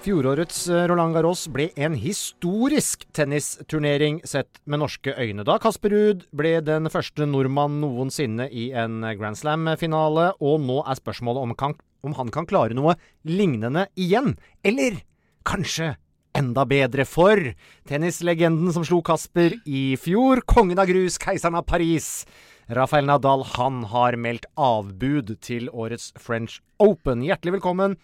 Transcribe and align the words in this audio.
Fjorårets 0.00 0.62
eh, 0.72 0.86
Roland 0.88 1.12
Garros 1.12 1.42
ble 1.52 1.66
en 1.76 1.92
historisk 2.00 3.02
tennisturnering 3.12 4.22
sett 4.24 4.62
med 4.64 4.80
norske 4.80 5.12
øyne, 5.12 5.44
da 5.44 5.58
Kasper 5.60 5.92
Ruud 5.92 6.22
ble 6.32 6.54
den 6.64 6.88
første 6.88 7.26
nordmann 7.28 7.82
noensinne 7.82 8.46
i 8.48 8.70
en 8.72 9.04
Grand 9.18 9.36
Slam-finale, 9.36 10.30
og 10.40 10.64
nå 10.64 10.78
er 10.88 10.96
spørsmålet 10.96 11.44
om, 11.44 11.52
kan, 11.52 11.76
om 12.00 12.16
han 12.16 12.32
kan 12.32 12.48
klare 12.48 12.76
noe 12.78 12.96
lignende 13.28 13.90
igjen. 13.92 14.38
Eller 14.64 15.02
kanskje 15.44 15.92
enda 16.32 16.64
bedre 16.64 17.04
for 17.04 17.52
tennislegenden 17.90 18.72
som 18.72 18.86
slo 18.88 19.02
Kasper 19.04 19.58
i 19.68 19.98
fjor, 20.00 20.40
kongen 20.48 20.80
av 20.80 20.88
grus, 20.88 21.20
keiseren 21.20 21.60
av 21.60 21.68
Paris. 21.68 22.24
Rafael 22.70 23.06
Nadal 23.08 23.42
han 23.56 23.80
har 23.90 24.14
meldt 24.14 24.44
avbud 24.54 25.32
til 25.42 25.66
årets 25.74 26.12
French 26.22 26.60
Open. 26.78 27.24
Hjertelig 27.26 27.56
velkommen 27.56 27.96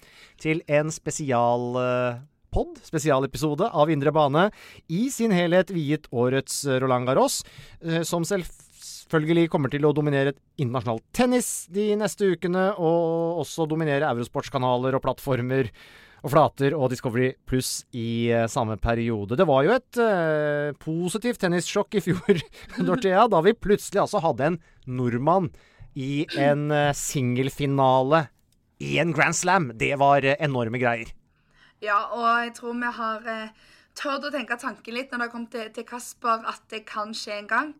til 0.42 0.58
en 0.66 0.90
spesial 0.90 1.76
pod, 2.50 2.80
spesialepisode 2.82 3.68
av 3.70 3.92
Indre 3.94 4.10
bane, 4.16 4.48
i 4.90 5.06
sin 5.14 5.30
helhet 5.30 5.70
viet 5.70 6.08
årets 6.10 6.64
Roland 6.82 7.06
Garros, 7.06 7.44
eh, 7.84 8.02
som 8.02 8.26
selvfølgelig 8.26 9.46
kommer 9.52 9.70
til 9.70 9.86
å 9.86 9.94
dominere 9.94 10.34
internasjonal 10.58 10.98
tennis 11.14 11.68
de 11.70 11.92
neste 12.00 12.32
ukene, 12.34 12.72
og 12.74 13.44
også 13.44 13.68
dominere 13.70 14.10
Eurosports-kanaler 14.16 14.98
og 14.98 15.04
plattformer 15.06 15.70
og 16.24 16.32
flater 16.32 16.74
og 16.76 16.90
Discovery 16.92 17.32
Pluss 17.48 17.84
i 17.96 18.32
uh, 18.32 18.46
samme 18.50 18.78
periode. 18.82 19.36
Det 19.38 19.46
var 19.48 19.66
jo 19.66 19.74
et 19.76 20.00
uh, 20.00 20.72
positivt 20.82 21.40
tennissjokk 21.42 21.98
i 21.98 22.04
fjor, 22.04 22.42
Dorthea, 22.88 23.26
da 23.30 23.42
vi 23.44 23.56
plutselig 23.56 24.04
altså 24.04 24.22
hadde 24.24 24.50
en 24.50 24.58
nordmann 24.86 25.50
i 25.96 26.26
en 26.40 26.68
uh, 26.72 26.90
singelfinale 26.96 28.26
i 28.82 28.96
en 29.02 29.14
Grand 29.16 29.36
Slam. 29.36 29.70
Det 29.78 29.94
var 30.00 30.26
enorme 30.36 30.80
greier. 30.82 31.12
Ja, 31.84 32.00
og 32.12 32.26
jeg 32.44 32.54
tror 32.56 32.76
vi 32.80 32.92
har 32.98 33.26
tørt 33.96 34.24
å 34.24 34.32
tenke 34.32 34.56
tanken 34.60 34.96
litt 34.96 35.12
når 35.12 35.26
det 35.26 35.32
kom 35.32 35.46
til, 35.52 35.68
til 35.72 35.84
Kasper, 35.88 36.44
at 36.48 36.64
det 36.72 36.84
kan 36.88 37.12
skje 37.16 37.40
en 37.40 37.50
gang. 37.50 37.72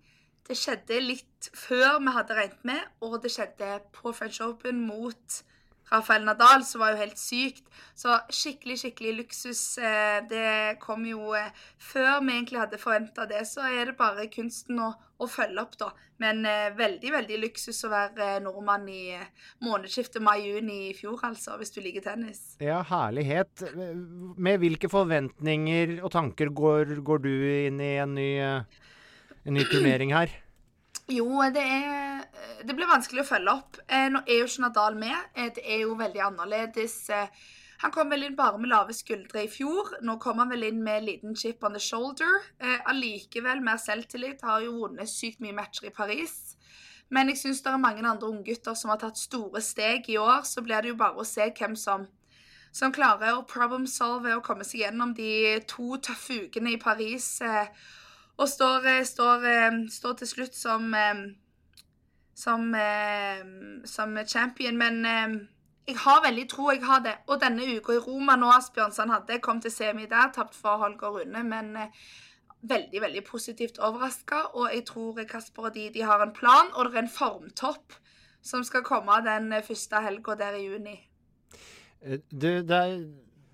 Det 0.47 0.55
skjedde 0.57 1.01
litt 1.03 1.49
før 1.57 1.99
vi 1.99 2.13
hadde 2.15 2.37
regnet 2.39 2.67
med, 2.69 2.83
og 3.03 3.19
det 3.25 3.33
skjedde 3.35 3.81
på 3.97 4.13
French 4.15 4.39
Open 4.45 4.85
mot 4.87 5.41
Rafael 5.93 6.25
Nadal, 6.27 6.65
som 6.67 6.83
var 6.83 6.95
jo 6.95 7.03
helt 7.05 7.19
sykt. 7.21 7.67
Så 7.97 8.13
skikkelig, 8.35 8.79
skikkelig 8.83 9.13
luksus. 9.21 9.63
Eh, 9.79 10.19
det 10.29 10.79
kom 10.83 11.07
jo 11.07 11.31
eh, 11.39 11.53
før 11.79 12.19
vi 12.25 12.35
egentlig 12.35 12.61
hadde 12.61 12.81
forventa 12.83 13.27
det. 13.31 13.45
Så 13.49 13.65
er 13.69 13.91
det 13.91 13.97
bare 13.99 14.27
kunsten 14.33 14.81
å, 14.83 14.91
å 15.23 15.29
følge 15.31 15.63
opp, 15.63 15.77
da. 15.81 15.93
Men 16.23 16.43
eh, 16.49 16.73
veldig, 16.77 17.13
veldig 17.15 17.39
luksus 17.45 17.79
å 17.87 17.93
være 17.93 18.41
nordmann 18.45 18.89
i 18.91 19.19
månedsskiftet 19.65 20.25
mai-juni 20.27 20.81
i 20.91 20.97
fjor, 20.99 21.21
altså. 21.31 21.55
Hvis 21.61 21.75
du 21.77 21.81
liker 21.85 22.05
tennis. 22.09 22.43
Ja, 22.63 22.81
herlighet. 22.91 23.69
Med 23.77 24.59
hvilke 24.65 24.91
forventninger 24.91 26.01
og 26.01 26.11
tanker 26.17 26.51
går, 26.51 26.99
går 27.07 27.23
du 27.23 27.33
inn 27.69 27.79
i 27.85 27.95
en 28.03 28.19
ny, 28.19 28.33
en 28.43 29.57
ny 29.57 29.65
turnering 29.71 30.17
her? 30.19 30.35
Jo, 31.09 31.43
det 31.55 31.63
er 31.63 32.25
Det 32.67 32.75
blir 32.75 32.89
vanskelig 32.91 33.23
å 33.23 33.29
følge 33.29 33.53
opp. 33.53 33.77
Eh, 33.87 34.09
nå 34.11 34.25
er 34.27 34.41
jo 34.41 34.47
ikke 34.49 34.63
Nadal 34.65 34.97
med. 34.99 35.15
Eh, 35.37 35.53
det 35.55 35.63
er 35.63 35.85
jo 35.85 35.95
veldig 35.95 36.23
annerledes. 36.25 36.95
Eh, 37.15 37.29
han 37.79 37.93
kom 37.95 38.11
vel 38.11 38.25
inn 38.27 38.35
bare 38.35 38.59
med 38.59 38.73
lave 38.73 38.95
skuldre 38.97 39.45
i 39.45 39.51
fjor. 39.53 39.93
Nå 40.03 40.17
kom 40.19 40.41
han 40.43 40.51
vel 40.51 40.65
inn 40.67 40.81
med 40.83 41.05
liten 41.05 41.37
chip 41.37 41.63
on 41.63 41.77
the 41.77 41.79
shoulder. 41.79 42.41
Eh, 42.59 42.81
Allikevel 42.91 43.63
mer 43.63 43.79
selvtillit. 43.79 44.43
Har 44.43 44.65
jo 44.65 44.73
vunnet 44.81 45.09
sykt 45.13 45.39
mye 45.45 45.55
matcher 45.55 45.87
i 45.87 45.95
Paris. 45.95 46.57
Men 47.09 47.29
jeg 47.31 47.39
syns 47.39 47.63
det 47.63 47.71
er 47.71 47.79
mange 47.79 48.03
andre 48.03 48.27
unggutter 48.33 48.75
som 48.75 48.91
har 48.91 48.99
tatt 48.99 49.21
store 49.21 49.63
steg 49.63 50.09
i 50.11 50.19
år. 50.19 50.43
Så 50.43 50.65
blir 50.65 50.83
det 50.83 50.91
jo 50.91 50.99
bare 51.05 51.23
å 51.23 51.29
se 51.29 51.53
hvem 51.53 51.77
som, 51.79 52.09
som 52.73 52.93
klarer 52.97 53.37
å 53.37 53.47
problem 53.47 53.87
solve 53.87 54.35
og 54.35 54.43
komme 54.43 54.67
seg 54.67 54.83
gjennom 54.83 55.15
de 55.15 55.61
to 55.71 56.01
tøffe 56.03 56.49
ukene 56.49 56.75
i 56.75 56.83
Paris. 56.83 57.37
Og 58.37 58.49
står, 58.49 58.87
eh, 58.87 59.05
står, 59.05 59.45
eh, 59.49 59.77
står 59.91 60.13
til 60.21 60.29
slutt 60.29 60.55
som 60.55 60.95
eh, 60.95 61.27
som, 62.37 62.75
som 63.85 64.19
champion. 64.29 64.77
Men 64.77 64.99
jeg 65.89 65.97
har 65.97 66.21
veldig 66.21 66.49
tro, 66.51 66.71
jeg 66.71 66.85
har 66.85 67.01
det. 67.01 67.15
Og 67.33 67.41
denne 67.41 67.65
uka 67.65 67.95
i 67.95 68.03
Roma 68.05 68.35
nå, 68.37 68.51
Asbjørnsen 68.53 69.09
hadde 69.09 69.39
kom 69.41 69.63
til 69.65 69.73
semi 69.73 70.05
der, 70.05 70.29
tapt 70.35 70.55
for 70.55 70.77
Holger 70.77 71.15
Rune, 71.15 71.43
men 71.49 71.73
veldig, 72.61 73.01
veldig 73.01 73.25
positivt 73.25 73.79
overraska. 73.79 74.43
Og 74.53 74.69
jeg 74.75 74.85
tror 74.85 75.25
Kasper 75.25 75.71
og 75.71 75.75
de, 75.79 75.89
de 75.95 76.05
har 76.05 76.21
en 76.21 76.35
plan, 76.37 76.69
og 76.75 76.91
det 76.91 76.99
er 76.99 77.07
en 77.07 77.09
formtopp 77.09 77.97
som 78.45 78.65
skal 78.65 78.85
komme 78.85 79.17
den 79.25 79.55
første 79.65 80.03
helga 80.05 80.37
der 80.37 80.59
i 80.59 80.67
juni. 80.67 80.97
Du, 82.31 82.51
det, 82.61 82.77
er, 82.77 82.99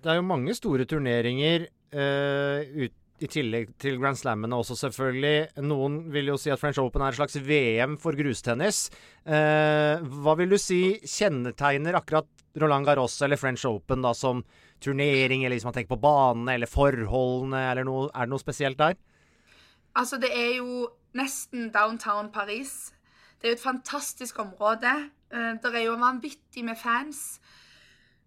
det 0.03 0.11
er 0.11 0.19
jo 0.19 0.27
mange 0.27 0.53
store 0.57 0.85
turneringer 0.85 1.69
uh, 1.95 2.83
ut, 2.83 2.97
i 3.23 3.29
tillegg 3.31 3.69
til 3.79 3.95
Grand 4.01 4.17
Slammene 4.19 4.57
også, 4.59 4.75
selvfølgelig. 4.81 5.63
Noen 5.63 5.99
vil 6.11 6.27
jo 6.33 6.37
si 6.41 6.51
at 6.51 6.59
French 6.61 6.79
Open 6.81 7.03
er 7.05 7.13
et 7.13 7.19
slags 7.19 7.37
VM 7.39 7.95
for 8.01 8.17
grustennis. 8.19 8.89
Eh, 9.23 10.03
hva 10.03 10.35
vil 10.39 10.51
du 10.51 10.57
si 10.59 10.81
kjennetegner 11.07 11.95
akkurat 11.99 12.27
Roland 12.59 12.85
Garros 12.85 13.15
eller 13.25 13.39
French 13.39 13.63
Open 13.69 14.03
da 14.05 14.11
som 14.17 14.43
turnering, 14.83 15.45
eller 15.45 15.55
hvis 15.55 15.65
man 15.65 15.73
tenker 15.77 15.95
på 15.95 16.01
banene 16.03 16.57
eller 16.57 16.67
forholdene, 16.69 17.61
eller 17.71 17.87
noe, 17.87 18.09
er 18.11 18.27
det 18.27 18.33
noe 18.33 18.43
spesielt 18.43 18.77
der? 18.81 18.97
Altså, 19.95 20.19
det 20.19 20.31
er 20.35 20.57
jo 20.57 20.87
nesten 21.15 21.69
downtown 21.73 22.31
Paris. 22.33 22.91
Det 23.39 23.47
er 23.47 23.53
jo 23.53 23.59
et 23.59 23.67
fantastisk 23.67 24.39
område. 24.43 24.91
Eh, 25.31 25.53
Det 25.63 25.71
er 25.73 25.85
jo 25.87 25.95
vanvittig 26.01 26.63
med 26.65 26.77
fans. 26.77 27.39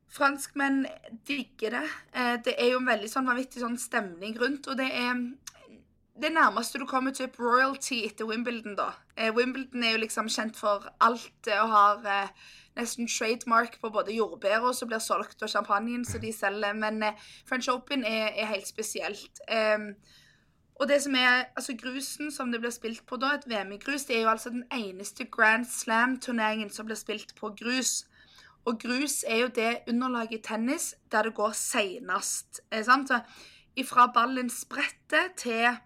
Franskmenn 0.09 0.87
digger 1.29 1.71
det. 1.71 1.89
Eh, 2.15 2.37
Det 2.45 2.55
er 2.59 2.71
jo 2.73 2.79
en 2.79 2.87
veldig 2.87 3.11
sånn 3.11 3.27
vanvittig 3.27 3.61
sånn 3.61 3.79
stemning 3.79 4.39
rundt, 4.41 4.69
og 4.69 4.77
det 4.77 4.91
er 4.93 5.15
det 6.21 6.33
nærmeste 6.33 6.79
du 6.79 6.87
kommer 6.87 7.13
til 7.13 7.29
royalty 7.39 8.05
etter 8.07 8.25
Wimbledon, 8.25 8.77
da. 8.77 8.91
Eh, 9.17 9.33
Wimbledon 9.37 9.85
er 9.85 9.93
jo 9.93 10.05
liksom 10.05 10.29
kjent 10.29 10.57
for 10.57 10.87
alt 11.01 11.51
og 11.61 11.69
har 11.69 12.07
eh, 12.07 12.29
nesten 12.77 13.09
trademark 13.09 13.81
på 13.81 13.91
både 13.93 14.17
jordbæra 14.17 14.73
som 14.75 14.89
blir 14.89 14.99
solgt, 14.99 15.43
og 15.43 15.49
champagnen 15.49 16.05
som 16.05 16.21
de 16.21 16.33
selger. 16.33 16.73
Men 16.73 17.03
eh, 17.03 17.13
French 17.49 17.69
Open 17.69 18.05
er, 18.05 18.33
er 18.33 18.47
helt 18.47 18.69
spesielt. 18.69 19.43
Og 20.77 20.89
det 20.89 21.03
som 21.03 21.15
er, 21.15 21.47
altså 21.57 21.73
Grusen 21.81 22.33
som 22.33 22.51
det 22.53 22.61
blir 22.61 22.71
spilt 22.71 23.07
på 23.09 23.17
da, 23.17 23.35
et 23.35 23.47
VM 23.49 23.73
i 23.73 23.79
grus, 23.81 24.05
det 24.05 24.17
er 24.17 24.23
jo 24.23 24.29
altså 24.29 24.51
den 24.53 24.65
eneste 24.73 25.25
Grand 25.25 25.65
Slam-turneringen 25.65 26.71
som 26.71 26.87
blir 26.87 26.97
spilt 27.01 27.33
på 27.39 27.55
grus. 27.57 28.05
Og 28.67 28.81
grus 28.83 29.23
er 29.29 29.45
jo 29.45 29.51
det 29.55 29.73
underlaget 29.89 30.41
i 30.41 30.43
tennis 30.43 30.95
der 31.13 31.29
det 31.29 31.35
går 31.35 31.53
seinest. 31.55 32.61
Fra 33.87 34.07
ballen 34.15 34.49
spretter 34.51 35.29
til 35.37 35.77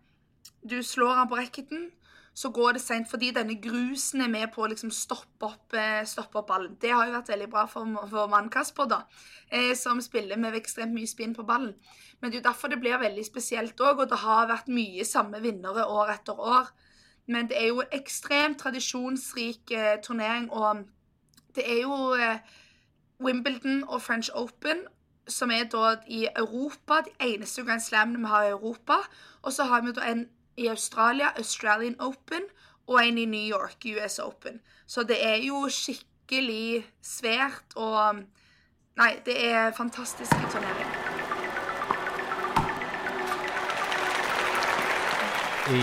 du 0.62 0.82
slår 0.84 1.16
den 1.16 1.28
på 1.28 1.38
racketen, 1.38 1.88
så 2.34 2.50
går 2.52 2.76
det 2.76 2.82
seint. 2.84 3.08
Fordi 3.10 3.30
denne 3.36 3.56
grusen 3.62 4.22
er 4.24 4.30
med 4.32 4.52
på 4.54 4.64
å 4.64 4.68
liksom 4.70 4.92
stoppe, 4.94 5.48
opp, 5.48 5.74
eh, 5.74 6.04
stoppe 6.04 6.38
opp 6.38 6.48
ballen. 6.48 6.76
Det 6.80 6.92
har 6.92 7.06
jo 7.06 7.16
vært 7.16 7.32
veldig 7.32 7.50
bra 7.50 7.66
for, 7.66 7.88
for 8.10 8.28
mann 8.28 8.50
Kasper, 8.52 8.86
da, 8.86 9.02
eh, 9.50 9.74
som 9.74 10.00
spiller 10.00 10.36
med 10.36 10.54
ekstremt 10.54 10.94
mye 10.94 11.08
spinn 11.08 11.34
på 11.34 11.46
ballen. 11.48 11.74
Men 12.20 12.30
det 12.30 12.38
er 12.38 12.42
jo 12.42 12.48
derfor 12.50 12.68
det 12.68 12.80
blir 12.80 13.00
veldig 13.00 13.24
spesielt 13.24 13.80
òg, 13.80 14.04
og 14.04 14.08
det 14.08 14.20
har 14.22 14.48
vært 14.48 14.68
mye 14.68 15.04
samme 15.04 15.40
vinnere 15.40 15.88
år 15.88 16.14
etter 16.16 16.38
år. 16.38 16.70
Men 17.26 17.48
det 17.48 17.56
er 17.56 17.68
jo 17.68 17.84
ekstremt 17.92 18.58
tradisjonsrik 18.60 19.70
eh, 19.72 20.00
turnering, 20.04 20.50
og 20.50 20.84
det 21.54 21.64
er 21.66 21.82
jo 21.82 22.14
Wimbledon 23.20 23.84
og 23.88 24.02
French 24.02 24.30
Open 24.34 24.86
som 25.30 25.50
er 25.54 25.68
da 25.70 25.94
i 26.10 26.26
Europa, 26.36 27.00
de 27.06 27.12
eneste 27.32 27.64
Grand 27.64 27.82
Slamene 27.82 28.18
vi 28.18 28.30
har 28.30 28.48
i 28.48 28.54
Europa. 28.54 29.00
Og 29.42 29.52
så 29.52 29.68
har 29.70 29.84
vi 29.86 29.94
da 29.96 30.10
en 30.10 30.26
i 30.56 30.68
Australia, 30.68 31.32
Australian 31.38 31.96
Open, 32.00 32.48
og 32.88 32.98
en 33.06 33.18
i 33.18 33.24
New 33.24 33.46
York, 33.46 33.86
US 33.96 34.18
Open. 34.18 34.60
Så 34.86 35.02
det 35.06 35.20
er 35.24 35.38
jo 35.44 35.68
skikkelig 35.70 36.84
svært 37.02 37.76
og 37.76 38.24
Nei, 38.98 39.14
det 39.24 39.32
er 39.46 39.70
fantastiske 39.72 40.36
turneringer. 40.52 40.96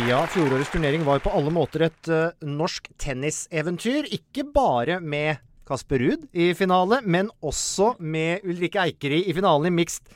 Ja, 0.05 0.19
fjorårets 0.27 0.69
turnering 0.69 1.05
var 1.07 1.23
på 1.23 1.31
alle 1.33 1.53
måter 1.55 1.87
et 1.87 2.09
uh, 2.11 2.35
norsk 2.45 2.91
tenniseventyr. 2.99 4.11
Ikke 4.13 4.43
bare 4.53 4.99
med 4.99 5.39
Kasper 5.67 6.01
Ruud 6.03 6.25
i 6.33 6.53
finale, 6.57 7.01
men 7.05 7.29
også 7.43 7.93
med 7.99 8.47
Ulrikke 8.47 8.81
Eikeri 8.87 9.23
i 9.27 9.35
finalen 9.35 9.69
i 9.69 9.75
mixed 9.81 10.07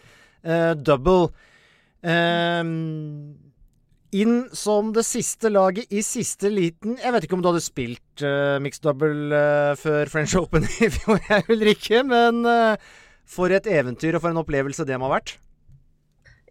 uh, 0.47 0.73
double. 0.79 1.31
Um, 2.01 3.35
inn 4.11 4.41
som 4.57 4.89
det 4.95 5.03
siste 5.07 5.51
laget 5.51 5.91
i 5.93 6.01
siste 6.05 6.49
liten. 6.51 6.97
Jeg 6.99 7.13
vet 7.15 7.27
ikke 7.27 7.37
om 7.37 7.43
du 7.43 7.51
hadde 7.51 7.63
spilt 7.63 8.25
uh, 8.25 8.57
mixed 8.63 8.83
double 8.83 9.31
uh, 9.31 9.77
før 9.79 10.11
French 10.11 10.35
Open 10.39 10.67
i 10.67 10.89
fjor, 10.91 11.21
jeg, 11.29 11.47
Ulrikke, 11.53 12.03
men 12.07 12.43
uh, 12.47 12.91
for 13.27 13.53
et 13.53 13.69
eventyr 13.71 14.17
og 14.17 14.23
for 14.23 14.33
en 14.33 14.41
opplevelse 14.43 14.87
det 14.87 14.99
må 14.99 15.07
ha 15.07 15.17
vært. 15.19 15.37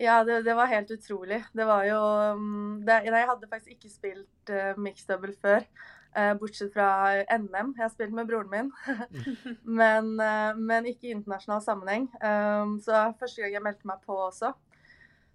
Ja, 0.00 0.23
det, 0.25 0.47
det, 0.47 0.55
var 0.56 0.70
helt 0.70 0.91
utrolig. 0.94 1.43
Det 1.52 1.67
var 1.69 1.85
jo 1.85 2.00
um, 2.32 2.81
det, 2.87 3.02
Jeg 3.05 3.26
hadde 3.29 3.49
faktisk 3.50 3.75
ikke 3.76 3.91
spilt 3.93 4.52
uh, 4.52 4.73
mixed 4.81 5.11
double 5.12 5.35
før. 5.37 5.67
Uh, 6.11 6.33
bortsett 6.35 6.73
fra 6.75 7.23
NM. 7.39 7.69
Jeg 7.77 7.85
har 7.85 7.91
spilt 7.93 8.15
med 8.15 8.27
broren 8.27 8.51
min. 8.51 8.71
men, 9.81 10.17
uh, 10.19 10.59
men, 10.59 10.89
ikke 10.91 11.07
i 11.07 11.15
internasjonal 11.15 11.62
sammenheng. 11.62 12.09
Um, 12.19 12.79
så 12.83 13.12
første 13.21 13.45
gang 13.45 13.55
jeg 13.55 13.62
meldte 13.62 13.87
meg 13.87 14.03
på 14.07 14.17
også. 14.19 14.51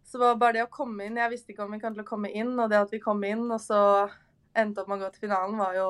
Så 0.05 0.19
var 0.19 0.35
bare 0.41 0.59
det 0.59 0.65
å 0.67 0.69
komme 0.69 1.07
inn 1.07 1.15
Jeg 1.17 1.31
visste 1.31 1.49
ikke 1.51 1.63
om 1.63 1.71
vi 1.73 1.79
kom 1.81 1.95
til 1.95 2.03
å 2.03 2.09
komme 2.09 2.29
inn, 2.29 2.51
og 2.59 2.67
det 2.69 2.77
at 2.77 2.91
vi 2.93 2.99
kom 3.01 3.23
inn, 3.25 3.47
og 3.47 3.61
så 3.63 3.79
endte 4.55 4.83
opp 4.83 4.91
med 4.91 4.99
å 4.99 5.05
gå 5.05 5.13
til 5.15 5.25
finalen, 5.25 5.55
var 5.59 5.79
jo 5.79 5.87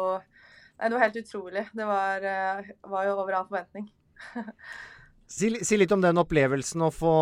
Nei, 0.75 0.89
det 0.89 0.95
var 0.97 1.05
helt 1.05 1.17
utrolig. 1.21 1.61
Det 1.71 1.85
var, 1.87 2.25
uh, 2.27 2.69
var 2.91 3.07
jo 3.07 3.17
over 3.23 3.37
all 3.37 3.49
forventning. 3.49 3.89
si, 5.37 5.49
si, 5.63 5.77
litt 5.79 5.93
om 5.95 6.03
den 6.03 6.19
opplevelsen 6.19 6.83
å 6.83 6.91
få, 6.91 7.15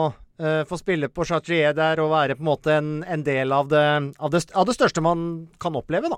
få 0.66 0.80
spille 0.82 1.12
på 1.14 1.24
Chatrier 1.30 1.76
der 1.78 2.02
og 2.02 2.10
være 2.16 2.36
på 2.40 2.42
en 2.42 2.50
måte 2.50 2.74
en, 2.74 2.90
en 3.06 3.24
del 3.24 3.54
av 3.54 3.70
det, 3.70 3.86
av 4.18 4.34
det, 4.34 4.42
av 4.58 4.66
det 4.66 4.74
største 4.74 5.06
man 5.06 5.28
kan 5.62 5.78
oppleve, 5.78 6.10
da. 6.10 6.18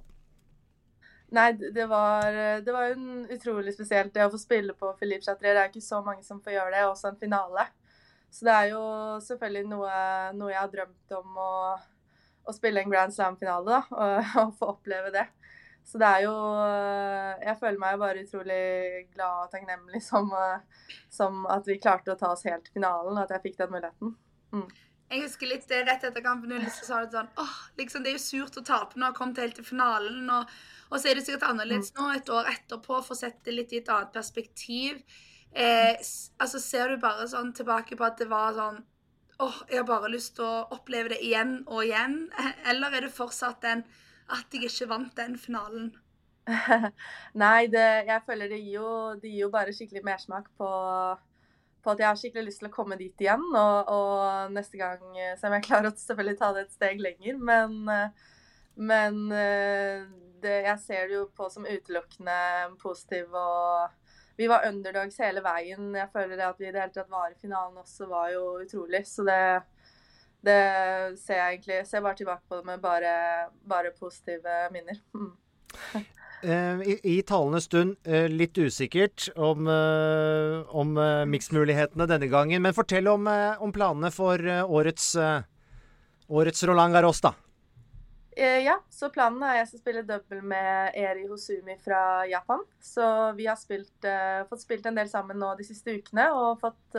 Nei, 1.33 1.47
det 1.57 1.85
var, 1.89 2.35
det 2.61 2.73
var 2.73 2.91
jo 2.91 3.15
utrolig 3.33 3.73
spesielt 3.73 4.13
det 4.13 4.27
å 4.27 4.31
få 4.33 4.37
spille 4.39 4.75
på 4.77 4.91
Philippe 4.99 5.25
Chatrier. 5.25 5.55
Det 5.57 5.63
er 5.63 5.71
ikke 5.71 5.81
så 5.81 6.01
mange 6.05 6.23
som 6.23 6.41
får 6.43 6.53
gjøre 6.53 6.75
det, 6.75 6.83
også 6.85 7.09
en 7.09 7.19
finale. 7.19 7.65
Så 8.35 8.45
det 8.45 8.53
er 8.53 8.69
jo 8.73 8.83
selvfølgelig 9.23 9.67
noe, 9.71 9.95
noe 10.35 10.51
jeg 10.51 10.59
har 10.59 10.71
drømt 10.71 11.15
om 11.17 11.39
å, 11.39 11.51
å 12.45 12.55
spille 12.55 12.83
en 12.83 12.91
Grand 12.91 13.15
Slam-finale, 13.15 13.77
da. 13.77 13.81
Og, 14.03 14.31
og, 14.43 14.53
få 14.59 14.71
oppleve 14.75 15.13
det. 15.15 15.25
Så 15.85 15.99
det 16.01 16.07
er 16.09 16.23
jo 16.25 16.33
Jeg 17.45 17.59
føler 17.59 17.77
meg 17.77 17.99
bare 18.01 18.23
utrolig 18.23 18.61
glad 19.13 19.43
og 19.43 19.51
takknemlig 19.53 20.01
som, 20.01 20.31
som 21.13 21.45
at 21.45 21.67
vi 21.69 21.77
klarte 21.77 22.15
å 22.15 22.19
ta 22.19 22.31
oss 22.33 22.43
helt 22.49 22.65
til 22.65 22.79
finalen, 22.79 23.13
og 23.13 23.23
at 23.23 23.35
jeg 23.35 23.43
fikk 23.43 23.59
den 23.61 23.75
muligheten. 23.75 24.15
Mm. 24.55 24.67
Jeg 25.13 25.21
husker 25.21 25.51
litt 25.51 25.69
rett 25.69 26.03
etter 26.03 26.23
kampen 26.25 26.55
så 26.65 26.87
sa 26.87 27.03
du 27.05 27.13
sånn 27.13 27.29
åh, 27.37 27.57
liksom 27.77 28.03
Det 28.03 28.11
er 28.11 28.17
jo 28.17 28.23
surt 28.23 28.57
å 28.57 28.65
tape 28.65 28.97
når 28.97 29.05
jeg 29.05 29.11
har 29.11 29.19
kommet 29.19 29.41
helt 29.43 29.59
til 29.59 29.67
finalen. 29.67 30.31
Og, 30.33 30.55
og, 30.91 30.97
så 30.99 31.09
er 31.09 31.17
det 31.17 31.25
sikkert 31.25 31.47
annerledes 31.49 31.93
nå, 31.97 32.09
et 32.13 32.29
år 32.33 32.49
etterpå, 32.51 32.99
for 33.05 33.15
å 33.15 33.19
sette 33.19 33.49
det 33.49 33.55
litt 33.55 33.73
i 33.75 33.81
et 33.81 33.91
annet 33.91 34.13
perspektiv. 34.15 35.01
Eh, 35.55 35.93
altså 36.41 36.61
Ser 36.61 36.91
du 36.91 37.01
bare 37.01 37.27
sånn 37.31 37.53
tilbake 37.55 37.97
på 37.97 38.07
at 38.07 38.19
det 38.19 38.29
var 38.31 38.55
sånn 38.57 38.81
åh, 39.43 39.59
jeg 39.67 39.81
har 39.81 39.87
bare 39.87 40.11
lyst 40.11 40.37
til 40.37 40.47
å 40.47 40.65
oppleve 40.75 41.13
det 41.15 41.21
igjen 41.25 41.57
og 41.65 41.83
igjen? 41.85 42.25
Eller 42.69 42.95
er 42.95 43.07
det 43.07 43.15
fortsatt 43.15 43.61
den 43.65 43.85
at 44.31 44.55
jeg 44.55 44.69
ikke 44.69 44.89
vant 44.91 45.15
den 45.17 45.37
finalen? 45.39 45.93
Nei, 47.43 47.67
det, 47.73 47.87
jeg 48.07 48.25
føler 48.27 48.51
det 48.51 48.59
gir, 48.61 48.75
jo, 48.79 48.89
det 49.21 49.31
gir 49.31 49.47
jo 49.47 49.53
bare 49.53 49.73
skikkelig 49.75 50.05
mersmak 50.05 50.51
på 50.59 50.69
på 51.85 51.93
at 51.93 52.01
jeg 52.01 52.09
har 52.09 52.17
skikkelig 52.19 52.47
lyst 52.47 52.63
til 52.63 52.69
å 52.71 52.73
komme 52.73 52.97
dit 52.97 53.21
igjen. 53.21 53.43
Og, 53.53 53.91
og 53.93 54.53
neste 54.55 54.79
gang 54.79 55.01
som 55.05 55.43
så 55.43 55.49
om 55.51 55.57
jeg 55.59 55.65
klarer 55.69 55.91
å 55.91 55.95
selvfølgelig 56.01 56.39
ta 56.41 56.51
det 56.55 56.65
et 56.65 56.73
steg 56.73 57.03
lenger. 57.03 57.37
Men, 57.51 57.75
eh, 57.93 58.31
men 58.89 59.19
eh, 59.37 60.07
det, 60.41 60.55
jeg 60.65 60.79
ser 60.83 61.07
det 61.07 61.17
jo 61.17 61.27
på 61.35 61.49
som 61.51 61.67
utelukkende 61.67 62.39
positiv. 62.81 63.33
og 63.33 63.89
Vi 64.37 64.49
var 64.51 64.67
underdogs 64.67 65.19
hele 65.23 65.43
veien. 65.45 65.93
Jeg 65.95 66.11
føler 66.13 66.43
at 66.47 66.59
vi 66.59 66.69
i 66.69 66.73
det 66.73 66.81
hele 66.81 66.95
tatt 66.95 67.11
var 67.11 67.31
i 67.31 67.39
finalen 67.41 67.79
også, 67.81 68.09
var 68.11 68.33
jo 68.33 68.43
utrolig. 68.63 69.05
Så 69.07 69.25
det, 69.27 69.39
det 70.45 70.59
ser 71.21 71.41
jeg 71.41 71.57
egentlig 71.57 71.79
Jeg 71.81 71.87
ser 71.87 72.05
bare 72.05 72.19
tilbake 72.21 72.43
på 72.49 72.59
det 72.59 72.65
med 72.65 72.83
bare, 72.83 73.15
bare 73.67 73.95
positive 73.99 74.59
minner. 74.75 75.01
Mm. 75.15 75.33
Eh, 76.45 76.81
i, 76.85 76.99
i 77.03 77.21
talende 77.25 77.61
stund 77.63 77.95
eh, 78.05 78.27
litt 78.29 78.57
usikkert 78.57 79.31
om, 79.35 79.65
eh, 79.71 80.75
om 80.77 80.91
miksmulighetene 81.31 82.05
denne 82.11 82.29
gangen. 82.29 82.61
Men 82.61 82.75
fortell 82.75 83.09
om, 83.09 83.25
om 83.25 83.73
planene 83.73 84.11
for 84.13 84.37
årets, 84.61 85.15
årets 86.27 86.67
Roland 86.69 86.93
Garros, 86.93 87.23
da. 87.25 87.33
Ja, 88.35 88.73
så 88.91 89.07
planen 89.15 89.39
er 89.45 89.53
at 89.53 89.59
jeg 89.61 89.67
skal 89.69 89.79
spille 89.79 90.01
double 90.03 90.41
med 90.43 90.97
Eri 90.99 91.23
Hosumi 91.29 91.77
fra 91.79 92.25
Japan. 92.27 92.65
Så 92.83 93.05
vi 93.37 93.45
har 93.47 93.55
spilt, 93.55 94.07
fått 94.49 94.65
spilt 94.65 94.89
en 94.89 94.97
del 94.99 95.07
sammen 95.07 95.39
nå 95.39 95.53
de 95.55 95.63
siste 95.63 95.93
ukene 95.95 96.25
og 96.35 96.59
fått, 96.59 96.97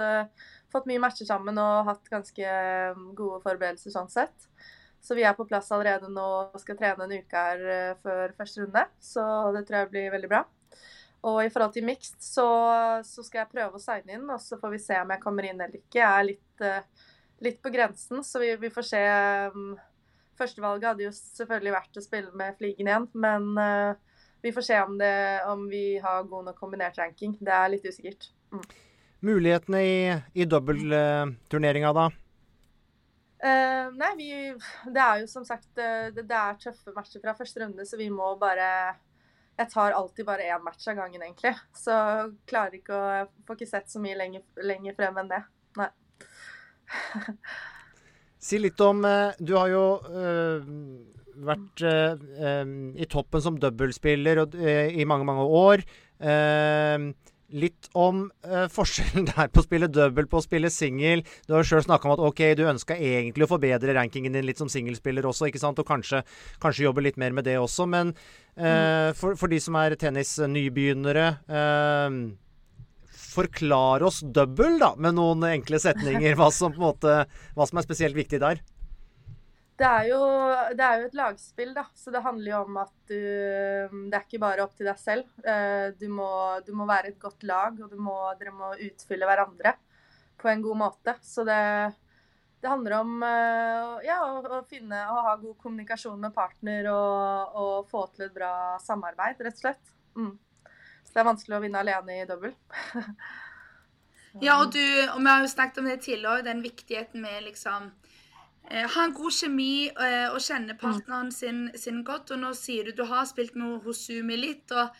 fått 0.73 0.88
mye 0.88 1.03
matcher 1.05 1.29
sammen 1.29 1.61
og 1.61 1.91
hatt 1.91 2.09
ganske 2.09 2.55
gode 3.19 3.43
forberedelser 3.44 3.93
sånn 3.93 4.09
sett. 4.09 4.49
Så 5.06 5.15
vi 5.15 5.23
er 5.23 5.37
på 5.38 5.47
plass 5.47 5.71
allerede 5.71 6.09
nå 6.11 6.27
og 6.27 6.59
skal 6.59 6.79
trene 6.79 7.06
en 7.06 7.12
uke 7.15 7.43
her 7.49 7.61
uh, 7.62 7.99
før 8.03 8.33
første 8.38 8.65
runde. 8.65 8.83
Så 8.99 9.23
det 9.55 9.62
tror 9.69 9.85
jeg 9.85 9.93
blir 9.93 10.15
veldig 10.15 10.31
bra. 10.33 10.41
Og 11.27 11.38
i 11.44 11.50
forhold 11.50 11.75
til 11.77 11.87
mixed 11.87 12.19
så, 12.23 12.47
så, 13.07 13.23
skal 13.23 13.45
jeg 13.45 13.52
prøve 13.55 13.78
å 13.78 13.83
signe 13.83 14.16
inn, 14.16 14.26
og 14.31 14.43
så 14.43 14.59
får 14.61 14.75
vi 14.75 14.81
se 14.83 14.99
om 15.00 15.12
jeg 15.14 15.23
kommer 15.23 15.47
inn 15.47 15.61
eller 15.61 15.78
ikke. 15.78 16.00
Jeg 16.00 16.09
er 16.09 16.26
litt, 16.26 16.64
uh, 16.66 17.12
litt 17.47 17.61
på 17.62 17.73
grensen, 17.75 18.25
så 18.26 18.43
vi, 18.43 18.50
vi 18.62 18.73
får 18.75 18.88
se. 18.90 19.05
Um, 19.55 19.76
Førstevalget 20.37 20.90
hadde 20.90 21.07
jo 21.07 21.14
selvfølgelig 21.16 21.75
vært 21.76 21.99
å 21.99 22.05
spille 22.05 22.37
med 22.37 22.59
Fligen 22.59 22.90
igjen, 22.90 23.09
men 23.16 23.49
uh, 23.57 24.21
vi 24.45 24.52
får 24.52 24.66
se 24.66 24.81
om, 24.83 24.99
det, 25.00 25.14
om, 25.49 25.64
vi 25.71 25.99
har 26.02 26.26
god 26.28 26.50
nok 26.50 26.59
kombinert 26.61 26.99
ranking. 27.00 27.37
Det 27.40 27.55
er 27.55 27.73
litt 27.73 27.88
usikkert. 27.88 28.28
Mm. 28.52 28.62
Mulighetene 29.26 29.81
i, 29.83 29.97
i 30.37 30.47
dobbeltturneringa, 30.47 31.93
da? 31.97 32.07
Uh, 33.37 33.93
nei, 33.97 34.12
vi, 34.16 34.28
det 34.93 35.02
er 35.02 35.23
jo 35.23 35.26
som 35.28 35.45
sagt 35.45 35.76
eh, 35.83 36.09
det, 36.14 36.25
det, 36.25 36.37
er 36.37 36.57
tøffe 36.61 36.95
matcher 36.97 37.21
fra 37.21 37.35
første 37.37 37.61
runde, 37.61 37.85
så 37.85 37.99
vi 38.00 38.09
må 38.11 38.31
bare 38.40 38.69
Jeg 39.59 39.69
tar 39.73 39.93
alltid 39.97 40.25
bare 40.28 40.49
én 40.52 40.64
match 40.64 40.88
av 40.88 40.97
gangen, 40.97 41.23
egentlig. 41.23 41.52
Så 41.76 41.93
klarer 42.49 42.78
ikke 42.78 42.97
å 42.97 43.25
Får 43.47 43.59
ikke 43.59 43.71
sett 43.71 43.93
så 43.93 44.00
mye 44.05 44.16
lenger, 44.16 44.45
lenger 44.62 44.97
frem 44.97 45.21
enn 45.23 45.33
det. 45.33 45.43
Nei. 45.81 45.90
si 48.47 48.61
litt 48.62 48.81
om 48.85 49.05
uh, 49.05 49.37
Du 49.38 49.57
har 49.59 49.71
jo 49.73 49.85
uh, 50.07 50.65
vært 51.37 51.83
i 51.85 53.07
toppen 53.12 53.43
som 53.45 53.59
dobbeltspiller 53.61 54.38
i 54.97 55.05
mange, 55.05 55.26
mange 55.29 55.45
år. 55.45 55.83
Uh, 56.17 57.12
litt 57.55 57.88
om 57.95 58.25
uh, 58.47 58.67
forskjellen 58.76 59.29
der 59.31 59.50
på 59.53 59.62
å 59.62 59.67
spille 59.67 59.88
double 59.93 60.26
på 60.31 60.41
å 60.41 60.45
spille 60.45 60.71
singel. 60.73 61.23
Du 61.47 61.55
har 61.55 61.62
jo 61.62 61.71
sjøl 61.71 61.85
snakka 61.87 62.09
om 62.09 62.17
at 62.17 62.25
ok, 62.29 62.43
du 62.59 62.65
ønska 62.67 62.97
egentlig 62.97 63.47
å 63.47 63.50
forbedre 63.50 63.95
rankingen 63.97 64.35
din 64.37 64.47
litt 64.49 64.61
som 64.61 64.71
singelspiller 64.73 65.26
også, 65.29 65.50
ikke 65.50 65.62
sant? 65.62 65.79
og 65.83 65.88
kanskje, 65.88 66.23
kanskje, 66.62 66.87
jobbe 66.87 67.05
litt 67.07 67.21
mer 67.21 67.37
med 67.37 67.47
det 67.47 67.59
også. 67.61 67.87
Men 67.91 68.15
uh, 68.59 69.12
for, 69.17 69.38
for, 69.38 69.53
de 69.53 69.61
som 69.62 69.79
er 69.79 69.99
tennisnybegynnere 70.00 71.29
uh, 71.47 72.19
Forklar 73.37 74.07
oss 74.07 74.23
double, 74.25 74.78
da, 74.81 74.95
med 74.97 75.19
noen 75.19 75.45
enkle 75.50 75.81
setninger. 75.83 76.33
Hva 76.38 76.49
som, 76.55 76.73
på 76.73 76.81
en 76.81 76.88
måte, 76.88 77.19
hva 77.57 77.69
som 77.69 77.83
er 77.83 77.87
spesielt 77.87 78.16
viktig 78.16 78.40
der 78.43 78.64
det 79.76 79.85
er, 79.85 80.07
jo, 80.09 80.19
det 80.73 80.85
er, 80.85 81.00
jo, 81.02 81.09
et 81.11 81.16
lagspill, 81.19 81.75
da. 81.76 81.83
Så 81.93 82.12
det 82.12 82.23
handler 82.25 82.49
jo 82.49 82.61
om 82.64 82.78
at 82.81 82.95
du 83.11 83.19
Det 84.09 84.16
er 84.16 84.23
ikke 84.25 84.40
bare 84.40 84.64
opp 84.64 84.73
til 84.78 84.88
deg 84.88 84.97
selv. 84.97 85.28
Eh, 85.45 85.90
du 86.00 86.07
må, 86.09 86.28
du 86.64 86.73
må 86.73 86.87
være 86.88 87.12
et 87.12 87.19
godt 87.21 87.45
lag, 87.45 87.76
og 87.85 87.93
må, 88.00 88.16
dere 88.40 88.55
må 88.57 88.73
utfylle 88.73 89.28
hverandre 89.28 89.75
på 90.40 90.49
en 90.49 90.64
god 90.64 90.81
måte. 90.81 91.16
Så 91.21 91.45
det, 91.45 91.61
det 92.62 92.73
handler 92.73 92.97
om 93.02 93.12
uh, 93.21 94.00
ja, 94.07 94.23
å, 94.25 94.40
å, 94.40 94.62
finne 94.69 95.02
å 95.12 95.21
ha 95.28 95.37
god 95.40 95.57
kommunikasjon 95.61 96.25
med 96.25 96.35
partner 96.37 96.88
og, 96.93 97.61
og, 97.61 97.76
få 97.90 98.07
til 98.14 98.28
et 98.28 98.37
bra 98.37 98.52
samarbeid, 98.85 99.45
rett 99.45 99.61
og 99.61 99.64
slett. 99.66 99.95
Mm. 100.16 100.33
Det 101.16 101.23
er 101.23 101.30
vanskelig 101.30 101.56
å 101.56 101.62
vinne 101.62 101.80
alene 101.80 102.18
i 102.20 102.25
dobbel. 102.28 102.50
ja, 104.44 104.58
og 104.58 104.75
du, 104.75 104.82
og 105.14 105.23
vi 105.23 105.30
har 105.30 105.40
jo 105.40 105.49
snakket 105.49 105.80
om 105.80 105.88
det 105.88 106.02
tidligere, 106.04 106.44
den 106.44 106.61
viktigheten 106.61 107.25
med 107.25 107.46
liksom 107.46 107.87
eh, 108.68 108.85
ha 108.85 109.06
en 109.06 109.14
god 109.16 109.32
kjemi 109.32 109.88
eh, 109.88 110.26
og 110.28 110.37
kjenne 110.44 110.76
partneren 110.76 111.32
sin, 111.32 111.70
sin, 111.73 112.02
godt. 112.04 112.35
Og 112.37 112.42
nå 112.44 112.52
sier 112.61 112.85
du 112.85 113.00
du 113.00 113.06
har 113.08 113.25
spilt 113.32 113.56
med 113.56 113.80
Hosumi 113.88 114.37
litt. 114.37 114.68
og 114.76 114.92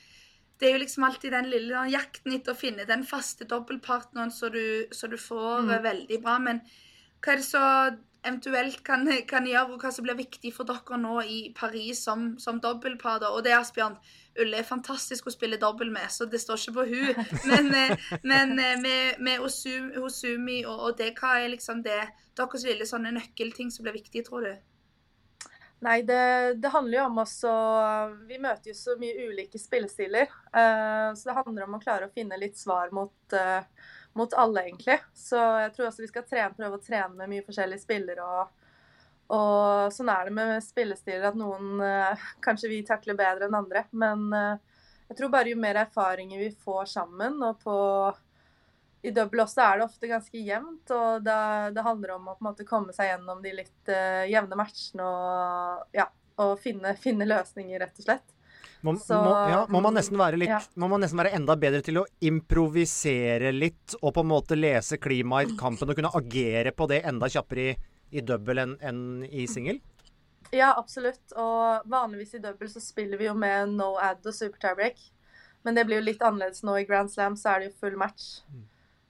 det 0.56 0.70
er 0.70 0.78
jo 0.78 0.82
liksom 0.87 1.04
alltid 1.04 1.37
den 1.37 1.52
lille 1.52 1.85
jakten 1.92 2.32
etter 2.32 2.56
å 2.56 2.62
finne 2.64 2.88
den 2.88 3.04
faste 3.04 3.44
dobbeltpartneren 3.44 4.32
så 4.32 4.49
du, 4.49 4.88
så 4.96 5.12
du 5.12 5.20
får 5.20 5.68
mm. 5.68 5.78
veldig 5.85 6.25
bra. 6.25 6.40
Men 6.40 6.64
hva 7.20 7.35
er 7.35 7.42
det 7.42 7.50
så 7.52 7.66
eventuelt 8.26 8.80
kan, 8.88 9.04
kan, 9.28 9.44
gjøre, 9.44 9.76
og 9.76 9.85
hva 9.85 9.92
som 9.92 10.08
blir 10.08 10.16
viktig 10.16 10.56
for 10.56 10.64
dere 10.64 10.96
nå 10.96 11.20
i 11.28 11.40
Paris 11.52 12.06
som, 12.08 12.38
som 12.40 12.64
dobbeltpar? 12.64 13.28
Og 13.35 13.44
det 13.44 13.52
Asbjørn. 13.61 14.00
Ulle 14.43 14.61
er 14.61 14.69
fantastisk 14.69 15.26
å 15.28 15.33
spille 15.35 15.59
dobbel 15.61 15.90
med, 15.95 16.11
så 16.12 16.26
det 16.28 16.40
står 16.43 16.61
ikke 16.61 16.76
på 16.76 16.87
hun. 16.90 17.26
Men, 17.50 17.69
eh, 17.75 18.07
men 18.23 18.55
eh, 18.59 18.78
med, 18.83 19.21
med 19.23 19.45
Osumi 19.45 20.62
og, 20.64 20.76
og, 20.76 20.97
det, 20.99 21.12
hva 21.21 21.38
er 21.40 21.52
liksom 21.55 21.83
det 21.87 22.00
deres 22.37 22.66
lille 22.66 22.87
sånne 22.88 23.14
nøkkelting 23.16 23.71
som 23.73 23.87
blir 23.87 23.97
viktig, 23.97 24.26
tror 24.26 24.45
du? 24.47 24.52
Nei, 25.85 26.00
det, 26.09 26.21
det, 26.62 26.73
handler 26.73 26.99
jo 26.99 27.05
om 27.11 27.19
oss 27.21 27.35
å 27.45 27.57
Vi 28.26 28.38
møter 28.40 28.73
jo 28.73 28.76
så 28.78 28.95
mye 29.00 29.26
ulike 29.28 29.61
spillestiler. 29.61 30.31
Uh, 30.49 31.12
så 31.12 31.28
det 31.28 31.37
handler 31.37 31.66
om 31.66 31.76
å 31.76 31.83
klare 31.83 32.09
å 32.09 32.14
finne 32.14 32.38
litt 32.40 32.57
svar 32.57 32.95
mot, 32.97 33.14
uh, 33.37 33.93
mot 34.16 34.37
alle, 34.40 34.64
egentlig. 34.71 34.97
Så 35.14 35.37
jeg 35.61 35.75
tror 35.76 35.90
også 35.90 36.05
vi 36.05 36.11
skal 36.11 36.25
trene, 36.28 36.57
prøve 36.57 36.81
å 36.81 36.83
trene 36.85 37.12
med 37.21 37.35
mye 37.35 37.45
forskjellige 37.45 37.85
spillere. 37.85 38.25
Og, 38.25 38.65
og 39.33 39.95
sånn 39.95 40.11
er 40.12 40.28
det 40.28 40.35
med 40.37 40.64
spillestiler 40.64 41.30
at 41.30 41.38
noen 41.38 41.80
uh, 41.83 42.28
kanskje 42.45 42.71
vi 42.71 42.85
takler 42.87 43.18
bedre 43.18 43.49
enn 43.49 43.59
andre. 43.59 43.87
Men 43.97 44.28
jeg 44.35 45.18
tror 45.18 45.33
bare 45.33 45.50
jo 45.50 45.59
mer 45.59 45.80
erfaringer 45.83 46.40
vi 46.42 46.52
får 46.64 46.92
sammen, 46.97 47.40
og 47.47 47.59
på 47.62 47.76
i 49.06 49.12
double 49.14 49.45
også 49.45 49.62
er 49.62 49.78
det 49.78 49.87
ofte 49.87 50.09
ganske 50.11 50.40
jevnt, 50.42 50.90
og 50.95 51.26
det, 51.26 51.40
det, 51.76 51.83
handler 51.87 52.16
om 52.16 52.30
å 52.33 52.38
måte 52.42 52.66
komme 52.66 52.95
seg 52.97 53.12
gjennom 53.12 53.42
de 53.45 53.52
litt 53.61 53.92
uh, 53.92 54.25
jevne 54.26 54.59
matchene 54.59 55.06
og, 55.06 55.85
ja, 55.95 56.09
og 56.42 56.56
finne, 56.62 56.97
finne, 57.00 57.28
løsninger, 57.28 57.78
rett 57.83 58.00
og 58.00 58.09
slett. 58.09 58.33
Må, 58.85 58.95
Så, 59.00 59.16
må, 59.18 59.35
ja, 59.50 59.61
må, 59.73 59.80
man 59.83 59.97
være 59.97 60.38
litt, 60.38 60.52
ja. 60.52 60.61
må 60.78 60.88
man 60.90 61.02
nesten 61.02 61.18
være 61.18 61.35
enda 61.38 61.56
bedre 61.59 61.80
til 61.87 62.02
å 62.02 62.06
improvisere 62.28 63.50
litt 63.54 63.97
og 64.02 64.12
på 64.14 64.23
en 64.23 64.30
måte 64.30 64.59
lese 64.59 64.99
klimaet 65.02 65.54
i 65.54 65.56
kampen 65.62 65.90
og 65.90 65.99
kunne 65.99 66.12
agere 66.18 66.75
på 66.76 66.88
det 66.90 67.04
enda 67.09 67.30
kjappere 67.30 67.71
i, 67.71 67.76
i 68.11 68.23
double 68.23 68.63
enn 68.63 68.77
en 68.81 69.01
i 69.27 69.47
singel? 69.51 69.81
Ja, 70.55 70.75
absolutt. 70.79 71.33
Og 71.35 71.89
vanligvis 71.91 72.37
i 72.39 72.43
double 72.43 72.69
så 72.71 72.83
spiller 72.83 73.19
vi 73.19 73.29
jo 73.29 73.35
med 73.39 73.75
no 73.75 73.95
ad 74.03 74.27
og 74.27 74.35
super 74.35 74.61
tiebreak. 74.63 75.01
Men 75.67 75.75
det 75.75 75.87
blir 75.89 75.99
jo 75.99 76.07
litt 76.07 76.23
annerledes 76.23 76.63
nå 76.63 76.77
i 76.79 76.87
Grand 76.87 77.11
Slam, 77.11 77.35
så 77.35 77.55
er 77.55 77.63
det 77.63 77.71
jo 77.73 77.79
full 77.81 77.97
match. 77.99 78.45
Mm. 78.55 78.67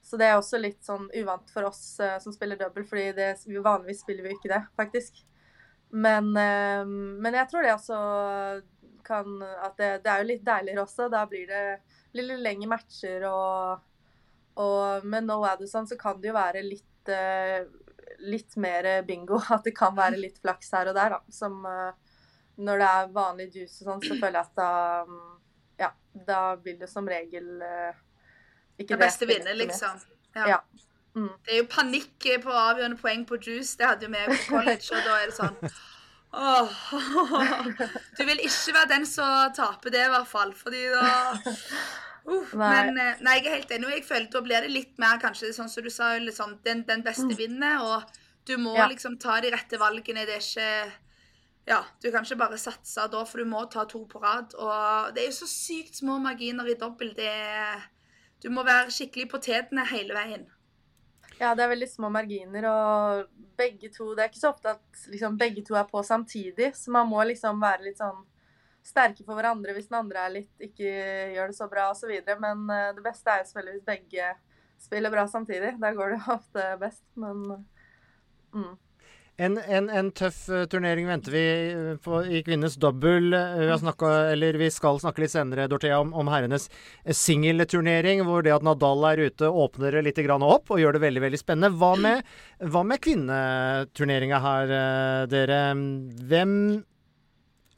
Så 0.07 0.17
det 0.17 0.29
er 0.31 0.39
også 0.39 0.61
litt 0.63 0.87
sånn 0.87 1.09
uvant 1.19 1.51
for 1.53 1.67
oss 1.69 1.99
uh, 2.01 2.15
som 2.23 2.33
spiller 2.33 2.59
double, 2.61 2.87
fordi 2.87 3.11
det, 3.17 3.33
vanligvis 3.45 4.05
spiller 4.05 4.25
vi 4.25 4.37
ikke 4.37 4.53
det, 4.53 4.63
faktisk. 4.79 5.19
Men, 5.91 6.31
uh, 6.33 6.87
men 6.87 7.37
jeg 7.37 7.51
tror 7.51 7.67
det 7.67 7.75
også 7.75 7.99
kan 9.07 9.37
At 9.63 9.77
det, 9.79 9.91
det, 10.03 10.11
er 10.11 10.23
jo 10.23 10.29
litt 10.33 10.47
deiligere 10.47 10.83
også. 10.83 11.11
Da 11.13 11.21
blir 11.31 11.47
det 11.47 11.61
litt 12.17 12.41
lengre 12.43 12.73
matcher 12.73 13.23
og, 13.29 13.85
og 14.59 15.05
Med 15.07 15.29
no 15.29 15.37
Addison 15.47 15.87
så 15.87 15.95
kan 16.01 16.19
det 16.19 16.33
jo 16.33 16.35
være 16.35 16.65
litt, 16.67 17.13
uh, 17.13 17.69
litt 18.25 18.57
mer 18.61 18.89
bingo. 19.07 19.41
At 19.55 19.67
det 19.67 19.77
kan 19.77 19.97
være 19.97 20.21
litt 20.21 20.41
flaks 20.43 20.73
her 20.77 20.93
og 20.93 20.99
der, 20.99 21.17
da. 21.17 21.23
Som 21.33 21.63
når 22.57 22.81
det 22.81 22.89
er 22.89 23.11
vanlig 23.13 23.47
juice 23.53 23.83
og 23.83 23.91
sånn, 23.91 24.05
så 24.05 24.15
føler 24.17 24.39
jeg 24.39 24.47
at 24.47 24.55
da 24.57 24.71
Ja, 25.77 25.91
da 26.25 26.39
vil 26.65 26.79
det 26.81 26.89
som 26.89 27.09
regel 27.09 27.51
ikke 28.81 28.95
det 28.95 29.03
beste 29.03 29.29
vinner, 29.29 29.53
liksom. 29.57 30.01
Ja. 30.37 30.49
ja. 30.49 30.61
Mm. 31.17 31.33
Det 31.45 31.53
er 31.53 31.63
jo 31.63 31.69
panikk 31.73 32.27
på 32.45 32.53
avgjørende 32.53 33.01
poeng 33.01 33.23
på 33.29 33.39
juice. 33.41 33.77
Det 33.79 33.87
hadde 33.89 34.05
jo 34.05 34.13
vi 34.13 34.25
på 34.33 34.41
college, 34.51 34.89
og 34.93 35.07
da 35.07 35.21
er 35.21 35.31
det 35.31 35.37
sånn 35.37 35.61
Åh, 36.37 36.73
Du 38.19 38.25
vil 38.29 38.43
ikke 38.45 38.75
være 38.77 38.91
den 38.91 39.07
som 39.09 39.55
taper 39.57 39.95
det, 39.95 40.03
i 40.05 40.13
hvert 40.13 40.29
fall. 40.29 40.53
Fordi 40.57 40.83
da 40.93 41.07
uh. 42.29 42.53
Men 42.59 43.01
eh, 43.01 43.25
nei, 43.25 43.39
jeg 43.41 43.47
er 43.47 43.57
helt 43.59 43.75
enig. 43.79 43.95
Jeg 43.97 44.07
føler 44.09 44.29
da 44.33 44.45
blir 44.45 44.67
det 44.67 44.75
litt 44.75 45.03
mer 45.03 45.19
kanskje 45.23 45.55
sånn 45.57 45.73
som 45.73 45.87
du 45.87 45.91
sa, 45.93 46.13
liksom, 46.23 46.59
den, 46.67 46.85
den 46.89 47.05
beste 47.07 47.31
mm. 47.31 47.37
vinner. 47.39 47.83
Og 47.87 48.23
du 48.47 48.57
må 48.63 48.77
ja. 48.79 48.87
liksom 48.91 49.19
ta 49.23 49.41
de 49.43 49.51
rette 49.55 49.81
valgene. 49.81 50.27
Det 50.29 50.39
er 50.39 50.47
ikke 50.47 50.71
ja, 51.67 51.81
du 51.99 52.13
kan 52.15 52.23
ikke 52.23 52.39
bare 52.39 52.59
satse 52.63 53.09
da, 53.11 53.25
for 53.27 53.43
du 53.43 53.49
må 53.51 53.65
ta 53.71 53.83
to 53.91 54.05
på 54.07 54.21
rad. 54.23 54.55
Og 54.55 55.15
det 55.17 55.25
er 55.25 55.33
jo 55.33 55.41
så 55.41 55.51
sykt 55.51 55.99
små 55.99 56.21
marginer 56.23 56.69
i 56.71 56.79
dobbel. 56.79 57.11
Det 57.19 57.27
er 57.27 57.87
du 58.43 58.53
må 58.53 58.63
være 58.67 58.93
skikkelig 58.93 59.31
på 59.33 59.41
tetene 59.43 59.85
hele 59.89 60.15
veien. 60.17 60.45
Ja, 61.41 61.53
det 61.57 61.65
er 61.65 61.73
veldig 61.73 61.89
små 61.91 62.09
marginer, 62.13 62.65
og 62.71 63.27
begge 63.59 63.91
to 63.93 64.15
Det 64.15 64.23
er 64.23 64.31
ikke 64.31 64.41
så 64.41 64.53
ofte 64.55 64.73
at 64.77 65.03
liksom, 65.13 65.37
begge 65.41 65.65
to 65.65 65.77
er 65.77 65.85
på 65.89 66.03
samtidig, 66.05 66.71
så 66.77 66.93
man 66.95 67.09
må 67.09 67.25
liksom 67.29 67.61
være 67.61 67.89
litt 67.89 68.01
sånn 68.01 68.23
sterke 68.87 69.27
for 69.27 69.39
hverandre 69.39 69.75
hvis 69.77 69.91
den 69.91 70.01
andre 70.01 70.25
er 70.25 70.35
litt 70.39 70.67
ikke 70.69 70.95
gjør 71.35 71.53
det 71.53 71.59
så 71.59 71.69
bra 71.71 71.91
osv. 71.93 72.13
Men 72.43 72.67
uh, 72.71 72.91
det 72.97 73.05
beste 73.05 73.33
er 73.33 73.43
jo 73.43 73.51
selvfølgelig 73.51 73.79
hvis 73.79 73.93
begge 73.93 74.33
spiller 74.87 75.13
bra 75.13 75.29
samtidig. 75.31 75.77
Der 75.83 75.95
går 75.97 76.13
det 76.13 76.19
jo 76.21 76.35
ofte 76.39 76.73
best, 76.83 77.07
men 77.19 77.47
mm. 78.55 78.75
En, 79.37 79.59
en, 79.61 79.91
en, 79.93 80.07
tøff 80.17 80.47
uh, 80.49 80.63
turnering 80.65 81.05
venter 81.11 81.35
vi 81.35 81.43
uh, 81.77 81.91
på, 82.01 82.23
i 82.25 82.39
kvinnenes 82.41 82.79
dobbel. 82.81 83.35
snakket, 83.83 84.31
vi, 84.41 84.49
vi, 84.63 84.71
skal 84.73 84.97
snakke 85.03 85.21
litt 85.21 85.35
senere 85.35 85.67
Dorthea, 85.69 85.99
om, 86.01 86.15
om 86.17 86.31
herrenes 86.33 86.71
singelturnering, 87.05 88.25
hvor 88.25 88.47
det 88.47 88.55
at 88.55 88.65
Nadal 88.65 89.05
er 89.11 89.27
ute, 89.29 89.51
åpner 89.51 89.99
det 89.99 90.07
litt 90.07 90.23
opp 90.25 90.73
og 90.73 90.81
gjør 90.81 90.97
det 90.97 91.05
veldig 91.05 91.25
veldig 91.27 91.43
spennende. 91.43 91.77
Hva 91.77 91.93
med, 92.01 92.35
hva 92.65 92.87
med 92.89 93.05
kvinneturneringa 93.05 94.41
her, 94.47 94.77
dere? 95.29 95.63
Hvem 96.33 96.57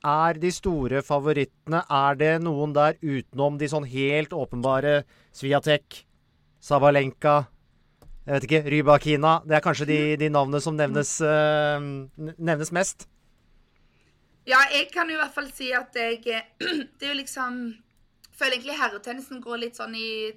er 0.09 0.41
de 0.41 0.51
store 0.55 1.03
favorittene? 1.05 1.85
Er 1.85 2.19
det 2.19 2.33
noen 2.45 2.73
der 2.77 2.97
utenom 3.03 3.61
de 3.61 3.69
sånn 3.71 3.87
helt 3.89 4.35
åpenbare 4.37 5.03
Sviatek, 5.37 6.03
Sabalenka 6.59 7.43
jeg 8.29 8.35
vet 8.35 8.45
ikke, 8.45 8.59
Rybakina. 8.75 9.31
Det 9.49 9.55
er 9.57 9.63
kanskje 9.65 9.87
de, 9.89 9.99
de 10.21 10.27
navnene 10.29 10.59
som 10.61 10.75
nevnes, 10.77 11.15
uh, 11.25 11.81
nevnes, 12.37 12.71
mest? 12.77 13.07
Ja, 14.45 14.59
jeg 14.69 14.91
kan 14.93 15.09
i 15.09 15.17
hvert 15.17 15.33
fall 15.33 15.49
si 15.57 15.71
at 15.73 15.97
jeg 15.97 16.21
Det 17.01 17.07
er 17.07 17.15
jo 17.15 17.17
liksom 17.23 17.57
Føler 18.37 18.59
egentlig 18.59 18.77
herretennisen 18.79 19.41
går 19.43 19.63
litt 19.63 19.81
sånn 19.81 19.97
i 19.97 20.29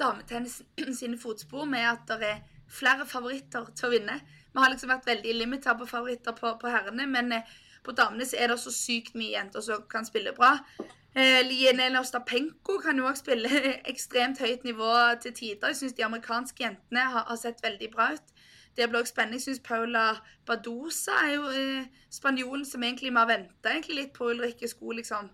dametennisen 0.00 0.96
sine 0.96 1.20
fotspor 1.20 1.68
med 1.68 1.84
at 1.86 2.08
det 2.08 2.30
er 2.30 2.40
flere 2.72 3.04
favoritter 3.06 3.68
til 3.76 3.86
å 3.86 3.92
vinne. 3.92 4.16
Vi 4.50 4.58
har 4.58 4.72
liksom 4.72 4.90
vært 4.90 5.06
veldig 5.06 5.36
limita 5.36 5.76
på 5.78 5.86
favoritter 5.86 6.34
på, 6.34 6.50
på 6.58 6.72
herrene, 6.72 7.06
men 7.06 7.30
eh, 7.36 7.52
på 7.86 7.94
damene 7.96 8.26
så 8.26 8.38
er 8.40 8.52
det 8.52 8.58
så 8.62 8.72
sykt 8.74 9.16
mye 9.18 9.32
jenter 9.32 9.64
som 9.64 9.84
kan 9.90 10.06
spille 10.08 10.34
bra. 10.36 10.56
Eh, 11.16 11.40
Lienel 11.46 11.96
Ostapenko 12.00 12.78
kan 12.84 12.98
jo 12.98 13.06
også 13.08 13.24
spille 13.24 13.62
ekstremt 13.92 14.42
høyt 14.42 14.66
nivå 14.68 14.92
til 15.22 15.34
tider. 15.34 15.72
Jeg 15.72 15.80
syns 15.80 15.96
de 15.96 16.04
amerikanske 16.04 16.64
jentene 16.64 17.06
har, 17.14 17.24
har, 17.30 17.40
sett 17.40 17.62
veldig 17.64 17.90
bra 17.94 18.10
ut. 18.12 18.34
Det 18.76 18.88
blir 18.90 19.00
også 19.00 19.14
spennende. 19.14 19.40
Jeg 19.40 19.46
syns 19.46 19.64
Paula 19.64 20.06
Badosa 20.46 21.16
er 21.24 21.34
jo 21.38 21.48
eh, 21.48 21.88
spanjolen 22.12 22.66
som 22.68 22.84
egentlig 22.84 23.14
vi 23.14 23.16
har 23.16 23.30
venta 23.30 23.78
litt 23.88 24.12
på 24.12 24.28
Ulrikke 24.34 24.68
Sko. 24.68 24.92
liksom 24.92 25.30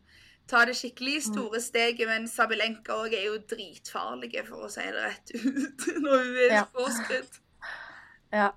ta 0.50 0.64
det 0.66 0.76
skikkelig 0.76 1.16
mm. 1.22 1.26
store 1.32 1.60
steget, 1.60 2.08
men 2.08 2.28
Sabelenka 2.28 2.96
òg 2.98 3.14
er 3.16 3.26
jo 3.30 3.38
dritfarlige, 3.50 4.44
for 4.48 4.66
å 4.66 4.70
si 4.72 4.84
det 4.84 5.04
rett 5.04 5.34
ut, 5.34 5.86
når 6.04 6.24
hun 6.24 6.40
er 6.42 6.54
ja. 6.56 6.64
påskrudd. 6.74 7.38
Ja. 8.32 8.50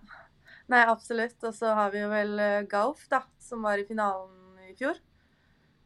Nei, 0.71 0.81
absolutt. 0.89 1.37
Og 1.45 1.53
så 1.55 1.73
har 1.77 1.91
vi 1.93 2.01
jo 2.01 2.09
vel 2.11 2.39
eh, 2.41 2.63
Gauf, 2.69 3.05
da, 3.11 3.23
som 3.41 3.65
var 3.65 3.81
i 3.81 3.85
finalen 3.87 4.61
i 4.65 4.73
fjor. 4.77 4.97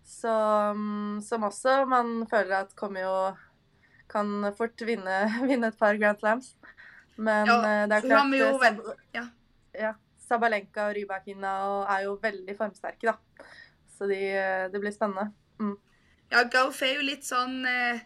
Så, 0.05 0.31
mm, 0.75 1.19
som 1.21 1.45
også 1.45 1.83
man 1.89 2.23
føler 2.31 2.63
at 2.63 2.71
kommer 2.73 3.03
jo 3.03 3.15
Kan 4.09 4.41
fort 4.57 4.81
vinne, 4.81 5.17
vinne 5.49 5.69
et 5.69 5.77
par 5.77 5.97
Grand 6.01 6.17
Slams. 6.17 6.55
Men 7.19 7.45
ja, 7.45 7.57
eh, 7.59 7.83
det 7.91 7.99
er 7.99 8.07
klart 8.07 8.37
jo, 8.39 8.53
Sab 8.63 8.79
ja. 9.13 9.25
ja. 9.77 9.91
Sabalenka 10.29 10.87
og 10.89 10.95
Rybakina 10.97 11.51
er 11.89 12.07
jo 12.07 12.15
veldig 12.21 12.55
formsterke, 12.57 13.11
da. 13.11 13.45
Så 13.97 14.07
de, 14.09 14.17
det 14.71 14.81
blir 14.81 14.93
spennende. 14.93 15.31
Mm. 15.59 15.75
Ja, 16.29 16.43
Gauf 16.53 16.81
er 16.85 16.99
jo 16.99 17.05
litt 17.05 17.25
sånn 17.25 17.63
eh, 17.67 18.01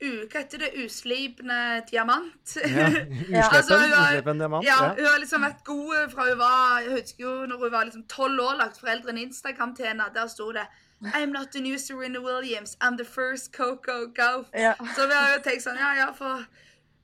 hva 0.00 0.42
heter 0.42 0.60
det, 0.60 0.70
Uslipne 0.84 1.82
diamant. 1.90 2.56
Ja, 2.56 2.88
uslipen, 2.90 3.36
altså, 3.36 3.78
uslipen 3.80 4.42
diamant. 4.42 4.66
Ja, 4.66 4.92
hun 4.92 5.06
har 5.08 5.20
liksom 5.22 5.46
vært 5.46 5.62
god 5.64 6.10
fra 6.12 6.26
hun 6.28 6.38
var 6.38 6.82
Jeg 6.84 6.98
husker 6.98 7.24
jo 7.24 7.36
når 7.48 7.62
hun 7.64 7.72
var 7.72 7.88
liksom 7.88 8.04
tolv 8.12 8.42
år, 8.44 8.58
lagt 8.60 8.80
foreldrene 8.80 9.24
Instagram 9.24 9.74
til 9.76 9.88
henne. 9.88 10.10
Der 10.14 10.28
sto 10.32 10.50
det 10.52 10.66
I'm 11.14 11.32
not 11.32 11.52
the 11.52 11.60
new 11.60 11.78
Serena 11.78 12.20
Williams. 12.20 12.76
I'm 12.80 12.96
the 12.96 13.04
first 13.04 13.52
Coco 13.52 14.06
Gauff. 14.14 14.46
Ja. 14.54 14.74
Så 14.96 15.06
vi 15.06 15.12
har 15.12 15.34
jo 15.34 15.42
tenkt 15.44 15.64
sånn, 15.64 15.76
ja 15.76 15.92
ja, 15.96 16.06
for 16.16 16.46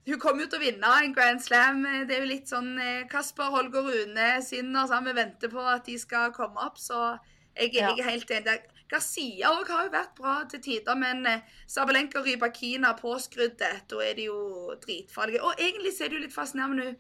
hun 0.09 0.19
kommer 0.19 0.47
jo 0.47 0.53
til 0.53 0.59
å 0.59 0.63
vinne 0.63 0.93
en 1.05 1.13
Grand 1.15 1.43
Slam. 1.45 1.85
Det 2.09 2.17
er 2.17 2.25
jo 2.25 2.31
litt 2.31 2.49
sånn 2.51 2.73
eh, 2.81 3.05
Kasper, 3.11 3.53
Holger 3.53 3.85
Rune, 3.87 4.31
Sinner 4.43 4.89
sånn, 4.91 5.05
Vi 5.07 5.15
venter 5.17 5.53
på 5.53 5.63
at 5.63 5.85
de 5.87 5.99
skal 6.01 6.33
komme 6.35 6.65
opp, 6.65 6.81
så 6.81 7.13
jeg, 7.57 7.75
Ja. 7.75 7.89
jeg 7.97 7.99
er 7.99 8.11
helt 8.11 8.31
enig. 8.31 8.59
Garcia 8.93 9.49
òg 9.49 9.69
har 9.73 9.85
jo 9.87 9.91
vært 9.91 10.15
bra 10.19 10.45
til 10.51 10.61
tider, 10.61 10.95
men 10.95 11.25
eh, 11.27 11.41
Sabalenka 11.67 12.19
og 12.21 12.27
Rybakina 12.27 12.93
påskrudde. 12.99 13.71
Da 13.89 13.97
er 14.05 14.15
de 14.19 14.27
jo 14.27 14.75
dritfarlige. 14.83 15.41
Og 15.43 15.55
egentlig 15.59 15.95
så 15.97 16.05
er 16.05 16.09
det 16.13 16.19
jo 16.19 16.25
litt 16.27 16.35
fascinerende 16.35 16.91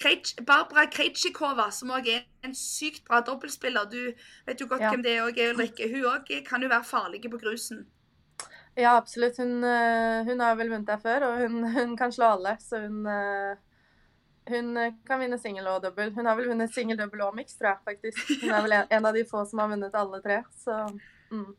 hun 0.00 0.44
Barbara 0.46 0.86
Krejcikova, 0.86 1.70
som 1.72 1.90
òg 1.90 2.06
er 2.08 2.22
en 2.46 2.54
sykt 2.54 3.04
bra 3.04 3.20
dobbeltspiller. 3.20 3.90
Du 3.90 4.12
vet 4.46 4.60
jo 4.60 4.66
godt 4.66 4.80
Ja. 4.80 4.90
hvem 4.90 5.02
det 5.02 5.16
er 5.16 5.26
òg, 5.26 5.40
Ulrikke. 5.54 5.90
Hun 5.90 6.04
òg 6.04 6.44
kan 6.46 6.62
jo 6.62 6.68
være 6.68 6.84
farlig 6.84 7.22
på 7.30 7.40
grusen. 7.42 7.86
Ja, 8.76 8.96
absolutt. 8.96 9.36
Hun, 9.36 9.64
eh, 9.64 10.24
hun 10.24 10.40
har 10.40 10.54
vel 10.54 10.70
vunnet 10.70 10.86
der 10.86 10.96
før, 10.98 11.26
og 11.26 11.38
hun, 11.38 11.64
hun 11.72 11.96
kan 11.96 12.12
slå 12.12 12.24
alle. 12.36 12.56
Så 12.60 12.78
hun, 12.86 13.06
eh, 13.06 13.56
hun 14.48 14.76
eh, 14.76 14.94
kan 15.06 15.20
vinne 15.20 15.38
singel 15.40 15.68
og 15.70 15.82
dobbel. 15.84 16.12
Hun 16.16 16.28
har 16.28 16.38
vel 16.38 16.50
vunnet 16.52 16.72
singel, 16.74 16.98
dobbel 17.00 17.24
og 17.26 17.36
mix, 17.36 17.56
tror 17.58 17.74
jeg 17.74 17.82
faktisk. 17.92 18.22
Hun 18.44 18.54
er 18.54 18.66
vel 18.66 18.78
en, 18.80 19.06
av 19.06 19.16
de 19.16 19.26
få 19.28 19.44
som 19.48 19.62
har 19.62 19.72
vunnet 19.72 19.96
alle 19.96 20.22
tre. 20.24 20.42
Så 20.64 20.76
mm. 21.34 21.50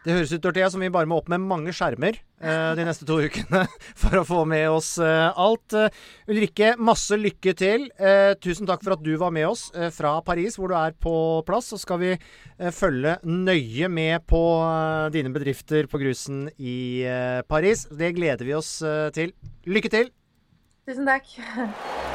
Det 0.00 0.14
høres 0.16 0.30
ut 0.32 0.40
Dorthea, 0.40 0.70
som 0.72 0.80
vi 0.80 0.88
bare 0.88 1.08
må 1.10 1.18
opp 1.20 1.26
med 1.28 1.42
mange 1.44 1.74
skjermer 1.76 2.16
eh, 2.16 2.70
de 2.78 2.84
neste 2.88 3.04
to 3.04 3.18
ukene 3.20 3.66
for 4.00 4.16
å 4.16 4.24
få 4.24 4.46
med 4.48 4.70
oss 4.72 4.94
eh, 5.04 5.26
alt. 5.28 5.76
Eh, 5.76 5.92
Ulrikke, 6.32 6.70
masse 6.80 7.18
lykke 7.20 7.52
til. 7.52 7.84
Eh, 8.00 8.32
tusen 8.40 8.68
takk 8.70 8.80
for 8.86 8.96
at 8.96 9.02
du 9.04 9.12
var 9.20 9.34
med 9.36 9.50
oss 9.50 9.66
eh, 9.76 9.90
fra 9.92 10.14
Paris, 10.24 10.56
hvor 10.56 10.72
du 10.72 10.76
er 10.78 10.96
på 10.96 11.14
plass. 11.44 11.68
Så 11.74 11.82
skal 11.82 12.00
vi 12.00 12.14
følge 12.76 13.18
nøye 13.24 13.88
med 13.92 14.24
på 14.28 14.40
dine 15.12 15.32
bedrifter 15.32 15.88
på 15.88 16.00
grusen 16.00 16.46
i 16.56 17.04
Paris. 17.48 17.86
Det 17.88 18.12
gleder 18.16 18.44
vi 18.44 18.56
oss 18.56 18.74
til. 19.16 19.32
Lykke 19.68 19.92
til! 19.92 20.10
tusen 20.90 21.06
takk. 21.06 21.24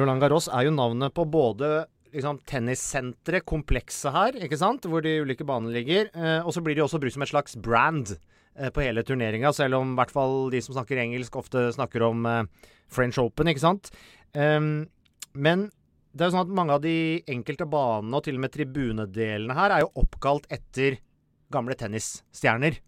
Roland 0.00 0.22
Garros 0.22 0.46
er 0.48 0.68
jo 0.68 0.74
navnet 0.74 1.12
på 1.12 1.24
både 1.28 1.84
liksom, 2.14 2.38
tennissenteret, 2.48 3.44
komplekset 3.48 4.14
her, 4.14 4.38
ikke 4.46 4.58
sant? 4.60 4.86
hvor 4.88 5.02
de 5.04 5.18
ulike 5.24 5.46
banene 5.46 5.74
ligger. 5.74 6.10
Eh, 6.14 6.38
og 6.44 6.54
så 6.54 6.62
blir 6.64 6.78
de 6.78 6.84
også 6.84 7.00
brukt 7.02 7.16
som 7.16 7.26
et 7.26 7.32
slags 7.32 7.58
brand 7.58 8.14
eh, 8.14 8.70
på 8.70 8.84
hele 8.84 9.04
turneringa, 9.06 9.52
selv 9.56 9.80
om 9.80 9.96
hvert 9.98 10.14
fall 10.14 10.48
de 10.54 10.62
som 10.64 10.76
snakker 10.76 11.02
engelsk, 11.02 11.36
ofte 11.40 11.68
snakker 11.76 12.06
om 12.06 12.24
eh, 12.30 12.70
French 12.90 13.20
Open, 13.22 13.50
ikke 13.50 13.64
sant. 13.64 13.92
Ehm, 14.38 14.88
men 15.34 15.68
det 16.10 16.24
er 16.24 16.30
jo 16.30 16.34
sånn 16.34 16.48
at 16.48 16.56
mange 16.58 16.74
av 16.74 16.82
de 16.82 16.96
enkelte 17.30 17.66
banene, 17.70 18.16
og 18.18 18.26
til 18.26 18.38
og 18.38 18.44
med 18.44 18.54
tribunedelene 18.54 19.56
her, 19.58 19.74
er 19.74 19.84
jo 19.84 19.92
oppkalt 20.02 20.48
etter 20.50 20.98
gamle 21.54 21.76
tennisstjerner. 21.78 22.78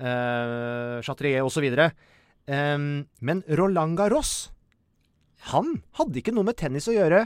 Eh, 0.00 0.96
Chatrier 1.06 1.46
osv. 1.46 1.66
Um, 2.50 3.06
men 3.22 3.44
Roland 3.46 3.94
Garros 3.98 4.50
han 5.52 5.78
hadde 5.96 6.18
ikke 6.20 6.34
noe 6.34 6.44
med 6.48 6.58
tennis 6.60 6.88
å 6.90 6.94
gjøre, 6.94 7.22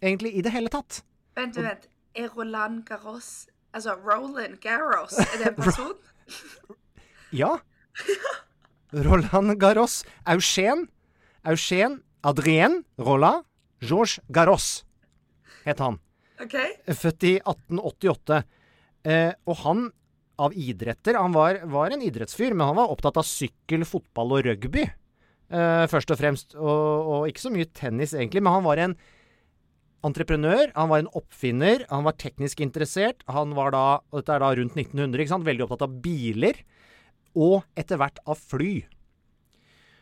egentlig 0.00 0.32
i 0.38 0.42
det 0.42 0.50
hele 0.54 0.72
tatt. 0.72 1.02
Vent, 1.36 1.58
vent. 1.60 1.84
Er 2.16 2.32
Roland 2.32 2.86
Garros 2.88 3.46
Altså 3.76 3.92
Roland 4.00 4.56
Garros, 4.62 5.18
er 5.20 5.36
det 5.36 5.50
en 5.52 5.58
person? 5.66 5.92
Ja. 7.36 7.58
Roland 8.94 9.58
Garros. 9.60 10.04
Eugen. 10.24 10.86
Eugen 11.44 11.98
Adrien 12.22 12.84
Roland 12.98 13.44
Georges 13.82 14.20
Garros 14.32 14.84
het 15.66 15.82
han. 15.82 15.98
OK? 16.40 16.54
Født 16.94 17.26
i 17.26 17.34
1888. 17.42 18.40
Eh, 19.04 19.32
og 19.44 19.60
han 19.66 19.90
av 20.42 20.54
idretter 20.56 21.16
Han 21.18 21.34
var, 21.34 21.62
var 21.72 21.92
en 21.92 22.04
idrettsfyr, 22.04 22.54
men 22.54 22.68
han 22.68 22.78
var 22.78 22.92
opptatt 22.92 23.18
av 23.20 23.26
sykkel, 23.26 23.86
fotball 23.88 24.38
og 24.38 24.48
rugby. 24.50 24.86
Uh, 25.46 25.86
først 25.90 26.10
og 26.10 26.18
fremst. 26.20 26.56
Og, 26.58 27.12
og 27.12 27.28
ikke 27.30 27.44
så 27.44 27.52
mye 27.54 27.68
tennis, 27.76 28.14
egentlig. 28.16 28.42
Men 28.44 28.58
han 28.58 28.66
var 28.66 28.82
en 28.82 28.96
entreprenør, 30.06 30.70
han 30.76 30.90
var 30.90 31.02
en 31.02 31.12
oppfinner, 31.18 31.86
han 31.90 32.04
var 32.06 32.18
teknisk 32.20 32.60
interessert. 32.62 33.24
Han 33.32 33.54
var 33.56 33.72
da, 33.74 33.86
og 34.10 34.20
dette 34.20 34.36
er 34.36 34.44
da 34.44 34.52
rundt 34.58 34.76
1900, 34.76 35.22
ikke 35.22 35.34
sant, 35.34 35.48
veldig 35.48 35.66
opptatt 35.66 35.86
av 35.88 35.96
biler. 36.04 36.60
Og 37.36 37.60
etter 37.78 38.00
hvert 38.00 38.20
av 38.26 38.38
fly. 38.40 38.74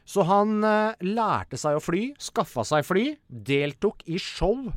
Så 0.05 0.25
han 0.29 0.59
uh, 0.61 0.97
lærte 1.05 1.59
seg 1.61 1.79
å 1.79 1.83
fly, 1.83 2.11
skaffa 2.21 2.67
seg 2.69 2.85
fly, 2.85 3.05
deltok 3.29 4.05
i 4.11 4.21
show. 4.21 4.69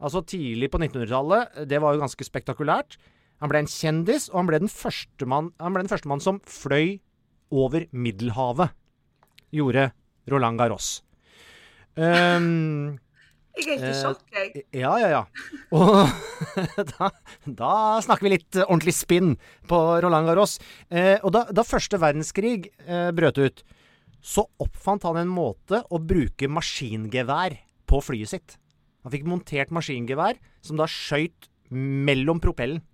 Altså 0.00 0.22
tidlig 0.24 0.70
på 0.72 0.80
1900-tallet. 0.80 1.64
Det 1.68 1.80
var 1.82 1.94
jo 1.94 2.04
ganske 2.04 2.24
spektakulært. 2.24 2.96
Han 3.40 3.48
ble 3.52 3.62
en 3.62 3.70
kjendis, 3.70 4.28
og 4.30 4.42
han 4.42 4.50
ble 4.50 4.58
den 4.62 4.72
første 4.72 5.28
mann, 5.28 5.52
han 5.60 5.72
ble 5.76 5.84
den 5.84 5.92
første 5.92 6.10
mann 6.10 6.20
som 6.20 6.40
fløy 6.44 6.98
over 7.50 7.86
Middelhavet. 7.90 8.74
Gjorde 9.50 9.88
Roland 10.30 10.60
Garros. 10.60 11.00
Um, 11.98 12.98
Jeg 13.58 13.66
er 13.66 13.70
helt 13.72 13.82
i 13.82 13.88
Eh, 13.90 13.96
sjokk, 13.98 14.20
jeg. 14.30 14.64
ja, 14.78 14.92
ja, 15.02 15.08
ja. 15.10 15.22
Og 15.74 16.06
da, 16.92 17.08
da 17.44 17.72
snakker 18.04 18.28
vi 18.28 18.34
litt 18.36 18.60
ordentlig 18.62 18.94
spinn 18.94 19.34
på 19.68 19.80
Roland 20.04 20.28
Garros. 20.30 20.58
Eh, 20.88 21.16
og 21.24 21.32
da, 21.34 21.46
da 21.50 21.64
første 21.66 21.98
verdenskrig 22.00 22.68
eh, 22.86 23.10
brøt 23.16 23.40
ut, 23.42 23.64
så 24.22 24.44
oppfant 24.60 25.02
han 25.08 25.18
en 25.22 25.32
måte 25.32 25.80
å 25.88 25.98
bruke 25.98 26.48
maskingevær 26.52 27.56
på 27.90 28.00
flyet 28.04 28.34
sitt. 28.36 28.56
Han 29.02 29.14
fikk 29.16 29.26
montert 29.26 29.72
maskingevær 29.74 30.38
som 30.62 30.78
da 30.78 30.86
skøyt 30.88 31.48
mellom 31.72 32.40
propellen. 32.42 32.84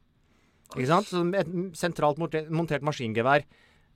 Ikke 0.75 0.89
sant? 0.91 1.09
Så 1.11 1.23
et 1.39 1.53
sentralt 1.79 2.19
montert, 2.19 2.85
maskingevær 2.85 3.47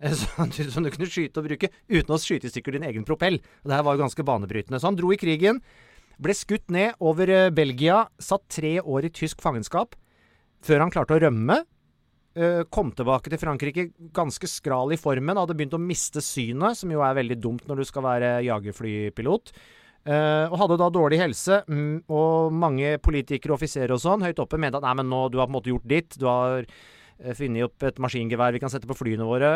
som 0.72 0.84
du 0.84 0.90
kunne 0.92 1.08
skyte 1.10 1.42
og 1.42 1.48
bruke 1.48 1.68
uten 1.90 2.14
å 2.14 2.20
skyte 2.20 2.48
i 2.48 2.52
stykker 2.52 2.78
din 2.78 2.86
egen 2.88 3.04
propell. 3.08 3.40
Og 3.60 3.68
det 3.70 3.76
her 3.76 3.84
var 3.86 3.96
jo 3.96 4.04
ganske 4.04 4.24
banebrytende. 4.26 4.80
Så 4.80 4.88
han 4.88 4.98
dro 4.98 5.10
i 5.12 5.18
krigen. 5.20 5.60
Ble 6.20 6.36
skutt 6.36 6.72
ned 6.72 7.00
over 7.00 7.32
eh, 7.32 7.50
Belgia, 7.52 8.04
satt 8.20 8.44
tre 8.52 8.76
år 8.80 9.08
i 9.08 9.12
tysk 9.16 9.40
fangenskap, 9.40 9.96
før 10.64 10.84
han 10.84 10.92
klarte 10.92 11.16
å 11.16 11.22
rømme. 11.22 11.62
Eh, 12.36 12.62
kom 12.70 12.92
tilbake 12.96 13.32
til 13.32 13.40
Frankrike 13.40 13.86
ganske 14.16 14.48
skral 14.48 14.92
i 14.92 15.00
formen, 15.00 15.40
hadde 15.40 15.56
begynt 15.56 15.76
å 15.78 15.80
miste 15.80 16.22
synet, 16.24 16.78
som 16.78 16.92
jo 16.92 17.00
er 17.04 17.16
veldig 17.16 17.40
dumt 17.40 17.64
når 17.68 17.80
du 17.80 17.88
skal 17.88 18.04
være 18.04 18.34
jagerflypilot. 18.46 19.54
Eh, 20.10 20.46
og 20.50 20.56
hadde 20.58 20.78
da 20.80 20.88
dårlig 20.90 21.20
helse, 21.20 21.60
mm, 21.70 22.10
og 22.10 22.54
mange 22.56 22.96
politikere 23.04 23.52
og 23.54 23.60
offiserer 23.60 23.92
og 23.94 24.00
sånn 24.02 24.24
høyt 24.26 24.40
oppe 24.42 24.58
mente 24.58 24.80
at 24.80 24.86
nei, 24.86 24.94
men 24.98 25.10
nå, 25.10 25.28
du 25.30 25.38
har 25.38 25.46
på 25.46 25.52
en 25.52 25.58
måte 25.60 25.70
gjort 25.70 25.86
ditt. 25.86 26.16
Du 26.18 26.26
har 26.26 26.64
eh, 26.64 27.34
funnet 27.38 27.68
opp 27.68 27.86
et 27.86 28.00
maskingevær 28.02 28.56
vi 28.56 28.62
kan 28.62 28.72
sette 28.72 28.90
på 28.90 28.96
flyene 28.98 29.28
våre, 29.28 29.52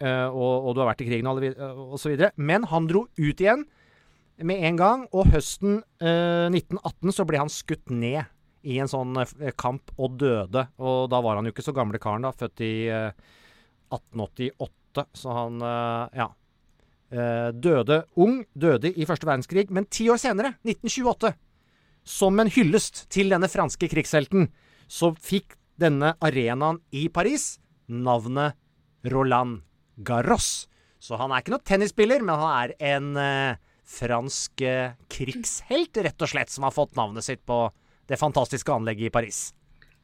eh, 0.00 0.26
og, 0.26 0.66
og 0.66 0.74
du 0.74 0.82
har 0.82 0.90
vært 0.90 1.04
i 1.04 1.08
krigen 1.12 1.30
og, 1.30 1.46
og 1.94 1.94
så 2.02 2.10
videre. 2.10 2.32
Men 2.34 2.66
han 2.72 2.90
dro 2.90 3.04
ut 3.06 3.44
igjen 3.44 3.66
med 4.42 4.66
en 4.66 4.80
gang, 4.80 5.06
og 5.14 5.30
høsten 5.30 5.78
eh, 6.02 6.50
1918 6.50 7.14
så 7.14 7.28
ble 7.28 7.44
han 7.44 7.52
skutt 7.52 7.94
ned 7.94 8.24
i 8.64 8.80
en 8.80 8.90
sånn 8.90 9.14
kamp 9.60 9.92
og 10.00 10.16
døde. 10.18 10.64
Og 10.82 11.06
da 11.12 11.20
var 11.22 11.38
han 11.38 11.46
jo 11.46 11.54
ikke 11.54 11.68
så 11.68 11.76
gamle 11.76 12.00
karen, 12.02 12.24
da, 12.24 12.34
født 12.34 12.64
i 12.66 12.76
eh, 12.90 13.12
1888, 13.94 15.06
så 15.20 15.36
han 15.38 15.62
ja. 16.16 16.32
Eh, 17.12 17.50
døde 17.52 18.00
ung, 18.16 18.40
døde 18.56 18.90
i 18.90 19.04
første 19.06 19.28
verdenskrig, 19.28 19.68
men 19.70 19.86
ti 19.92 20.08
år 20.10 20.18
senere, 20.18 20.54
1928, 20.64 21.34
som 22.04 22.40
en 22.40 22.50
hyllest 22.50 23.04
til 23.12 23.30
denne 23.30 23.50
franske 23.50 23.88
krigshelten, 23.92 24.48
så 24.88 25.12
fikk 25.20 25.54
denne 25.80 26.14
arenaen 26.24 26.80
i 26.94 27.06
Paris 27.12 27.58
navnet 27.86 28.56
Roland 29.12 29.60
Garros. 29.96 30.66
Så 30.98 31.18
han 31.20 31.30
er 31.30 31.42
ikke 31.42 31.54
noen 31.54 31.68
tennisspiller, 31.68 32.24
men 32.24 32.40
han 32.40 32.54
er 32.56 32.74
en 32.94 33.10
eh, 33.20 33.60
fransk 33.84 34.64
eh, 34.64 34.96
krigshelt, 35.12 36.00
rett 36.06 36.24
og 36.24 36.32
slett, 36.32 36.50
som 36.50 36.64
har 36.64 36.74
fått 36.74 36.96
navnet 36.96 37.26
sitt 37.26 37.44
på 37.46 37.66
det 38.08 38.18
fantastiske 38.20 38.72
anlegget 38.72 39.10
i 39.10 39.12
Paris. 39.12 39.44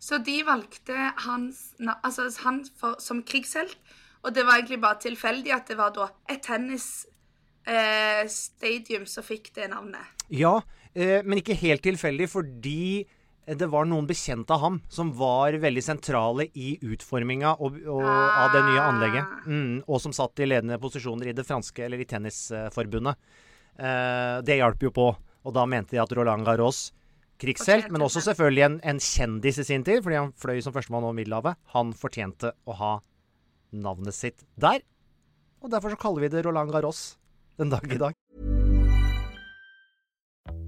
Så 0.00 0.20
de 0.24 0.38
valgte 0.46 1.10
hans, 1.26 1.72
altså 1.80 2.28
han 2.44 2.62
for, 2.78 3.00
som 3.02 3.24
krigshelt, 3.26 3.76
og 4.20 4.35
det 4.37 4.44
var 4.44 4.59
egentlig 4.59 4.83
bare 4.83 4.98
tilfeldig 5.00 5.52
at 5.56 5.70
det 5.70 5.76
var 5.78 5.94
da 5.96 6.11
et 6.28 6.42
tennisstadium 6.44 9.02
eh, 9.06 9.12
som 9.14 9.24
fikk 9.24 9.54
det 9.56 9.70
navnet. 9.72 10.04
Ja, 10.28 10.61
eh, 10.92 11.24
men 11.24 11.38
ikke 11.40 11.56
helt 11.62 11.83
tilfeldig, 11.87 12.28
fordi 12.30 13.06
det 13.50 13.66
var 13.72 13.85
noen 13.88 14.06
bekjente 14.06 14.54
av 14.54 14.61
ham 14.62 14.76
som 14.92 15.11
var 15.16 15.52
veldig 15.59 15.83
sentrale 15.83 16.44
i 16.54 16.78
utforminga 16.87 17.54
og, 17.59 17.80
og, 17.83 18.04
av 18.04 18.52
det 18.54 18.62
nye 18.68 18.85
anlegget. 18.85 19.24
Mm, 19.46 19.83
og 19.88 20.00
som 20.04 20.12
satt 20.14 20.40
i 20.44 20.46
ledende 20.46 20.78
posisjoner 20.83 21.26
i 21.30 21.35
det 21.35 21.46
franske, 21.48 21.85
eller 21.87 21.98
i 21.98 22.06
tennisforbundet. 22.06 23.14
Eh, 23.80 24.37
det 24.46 24.56
hjalp 24.61 24.83
jo 24.87 24.90
på. 24.94 25.06
Og 25.40 25.50
da 25.56 25.64
mente 25.66 25.96
de 25.96 26.02
at 26.02 26.12
Roland 26.14 26.44
Garros, 26.46 26.92
krigshelt, 27.40 27.88
men 27.90 28.02
også 28.04 28.20
selvfølgelig 28.28 28.64
en, 28.66 28.80
en 28.92 28.98
kjendis 29.00 29.59
i 29.62 29.64
sin 29.64 29.85
tid, 29.87 30.02
fordi 30.04 30.18
han 30.18 30.35
fløy 30.37 30.61
som 30.61 30.74
førstemann 30.74 31.06
over 31.06 31.16
Middelhavet, 31.16 31.56
han 31.72 31.94
fortjente 31.96 32.52
å 32.68 32.72
ha 32.76 32.90
navnet 33.72 34.14
sitt 34.14 34.44
der. 34.61 34.80
Og 35.62 35.70
derfor 35.70 35.90
så 35.90 35.96
kaller 35.96 36.20
vi 36.20 36.28
det 36.28 36.46
Roland 36.46 36.70
Garros 36.72 37.16
den 37.59 37.70
dag 37.70 37.85
i 37.92 37.98
dag. 37.98 38.14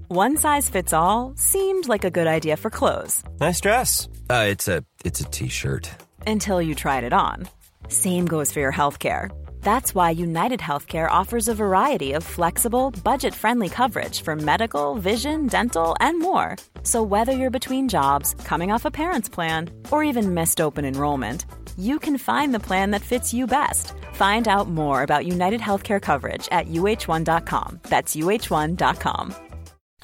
One 0.09 0.37
size 0.37 0.69
fits 0.69 0.93
all 0.93 1.33
seemed 1.35 1.87
like 1.87 2.03
a 2.03 2.11
good 2.11 2.27
idea 2.27 2.55
for 2.57 2.69
clothes 2.69 3.23
Nice 3.39 3.59
dress. 3.61 4.07
Uh, 4.29 4.45
it's 4.51 4.67
a 4.67 4.83
it's 5.05 5.21
a 5.21 5.29
t-shirt. 5.31 5.89
until 6.27 6.61
you 6.61 6.75
tried 6.75 7.03
it 7.03 7.13
on. 7.13 7.47
Same 7.89 8.25
goes 8.25 8.51
for 8.53 8.59
your 8.59 8.71
healthcare. 8.71 9.29
That's 9.61 9.95
why 9.95 10.11
United 10.11 10.59
Healthcare 10.59 11.09
offers 11.09 11.47
a 11.47 11.55
variety 11.55 12.13
of 12.13 12.23
flexible, 12.23 12.91
budget 13.03 13.33
friendly 13.33 13.69
coverage 13.69 14.21
for 14.21 14.35
medical, 14.35 14.95
vision, 14.95 15.47
dental, 15.47 15.95
and 15.99 16.19
more. 16.19 16.55
So, 16.83 17.01
whether 17.03 17.31
you're 17.31 17.49
between 17.59 17.89
jobs, 17.89 18.35
coming 18.45 18.71
off 18.71 18.85
a 18.85 18.91
parent's 18.91 19.29
plan, 19.29 19.69
or 19.91 20.03
even 20.03 20.33
missed 20.33 20.59
open 20.61 20.85
enrollment, 20.85 21.45
you 21.77 21.99
can 21.99 22.17
find 22.17 22.53
the 22.53 22.65
plan 22.67 22.91
that 22.91 23.01
fits 23.01 23.33
you 23.33 23.47
best. 23.47 23.93
Find 24.13 24.47
out 24.47 24.69
more 24.69 25.03
about 25.03 25.25
United 25.25 25.61
Healthcare 25.61 26.01
coverage 26.01 26.47
at 26.51 26.67
uh1.com. 26.67 27.79
That's 27.89 28.15
uh1.com. 28.15 29.33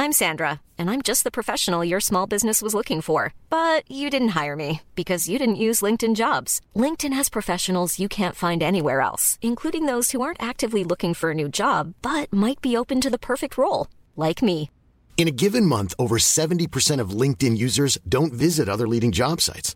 I'm 0.01 0.13
Sandra, 0.13 0.61
and 0.77 0.89
I'm 0.89 1.01
just 1.01 1.25
the 1.25 1.29
professional 1.29 1.83
your 1.83 1.99
small 1.99 2.25
business 2.25 2.61
was 2.61 2.73
looking 2.73 3.01
for. 3.01 3.33
But 3.49 3.83
you 3.91 4.09
didn't 4.09 4.29
hire 4.29 4.55
me 4.55 4.81
because 4.95 5.27
you 5.27 5.37
didn't 5.37 5.65
use 5.67 5.81
LinkedIn 5.81 6.15
jobs. 6.15 6.61
LinkedIn 6.73 7.11
has 7.11 7.27
professionals 7.27 7.99
you 7.99 8.07
can't 8.07 8.35
find 8.35 8.63
anywhere 8.63 9.01
else, 9.01 9.37
including 9.41 9.87
those 9.87 10.11
who 10.11 10.21
aren't 10.21 10.41
actively 10.41 10.85
looking 10.85 11.13
for 11.13 11.31
a 11.31 11.39
new 11.41 11.49
job 11.49 11.95
but 12.01 12.31
might 12.31 12.61
be 12.61 12.77
open 12.77 13.01
to 13.01 13.09
the 13.09 13.19
perfect 13.19 13.57
role, 13.57 13.87
like 14.15 14.41
me. 14.41 14.69
In 15.17 15.27
a 15.27 15.31
given 15.31 15.65
month, 15.65 15.93
over 15.99 16.17
70% 16.17 17.01
of 17.01 17.09
LinkedIn 17.09 17.57
users 17.57 17.97
don't 18.07 18.31
visit 18.31 18.69
other 18.69 18.87
leading 18.87 19.11
job 19.11 19.41
sites. 19.41 19.75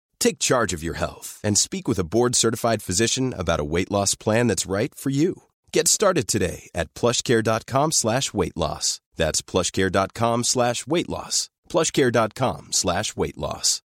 Take 0.21 0.37
charge 0.37 0.71
of 0.71 0.83
your 0.83 0.93
health 0.93 1.39
and 1.43 1.57
speak 1.57 1.87
with 1.87 1.97
a 1.97 2.03
board-certified 2.05 2.83
physician 2.83 3.33
about 3.35 3.59
a 3.59 3.63
weight 3.65 3.89
loss 3.91 4.13
plan 4.13 4.45
that's 4.45 4.69
right 4.69 4.93
for 4.93 5.09
you. 5.09 5.33
Get 5.73 5.87
started 5.87 6.27
today 6.27 6.69
at 6.75 6.93
plushcare.com 6.93 7.91
slash 7.91 8.31
weight 8.31 8.55
loss. 8.55 9.01
That's 9.15 9.41
plushcare.com 9.41 10.43
slash 10.43 10.85
weight 10.85 11.09
loss. 11.09 11.49
plushcare.com 11.69 12.67
slash 12.71 13.15
weight 13.15 13.37
loss. 13.37 13.81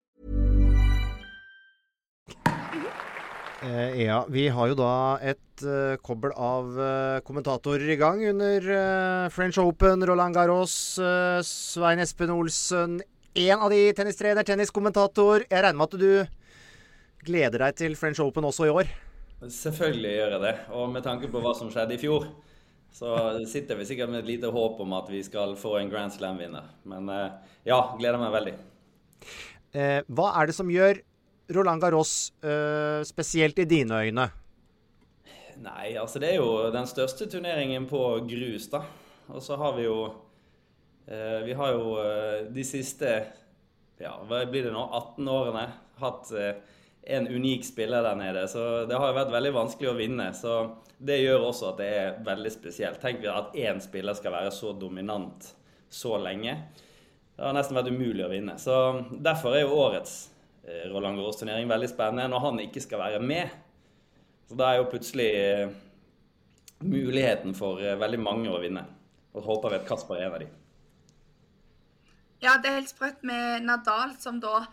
Eh, 3.63 4.03
ja, 4.05 4.25
vi 4.29 4.47
har 4.47 4.71
jo 4.71 4.75
da 4.79 4.93
et 5.21 5.63
eh, 5.67 5.97
kobbel 6.01 6.31
av 6.33 6.79
eh, 6.81 7.19
kommentatorer 7.27 7.91
i 7.93 7.97
gang 7.99 8.23
under 8.31 8.71
eh, 8.77 9.27
French 9.29 9.59
Open, 9.61 10.01
Roland 10.07 10.33
Garros, 10.33 10.97
eh, 10.97 11.41
Svein 11.45 11.99
Espen 12.01 12.31
Olsen. 12.33 13.01
En 13.33 13.61
av 13.61 13.69
de 13.69 13.93
tennistrener, 13.95 14.43
tenniskommentator. 14.43 15.45
Jeg 15.47 15.63
regner 15.63 15.77
med 15.79 15.85
at 15.87 16.01
du 16.01 17.21
gleder 17.23 17.61
deg 17.63 17.75
til 17.79 17.93
French 17.95 18.19
Open 18.19 18.43
også 18.43 18.65
i 18.67 18.71
år? 18.73 18.89
Selvfølgelig 19.47 20.09
gjør 20.17 20.33
jeg 20.33 20.41
det. 20.43 20.51
Og 20.75 20.89
med 20.91 21.05
tanke 21.05 21.29
på 21.31 21.39
hva 21.39 21.53
som 21.55 21.69
skjedde 21.71 21.95
i 21.95 22.01
fjor, 22.01 22.25
så 22.91 23.13
sitter 23.47 23.79
vi 23.79 23.85
sikkert 23.87 24.11
med 24.11 24.25
et 24.25 24.33
lite 24.33 24.51
håp 24.51 24.81
om 24.83 24.95
at 24.97 25.07
vi 25.07 25.21
skal 25.23 25.55
få 25.55 25.77
en 25.79 25.91
Grand 25.93 26.11
Slam-vinner. 26.11 26.65
Men 26.83 27.07
eh, 27.07 27.55
ja, 27.71 27.77
gleder 27.95 28.19
meg 28.19 28.33
veldig. 28.35 28.53
Eh, 29.79 30.01
hva 30.11 30.33
er 30.41 30.51
det 30.51 30.57
som 30.57 30.73
gjør 30.73 30.99
Roland 31.55 31.85
Garros 31.85 32.33
eh, 32.43 32.99
spesielt 33.07 33.63
i 33.63 33.67
dine 33.69 34.01
øyne? 34.09 34.27
Nei, 35.61 35.93
altså 35.95 36.19
det 36.19 36.33
er 36.33 36.41
jo 36.41 36.67
den 36.75 36.89
største 36.89 37.29
turneringen 37.31 37.87
på 37.87 38.03
grus, 38.27 38.67
da. 38.75 38.83
Og 39.31 39.39
så 39.39 39.55
har 39.55 39.79
vi 39.79 39.87
jo 39.87 39.95
Vi 41.05 41.53
har 41.57 41.71
jo 41.73 41.95
eh, 42.01 42.43
de 42.53 42.63
siste 42.67 43.13
ja, 44.01 44.13
hva 44.27 44.43
blir 44.49 44.67
det 44.67 44.73
nå, 44.73 44.81
18 44.81 45.27
årene 45.29 45.65
hatt 46.01 46.31
eh, 46.33 46.55
en 47.01 47.27
unik 47.27 47.65
spiller 47.65 48.03
der 48.03 48.15
nede. 48.15 48.47
Så 48.47 48.85
det 48.85 48.97
har 48.97 49.11
jo 49.11 49.17
vært 49.17 49.33
veldig 49.33 49.53
vanskelig 49.55 49.91
å 49.91 49.97
vinne. 49.97 50.29
Så 50.37 50.57
det 51.01 51.21
gjør 51.21 51.47
også 51.49 51.71
at 51.71 51.81
det 51.81 51.89
er 51.97 52.21
veldig 52.25 52.53
spesielt. 52.53 53.01
Tenk 53.01 53.25
at 53.29 53.55
én 53.57 53.81
spiller 53.83 54.17
skal 54.17 54.35
være 54.35 54.53
så 54.53 54.73
dominant 54.77 55.51
så 55.91 56.17
lenge. 56.21 56.55
Det 57.35 57.45
har 57.45 57.55
nesten 57.57 57.77
vært 57.77 57.91
umulig 57.93 58.25
å 58.25 58.31
vinne. 58.31 58.57
Så 58.61 58.75
derfor 59.23 59.57
er 59.57 59.65
jo 59.65 59.79
årets 59.81 60.15
eh, 60.65 60.87
Roland 60.91 61.19
Garros-turnering 61.19 61.69
veldig 61.69 61.89
spennende 61.91 62.29
når 62.31 62.45
han 62.47 62.63
ikke 62.67 62.83
skal 62.83 63.05
være 63.05 63.21
med. 63.23 63.53
Så 64.49 64.57
da 64.59 64.71
er 64.71 64.81
jo 64.81 64.89
plutselig 64.91 65.29
eh, 65.39 65.75
muligheten 66.85 67.55
for 67.57 67.81
eh, 67.81 67.97
veldig 67.99 68.21
mange 68.21 68.51
å 68.51 68.61
vinne. 68.61 68.85
Og 69.31 69.45
håper 69.47 69.73
vi 69.73 69.79
at 69.81 69.87
Kasper 69.87 70.19
er 70.19 70.27
en 70.27 70.35
av 70.35 70.43
de. 70.43 70.49
Ja, 72.41 72.55
det 72.57 72.69
er 72.69 72.79
helt 72.79 72.89
sprøtt 72.89 73.23
med 73.23 73.67
Nadal, 73.67 74.15
som 74.19 74.39
da 74.41 74.63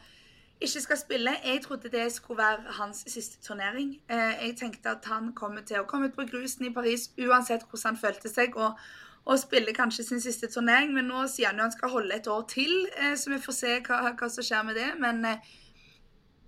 ikke 0.60 0.80
skal 0.80 0.96
spille. 0.96 1.34
Jeg 1.44 1.60
trodde 1.64 1.90
det 1.92 2.12
skulle 2.12 2.38
være 2.38 2.72
hans 2.78 3.04
siste 3.06 3.42
turnering. 3.44 4.00
Eh, 4.10 4.46
jeg 4.46 4.54
tenkte 4.56 4.90
at 4.90 5.04
han 5.04 5.32
kommer 5.34 5.60
til 5.60 5.82
å 5.82 5.84
komme 5.84 6.08
ut 6.08 6.16
på 6.16 6.24
grusen 6.30 6.64
i 6.64 6.72
Paris 6.74 7.10
uansett 7.18 7.66
hvordan 7.68 7.92
han 7.92 8.00
følte 8.00 8.32
seg, 8.32 8.56
og, 8.56 8.80
og 9.24 9.38
spille 9.38 9.74
kanskje 9.76 10.04
sin 10.04 10.20
siste 10.20 10.48
turnering. 10.48 10.94
Men 10.96 11.10
nå 11.12 11.26
sier 11.28 11.52
han 11.52 11.60
jo 11.60 11.68
han 11.68 11.76
skal 11.76 11.92
holde 11.92 12.16
et 12.16 12.26
år 12.26 12.48
til, 12.48 12.72
eh, 12.96 13.14
så 13.20 13.30
vi 13.34 13.42
får 13.44 13.58
se 13.60 13.78
hva, 13.84 14.00
hva 14.16 14.30
som 14.32 14.48
skjer 14.48 14.64
med 14.64 14.80
det. 14.80 14.88
Men 15.04 15.24
eh, 15.28 15.52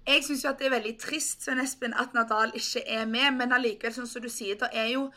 jeg 0.09 0.24
syns 0.24 0.44
jo 0.44 0.54
at 0.54 0.59
det 0.59 0.70
er 0.70 0.76
veldig 0.78 0.96
trist 1.04 1.44
Svein 1.44 1.61
Espen, 1.61 1.94
at 1.94 2.16
Nadal 2.16 2.56
ikke 2.56 2.87
er 2.88 3.04
med, 3.04 3.28
men 3.37 3.52
allikevel, 3.52 3.92
sånn 3.94 4.09
som 4.09 4.24
du 4.24 4.33
sier, 4.33 4.56
det 4.56 4.72
er 4.72 4.94
jo 4.94 5.11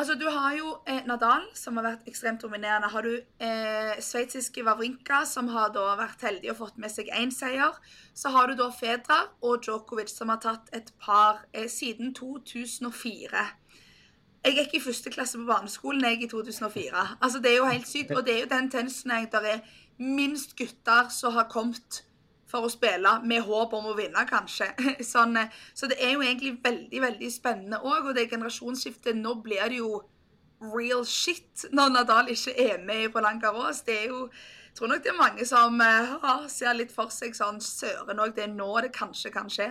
Altså, 0.00 0.14
Du 0.14 0.30
har 0.30 0.54
jo 0.56 0.78
eh, 0.88 1.02
Nadal, 1.04 1.42
som 1.54 1.76
har 1.76 1.84
vært 1.84 2.06
ekstremt 2.08 2.40
dominerende. 2.40 2.88
Har 2.88 3.04
du 3.04 3.10
eh, 3.44 3.98
sveitsiske 4.00 4.62
Wawrinka, 4.64 5.26
som 5.28 5.50
har 5.52 5.74
da 5.74 5.82
vært 5.98 6.22
heldig 6.24 6.54
og 6.54 6.56
fått 6.62 6.78
med 6.80 6.88
seg 6.88 7.10
én 7.12 7.28
seier. 7.36 7.76
Så 8.16 8.32
har 8.32 8.48
du 8.48 8.54
da 8.56 8.70
Fedra 8.72 9.18
og 9.44 9.60
Djokovic, 9.66 10.08
som 10.08 10.32
har 10.32 10.40
tatt 10.40 10.72
et 10.72 10.88
par 11.04 11.42
eh, 11.52 11.68
siden 11.68 12.14
2004. 12.16 13.44
Jeg 14.48 14.56
gikk 14.56 14.78
i 14.78 14.82
første 14.86 15.12
klasse 15.12 15.36
på 15.36 15.44
barneskolen 15.50 16.08
jeg 16.08 16.22
i 16.24 16.30
2004. 16.32 17.04
Altså, 17.20 17.44
Det 17.44 17.52
er 17.52 17.58
jo 17.58 17.68
helt 17.68 17.88
sykt. 17.92 18.16
Og 18.16 18.24
det 18.24 18.38
er 18.38 18.40
jo 18.46 18.52
den 18.54 18.70
tennisturneringen 18.72 19.34
der 19.36 19.50
er 19.52 19.60
minst 20.00 20.56
gutter 20.56 21.12
som 21.12 21.36
har 21.36 21.52
kommet 21.52 22.06
for 22.50 22.66
å 22.66 22.70
spille 22.72 23.16
med 23.24 23.44
håp 23.46 23.74
om 23.78 23.90
å 23.90 23.96
vinne, 23.98 24.24
kanskje. 24.28 24.70
Sånn, 25.12 25.36
eh, 25.40 25.58
så 25.74 25.88
det 25.90 26.00
er 26.02 26.16
jo 26.16 26.24
egentlig 26.24 26.56
veldig 26.64 27.02
veldig 27.06 27.32
spennende 27.32 27.82
òg. 27.82 28.10
Og 28.10 28.16
det 28.18 28.30
generasjonsskiftet 28.30 29.18
Nå 29.20 29.36
blir 29.44 29.62
det 29.70 29.80
jo 29.80 30.00
real 30.60 31.04
shit 31.08 31.68
når 31.72 31.94
Nadal 31.94 32.32
ikke 32.32 32.56
er 32.60 32.82
med 32.84 33.06
i 33.06 33.12
Roland 33.12 33.40
Garros. 33.42 33.84
Det 33.86 34.02
er 34.02 34.10
jo 34.10 34.26
jeg 34.70 34.78
tror 34.78 34.90
nok 34.92 35.00
det 35.02 35.10
er 35.10 35.16
mange 35.18 35.44
som 35.48 35.80
uh, 35.82 36.44
ser 36.48 36.76
litt 36.78 36.92
for 36.94 37.10
seg 37.10 37.34
sånn 37.34 37.58
Søren 37.64 38.20
òg, 38.22 38.36
det 38.36 38.44
er 38.44 38.52
nå 38.52 38.68
det 38.84 38.92
kanskje 38.94 39.32
kan 39.34 39.50
skje. 39.50 39.66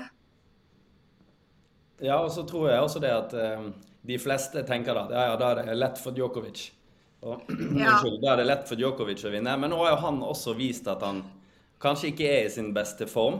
Ja, 2.03 2.17
og 2.19 2.27
så 2.35 2.43
tror 2.47 2.67
jeg 2.67 2.83
også 2.83 2.99
det 3.03 3.13
at 3.15 3.35
uh, 3.35 3.69
de 4.05 4.17
fleste 4.19 4.63
tenker 4.67 4.97
da 4.97 5.05
ja, 5.07 5.23
ja, 5.31 5.37
da 5.39 5.53
er 5.53 5.63
det 5.63 5.77
lett 5.79 6.01
for 6.03 6.15
Djokovic. 6.15 6.65
Og, 7.23 7.47
Ja. 7.79 7.95
unnskyld, 7.95 8.19
da 8.23 8.33
er 8.33 8.41
det 8.41 8.49
lett 8.49 8.67
for 8.67 8.79
Djokovic 8.79 9.23
å 9.23 9.31
vinne. 9.33 9.55
Men 9.59 9.71
nå 9.71 9.79
har 9.85 9.95
jo 9.95 10.01
han 10.03 10.21
også 10.23 10.55
vist 10.59 10.87
at 10.91 11.03
han 11.05 11.23
kanskje 11.81 12.11
ikke 12.11 12.27
er 12.29 12.45
i 12.45 12.51
sin 12.53 12.73
beste 12.75 13.07
form. 13.09 13.39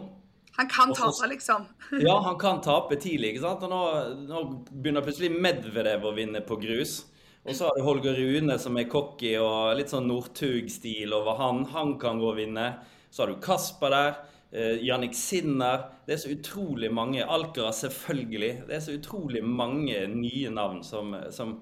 Han 0.60 0.68
kan 0.68 0.92
Også, 0.92 1.22
tape, 1.22 1.30
liksom. 1.32 1.68
Ja, 2.08 2.18
han 2.26 2.40
kan 2.40 2.62
tape 2.62 2.98
tidlig, 3.00 3.34
ikke 3.34 3.46
sant? 3.46 3.64
Og 3.64 3.72
nå, 3.72 3.84
nå 4.28 4.42
begynner 4.72 5.06
plutselig 5.06 5.32
Medvedev 5.32 6.04
å 6.04 6.16
vinne 6.18 6.42
på 6.44 6.58
grus. 6.60 7.04
Og 7.48 7.56
så 7.56 7.70
har 7.70 7.78
du 7.78 7.86
Holger 7.86 8.18
Rune 8.20 8.58
som 8.60 8.76
er 8.78 8.90
cocky 8.92 9.38
og 9.40 9.78
litt 9.80 9.92
sånn 9.94 10.10
Northug-stil 10.10 11.16
over 11.16 11.40
han. 11.40 11.64
Han 11.72 11.96
kan 12.02 12.20
gå 12.20 12.28
og 12.34 12.42
vinne. 12.42 12.74
Så 13.10 13.24
har 13.24 13.32
du 13.32 13.40
Kasper 13.42 13.96
der. 13.96 14.20
Eh, 14.52 14.84
Jannik 14.84 15.16
Sinner. 15.16 15.88
Det 16.06 16.18
er 16.18 16.22
så 16.26 16.34
utrolig 16.34 16.92
mange. 16.94 17.24
Alcaraz 17.24 17.80
selvfølgelig. 17.86 18.52
Det 18.68 18.76
er 18.76 18.84
så 18.84 18.98
utrolig 19.00 19.44
mange 19.46 20.04
nye 20.12 20.52
navn 20.54 20.84
som, 20.84 21.16
som 21.32 21.60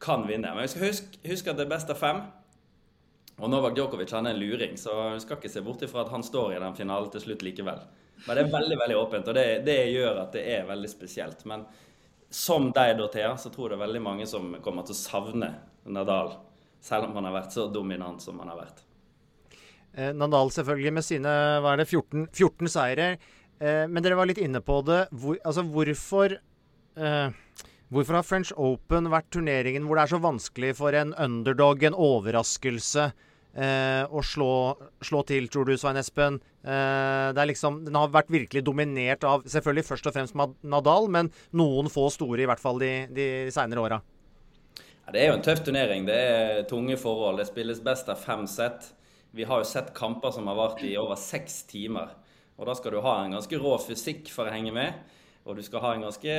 kan 0.00 0.24
vinne. 0.28 0.54
Men 0.54 0.64
vi 0.64 0.72
skal 0.72 0.88
huske, 0.88 1.20
huske 1.28 1.52
at 1.52 1.60
det 1.60 1.68
er 1.68 1.74
best 1.76 1.92
av 1.92 2.00
fem. 2.00 2.24
Og 3.40 3.48
Novak 3.48 3.76
Djokovic 3.76 4.12
han 4.12 4.28
er 4.28 4.36
en 4.36 4.40
luring, 4.40 4.76
så 4.76 4.94
vi 5.14 5.20
skal 5.22 5.38
ikke 5.38 5.50
se 5.52 5.62
bort 5.64 5.82
ifra 5.86 6.04
at 6.04 6.12
han 6.12 6.24
står 6.24 6.54
i 6.56 6.60
den 6.60 6.76
finalen 6.76 7.08
til 7.12 7.24
slutt 7.24 7.44
likevel. 7.46 7.80
Men 8.26 8.36
det 8.36 8.42
er 8.42 8.52
veldig 8.52 8.76
veldig 8.82 8.98
åpent, 9.00 9.30
og 9.32 9.36
det, 9.38 9.46
det 9.64 9.78
gjør 9.94 10.20
at 10.26 10.34
det 10.36 10.42
er 10.58 10.68
veldig 10.68 10.90
spesielt. 10.92 11.46
Men 11.48 11.64
som 12.30 12.68
deg, 12.76 12.98
Dorthea, 12.98 13.32
så 13.40 13.50
tror 13.50 13.70
jeg 13.70 13.74
det 13.74 13.80
er 13.80 13.86
veldig 13.86 14.04
mange 14.04 14.28
som 14.28 14.52
kommer 14.64 14.84
til 14.86 14.94
å 14.94 15.00
savne 15.00 15.50
Nadal. 15.88 16.36
Selv 16.84 17.08
om 17.08 17.16
han 17.16 17.28
har 17.28 17.38
vært 17.40 17.56
så 17.56 17.66
dominant 17.72 18.22
som 18.22 18.38
han 18.40 18.52
har 18.52 18.60
vært. 18.60 18.84
Eh, 19.92 20.12
Nadal 20.16 20.52
selvfølgelig 20.54 20.92
med 20.96 21.06
sine 21.06 21.32
hva 21.60 21.74
er 21.74 21.82
det, 21.82 21.88
14, 21.88 22.28
14 22.28 22.70
seire. 22.72 23.08
Eh, 23.60 23.86
men 23.88 24.04
dere 24.04 24.20
var 24.20 24.28
litt 24.30 24.40
inne 24.40 24.62
på 24.64 24.78
det. 24.86 25.06
Hvor, 25.16 25.40
altså 25.44 25.64
hvorfor 25.66 26.36
eh, 26.36 27.38
Hvorfor 27.90 28.14
har 28.14 28.22
French 28.22 28.52
Open 28.54 29.08
vært 29.10 29.32
turneringen 29.34 29.88
hvor 29.88 29.98
det 29.98 30.04
er 30.04 30.10
så 30.12 30.20
vanskelig 30.22 30.76
for 30.78 30.94
en 30.94 31.10
underdog, 31.18 31.82
en 31.82 31.96
overraskelse, 31.98 33.08
eh, 33.54 34.04
og 34.08 34.24
slå, 34.26 34.52
slå 35.04 35.22
til, 35.28 35.48
tror 35.52 35.68
du, 35.68 35.74
Svein 35.80 35.98
Espen? 36.00 36.38
Eh, 36.60 37.26
det 37.34 37.42
er 37.42 37.50
liksom, 37.50 37.82
den 37.86 37.98
har 37.98 38.12
vært 38.12 38.32
virkelig 38.32 38.62
dominert 38.66 39.26
av 39.26 39.44
selvfølgelig 39.48 39.86
først 39.88 40.08
og 40.10 40.16
fremst 40.16 40.38
Nadal, 40.62 41.10
men 41.12 41.32
noen 41.56 41.90
få 41.92 42.08
store, 42.14 42.44
i 42.44 42.48
hvert 42.50 42.62
fall 42.62 42.80
de, 42.82 42.94
de 43.14 43.28
seinere 43.54 43.84
åra. 43.84 44.00
Ja, 45.06 45.14
det 45.14 45.22
er 45.22 45.30
jo 45.30 45.36
en 45.38 45.44
tøff 45.46 45.64
turnering. 45.66 46.04
Det 46.06 46.16
er 46.16 46.64
tunge 46.70 46.98
forhold. 47.00 47.40
Det 47.40 47.48
spilles 47.48 47.82
best 47.82 48.10
av 48.12 48.20
fem 48.22 48.46
sett. 48.50 48.92
Vi 49.34 49.46
har 49.46 49.62
jo 49.62 49.66
sett 49.66 49.94
kamper 49.96 50.34
som 50.34 50.50
har 50.50 50.58
vart 50.58 50.82
i 50.86 50.96
over 50.98 51.18
seks 51.18 51.64
timer. 51.70 52.12
Og 52.60 52.68
da 52.68 52.74
skal 52.76 52.94
du 52.94 53.00
ha 53.02 53.16
en 53.22 53.34
ganske 53.38 53.58
rå 53.58 53.72
fysikk 53.80 54.28
for 54.34 54.46
å 54.46 54.54
henge 54.54 54.74
med. 54.76 54.98
Og 55.48 55.56
du 55.56 55.62
skal 55.64 55.80
ha 55.82 55.92
en 55.94 56.04
ganske 56.04 56.34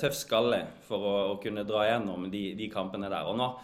tøff 0.00 0.16
skalle 0.18 0.60
for 0.86 1.02
å, 1.02 1.14
å 1.32 1.36
kunne 1.42 1.64
dra 1.66 1.86
gjennom 1.88 2.28
de, 2.30 2.50
de 2.58 2.68
kampene 2.70 3.08
der. 3.08 3.24
Og 3.30 3.38
når, 3.40 3.56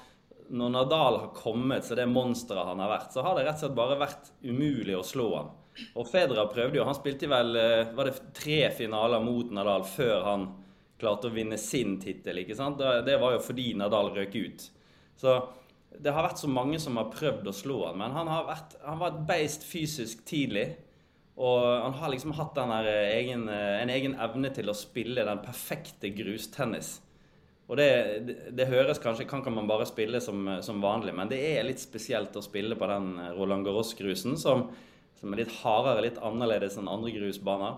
når 0.50 0.70
Nadal 0.72 1.18
har 1.22 1.32
kommet 1.36 1.84
så 1.84 1.96
det 1.98 2.06
monsteret 2.08 2.70
han 2.70 2.80
har 2.82 2.92
vært, 2.92 3.12
så 3.12 3.24
har 3.24 3.36
det 3.36 3.44
rett 3.46 3.58
og 3.58 3.64
slett 3.66 3.76
bare 3.78 3.98
vært 4.00 4.30
umulig 4.44 4.96
å 4.96 5.04
slå 5.06 5.28
han. 5.34 5.50
Og 5.98 6.08
Federer 6.10 6.50
prøvde 6.50 6.80
jo. 6.80 6.86
Han 6.88 6.96
spilte 6.96 7.28
vel 7.30 7.54
eh, 7.58 7.92
var 7.94 8.08
det 8.08 8.32
tre 8.36 8.62
finaler 8.74 9.22
mot 9.22 9.52
Nadal 9.54 9.84
før 9.86 10.26
han 10.26 10.48
klarte 10.98 11.30
å 11.30 11.34
vinne 11.34 11.58
sin 11.60 11.98
tittel. 12.02 12.42
ikke 12.42 12.56
sant? 12.58 12.80
Det 13.06 13.16
var 13.20 13.36
jo 13.36 13.44
fordi 13.44 13.70
Nadal 13.78 14.10
røk 14.16 14.34
ut. 14.34 14.64
Så 15.18 15.36
det 15.94 16.12
har 16.14 16.26
vært 16.26 16.42
så 16.42 16.50
mange 16.50 16.80
som 16.82 16.98
har 16.98 17.12
prøvd 17.12 17.48
å 17.48 17.54
slå 17.54 17.78
han, 17.86 17.98
men 18.00 18.14
han 18.14 18.28
har 18.30 18.48
vært, 18.48 18.74
han 18.82 18.98
var 19.00 19.14
et 19.14 19.24
beist 19.28 19.66
fysisk 19.66 20.24
tidlig. 20.28 20.66
Og 21.38 21.62
han 21.62 21.94
har 22.00 22.10
liksom 22.10 22.34
hatt 22.34 22.58
egen, 22.58 23.46
en 23.46 23.92
egen 23.94 24.16
evne 24.18 24.50
til 24.50 24.70
å 24.70 24.74
spille 24.74 25.22
den 25.22 25.38
perfekte 25.44 26.10
grustennis. 26.10 26.96
Og 27.68 27.76
det, 27.76 27.88
det, 28.24 28.36
det, 28.56 28.66
høres 28.70 29.00
kanskje 29.02 29.26
Kan 29.28 29.42
kan 29.44 29.52
man 29.52 29.68
bare 29.68 29.86
spille 29.86 30.22
som, 30.24 30.46
som, 30.64 30.80
vanlig, 30.80 31.12
men 31.16 31.28
det 31.28 31.40
er 31.50 31.66
litt 31.66 31.82
spesielt 31.82 32.36
å 32.36 32.44
spille 32.44 32.78
på 32.80 32.88
den 32.88 33.10
Roland 33.36 33.66
Garros-grusen, 33.68 34.38
som, 34.40 34.70
som, 35.20 35.32
er 35.32 35.42
litt 35.42 35.52
hardere, 35.60 36.06
litt 36.06 36.20
annerledes 36.24 36.78
enn 36.80 36.88
andre 36.88 37.12
grusbaner. 37.12 37.76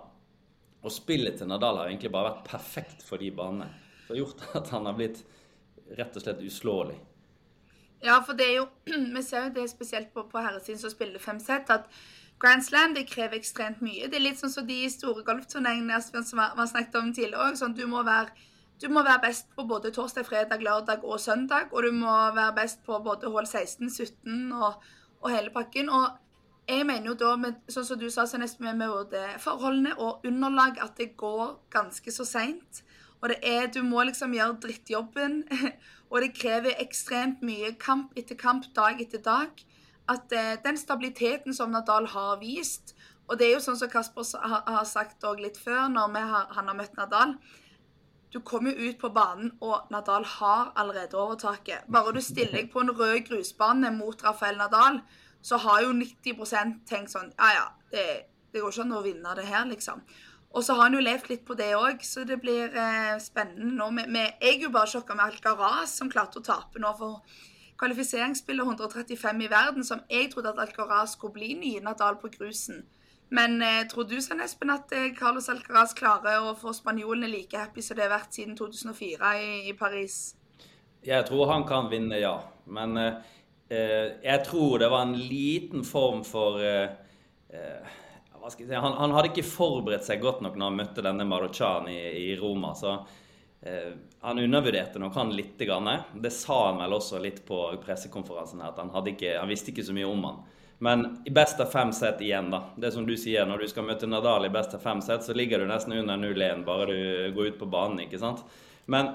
Og 0.81 0.95
spillet 0.95 1.37
til 1.37 1.51
Nadal 1.51 1.83
har 1.83 1.91
egentlig 1.91 2.13
bare 2.15 2.31
vært 2.31 2.47
perfekt 2.49 3.03
for 3.05 3.21
de 3.21 3.33
banene. 3.35 3.69
Det 4.07 4.15
har 4.15 4.23
gjort 4.23 4.47
at 4.63 4.71
han 4.77 4.87
har 4.89 4.97
blitt 4.97 5.25
rett 5.99 6.17
og 6.17 6.23
slett 6.23 6.47
uslåelig. 6.47 6.97
Ja, 8.01 8.17
for 8.25 8.39
det 8.39 8.47
er 8.47 8.57
jo 8.63 8.69
Vi 9.17 9.23
ser 9.27 9.49
jo 9.49 9.55
det 9.59 9.69
spesielt 9.73 10.15
på, 10.15 10.25
på 10.31 10.41
herresiden 10.41 10.81
som 10.81 10.93
spiller 10.93 11.21
fem 11.23 11.41
sett, 11.43 11.71
at 11.71 11.91
Grand 12.41 12.65
Slam 12.65 12.95
det 12.97 13.05
krever 13.11 13.37
ekstremt 13.37 13.83
mye. 13.85 14.09
Det 14.09 14.17
er 14.17 14.25
litt 14.25 14.41
sånn 14.41 14.53
som 14.53 14.65
de 14.65 14.79
store 14.89 15.27
golfturneringene 15.27 15.99
som 16.01 16.39
vi 16.39 16.47
har 16.47 16.71
snakket 16.71 16.97
om 17.03 17.11
tidligere. 17.13 17.59
Sånn, 17.61 17.75
du, 17.77 17.85
må 17.91 18.01
være, 18.07 18.33
du 18.81 18.89
må 18.89 19.03
være 19.05 19.21
best 19.27 19.51
på 19.57 19.67
både 19.69 19.91
torsdag, 19.93 20.25
fredag, 20.27 20.63
lørdag 20.65 21.05
og 21.05 21.21
søndag. 21.21 21.69
Og 21.73 21.83
du 21.85 21.93
må 21.93 22.15
være 22.35 22.55
best 22.57 22.83
på 22.87 22.99
både 23.05 23.29
hull 23.29 23.47
16, 23.47 23.91
17 23.91 24.53
og, 24.53 24.81
og 25.21 25.31
hele 25.31 25.53
pakken. 25.53 25.91
Og 25.93 26.07
jeg 26.69 26.87
mener 26.87 27.11
jo 27.11 27.17
da, 27.19 27.35
med, 27.37 27.61
sånn 27.69 27.87
som 27.87 28.01
du 28.01 28.09
sa, 28.11 28.25
så 28.27 28.41
nesten 28.41 28.65
med, 28.65 28.79
med 28.81 28.93
både 28.93 29.25
forholdene 29.43 29.97
og 29.99 30.25
underlag, 30.27 30.81
at 30.81 30.97
det 31.01 31.13
går 31.21 31.59
ganske 31.73 32.15
så 32.15 32.25
seint. 32.25 32.83
Og 33.21 33.29
det 33.33 33.41
er, 33.45 33.67
du 33.69 33.83
må 33.85 34.05
liksom 34.09 34.33
gjøre 34.37 34.61
drittjobben. 34.65 35.43
Og 36.11 36.25
det 36.25 36.33
krever 36.35 36.81
ekstremt 36.83 37.43
mye 37.47 37.75
kamp 37.79 38.17
etter 38.19 38.39
kamp, 38.39 38.65
dag 38.75 38.99
etter 39.03 39.21
dag. 39.23 39.61
At 40.11 40.33
eh, 40.35 40.57
den 40.65 40.81
stabiliteten 40.81 41.55
som 41.55 41.71
Nadal 41.71 42.09
har 42.11 42.41
vist 42.41 42.97
Og 43.29 43.37
det 43.39 43.47
er 43.47 43.53
jo 43.53 43.61
sånn 43.63 43.77
som 43.79 43.91
Kasper 43.93 44.25
har 44.43 44.87
sagt 44.89 45.23
litt 45.39 45.61
før, 45.61 45.85
når 45.93 46.17
har, 46.19 46.49
han 46.57 46.67
har 46.67 46.75
møtt 46.75 46.97
Nadal. 46.99 47.37
Du 48.33 48.41
kommer 48.41 48.73
ut 48.79 48.99
på 48.99 49.09
banen, 49.11 49.53
og 49.61 49.91
Nadal 49.91 50.25
har 50.25 50.73
allerede 50.79 51.19
overtaket. 51.19 51.87
Bare 51.93 52.13
du 52.15 52.21
stiller 52.23 52.61
deg 52.61 52.71
på 52.71 52.85
en 52.85 52.93
rød 52.95 53.25
grusbane 53.27 53.91
mot 53.97 54.25
Rafael 54.25 54.59
Nadal, 54.59 55.01
så 55.43 55.57
har 55.57 55.83
jo 55.83 55.95
90% 55.97 56.83
tenkt 56.87 57.11
sånn 57.11 57.33
Ja, 57.39 57.49
ja, 57.57 57.65
det, 57.91 58.05
det 58.53 58.63
går 58.63 58.71
ikke 58.71 58.85
an 58.87 58.99
å 58.99 59.03
vinne 59.03 59.35
det 59.35 59.49
her, 59.49 59.65
liksom. 59.67 60.05
Og 60.51 60.65
så 60.67 60.75
har 60.75 60.89
han 60.89 60.97
jo 60.99 61.03
levd 61.03 61.31
litt 61.31 61.45
på 61.47 61.55
det 61.59 61.73
òg, 61.79 62.03
så 62.07 62.25
det 62.27 62.41
blir 62.43 62.75
eh, 62.75 63.17
spennende 63.23 63.71
nå. 63.75 63.91
Med, 63.95 64.11
med, 64.11 64.39
jeg 64.43 64.59
er 64.59 64.67
jo 64.67 64.73
bare 64.75 64.91
sjokka 64.91 65.15
med 65.15 65.31
Alcaraz, 65.31 65.95
som 65.99 66.11
klarte 66.11 66.39
å 66.41 66.47
tape 66.47 66.83
nå 66.83 66.91
for 66.99 67.23
kvalifiseringsspillet 67.81 68.67
135 68.67 69.45
i 69.47 69.51
verden, 69.51 69.87
som 69.87 70.03
jeg 70.11 70.33
trodde 70.33 70.51
at 70.53 70.63
Alcaraz 70.67 71.15
skulle 71.17 71.39
bli 71.39 71.55
ny 71.59 71.77
Nadal 71.83 72.19
på 72.23 72.33
grusen. 72.35 72.83
Men 73.31 73.61
eh, 73.63 73.83
tror 73.91 74.09
du 74.11 74.17
Svein 74.23 74.43
Espen, 74.43 74.73
at 74.75 74.93
eh, 74.97 75.13
Carlos 75.19 75.49
Alcaraz 75.53 75.95
klarer 75.99 76.43
å 76.43 76.55
få 76.59 76.75
spanjolene 76.75 77.31
like 77.31 77.59
happy 77.59 77.83
som 77.83 77.99
det 77.99 78.09
har 78.09 78.17
vært 78.17 78.35
siden 78.35 78.57
2004 78.59 79.35
i, 79.39 79.51
i 79.71 79.75
Paris? 79.79 80.23
Jeg 81.07 81.25
tror 81.29 81.47
han 81.53 81.63
kan 81.69 81.87
vinne, 81.93 82.19
ja. 82.21 82.35
Men 82.71 82.99
eh, 82.99 83.21
Eh, 83.71 84.13
jeg 84.23 84.45
tror 84.45 84.79
det 84.83 84.89
var 84.91 85.05
en 85.07 85.15
liten 85.15 85.85
form 85.87 86.25
for 86.27 86.59
eh, 86.59 86.91
jeg 87.51 88.53
si, 88.57 88.75
han, 88.75 88.97
han, 88.99 89.13
hadde 89.15 89.31
ikke 89.31 89.47
forberedt 89.47 90.09
seg 90.09 90.23
godt 90.25 90.41
nok 90.43 90.57
når 90.59 90.71
han 90.73 90.79
møtte 90.81 91.05
denne 91.07 91.27
Marochan 91.29 91.87
i, 91.93 92.01
i 92.33 92.37
Roma. 92.41 92.73
så 92.75 92.97
Han 94.25 94.39
undervurderte 94.41 94.99
nok 94.99 95.15
han 95.15 95.31
litt. 95.37 95.61
Grann. 95.61 95.91
Det 96.15 96.33
sa 96.33 96.57
han 96.71 96.81
vel 96.81 96.97
også 96.97 97.21
litt 97.21 97.43
på 97.47 97.59
pressekonferansen. 97.85 98.63
her, 98.65 98.73
at 98.73 98.81
han, 98.81 99.11
ikke, 99.13 99.37
han, 99.37 99.51
visste 99.51 99.71
ikke 99.75 99.85
så 99.85 99.95
mye 99.95 100.09
om 100.09 100.25
han. 100.25 100.41
Men 100.83 101.23
i 101.29 101.31
best 101.31 101.61
av 101.61 101.67
fem 101.67 101.93
sett 101.93 102.23
igjen, 102.25 102.51
da. 102.51 102.63
Det 102.77 102.89
som 102.93 103.05
du 103.07 103.13
sier, 103.21 103.45
når 103.45 103.59
du 103.61 103.69
skal 103.69 103.85
møte 103.85 104.09
Nadal 104.09 104.47
i 104.49 104.53
best 104.53 104.73
av 104.73 104.81
fem 104.81 105.03
sett, 105.05 105.27
så 105.27 105.37
ligger 105.37 105.61
du 105.61 105.67
nesten 105.69 105.93
under 105.93 106.17
0-1 106.17 106.65
bare 106.65 106.87
du 106.89 107.35
går 107.37 107.51
ut 107.51 107.59
på 107.61 107.69
banen, 107.69 108.01
ikke 108.07 108.21
sant. 108.23 108.41
Men 108.89 109.11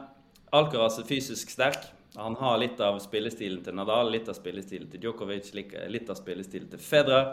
Alcaraz 0.53 0.99
er 1.01 1.09
fysisk 1.09 1.49
sterk. 1.49 1.89
Han 2.21 2.37
har 2.37 2.61
litt 2.61 2.79
av 2.85 3.01
spillestilen 3.01 3.65
til 3.65 3.73
Nadal, 3.75 4.13
litt 4.13 4.29
av 4.29 4.37
spillestilen 4.37 4.93
til 4.93 5.07
Djokovic, 5.07 5.49
litt 5.57 6.13
av 6.13 6.21
spillestilen 6.21 6.69
til 6.69 6.85
Fedra. 6.85 7.25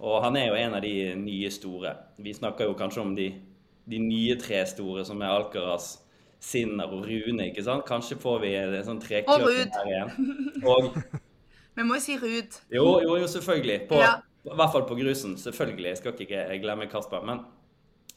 Og 0.00 0.22
han 0.24 0.40
er 0.40 0.48
jo 0.48 0.58
en 0.64 0.80
av 0.80 0.82
de 0.82 0.94
nye 1.20 1.52
store. 1.52 1.92
Vi 2.16 2.32
snakker 2.34 2.64
jo 2.64 2.80
kanskje 2.80 3.04
om 3.04 3.12
de, 3.14 3.28
de 3.84 4.00
nye 4.00 4.40
tre 4.40 4.64
store, 4.72 5.04
som 5.04 5.20
er 5.20 5.36
Alcaraz, 5.36 5.98
Sinner 6.40 6.88
og 6.88 7.04
Rune. 7.04 7.50
ikke 7.50 7.68
sant? 7.68 7.84
Kanskje 7.84 8.16
får 8.24 8.40
vi 8.40 8.56
en 8.56 8.78
sånn 8.86 9.04
trekløp 9.04 9.50
her 9.76 9.90
igjen. 9.92 10.30
Og 10.64 10.94
Vi 11.80 11.86
må 11.88 11.96
jo 11.96 12.02
si 12.04 12.16
Ruud. 12.20 12.56
Jo, 12.68 12.84
jo, 13.00 13.14
jo, 13.22 13.26
selvfølgelig. 13.30 13.78
På, 13.88 13.96
ja. 14.02 14.18
I 14.44 14.52
hvert 14.52 14.72
fall 14.74 14.84
på 14.88 14.98
grusen. 14.98 15.36
Selvfølgelig. 15.40 15.88
Jeg 15.88 16.00
skal 16.00 16.24
ikke 16.26 16.42
glemme 16.60 16.88
Kasper. 16.92 17.22
Men, 17.24 17.40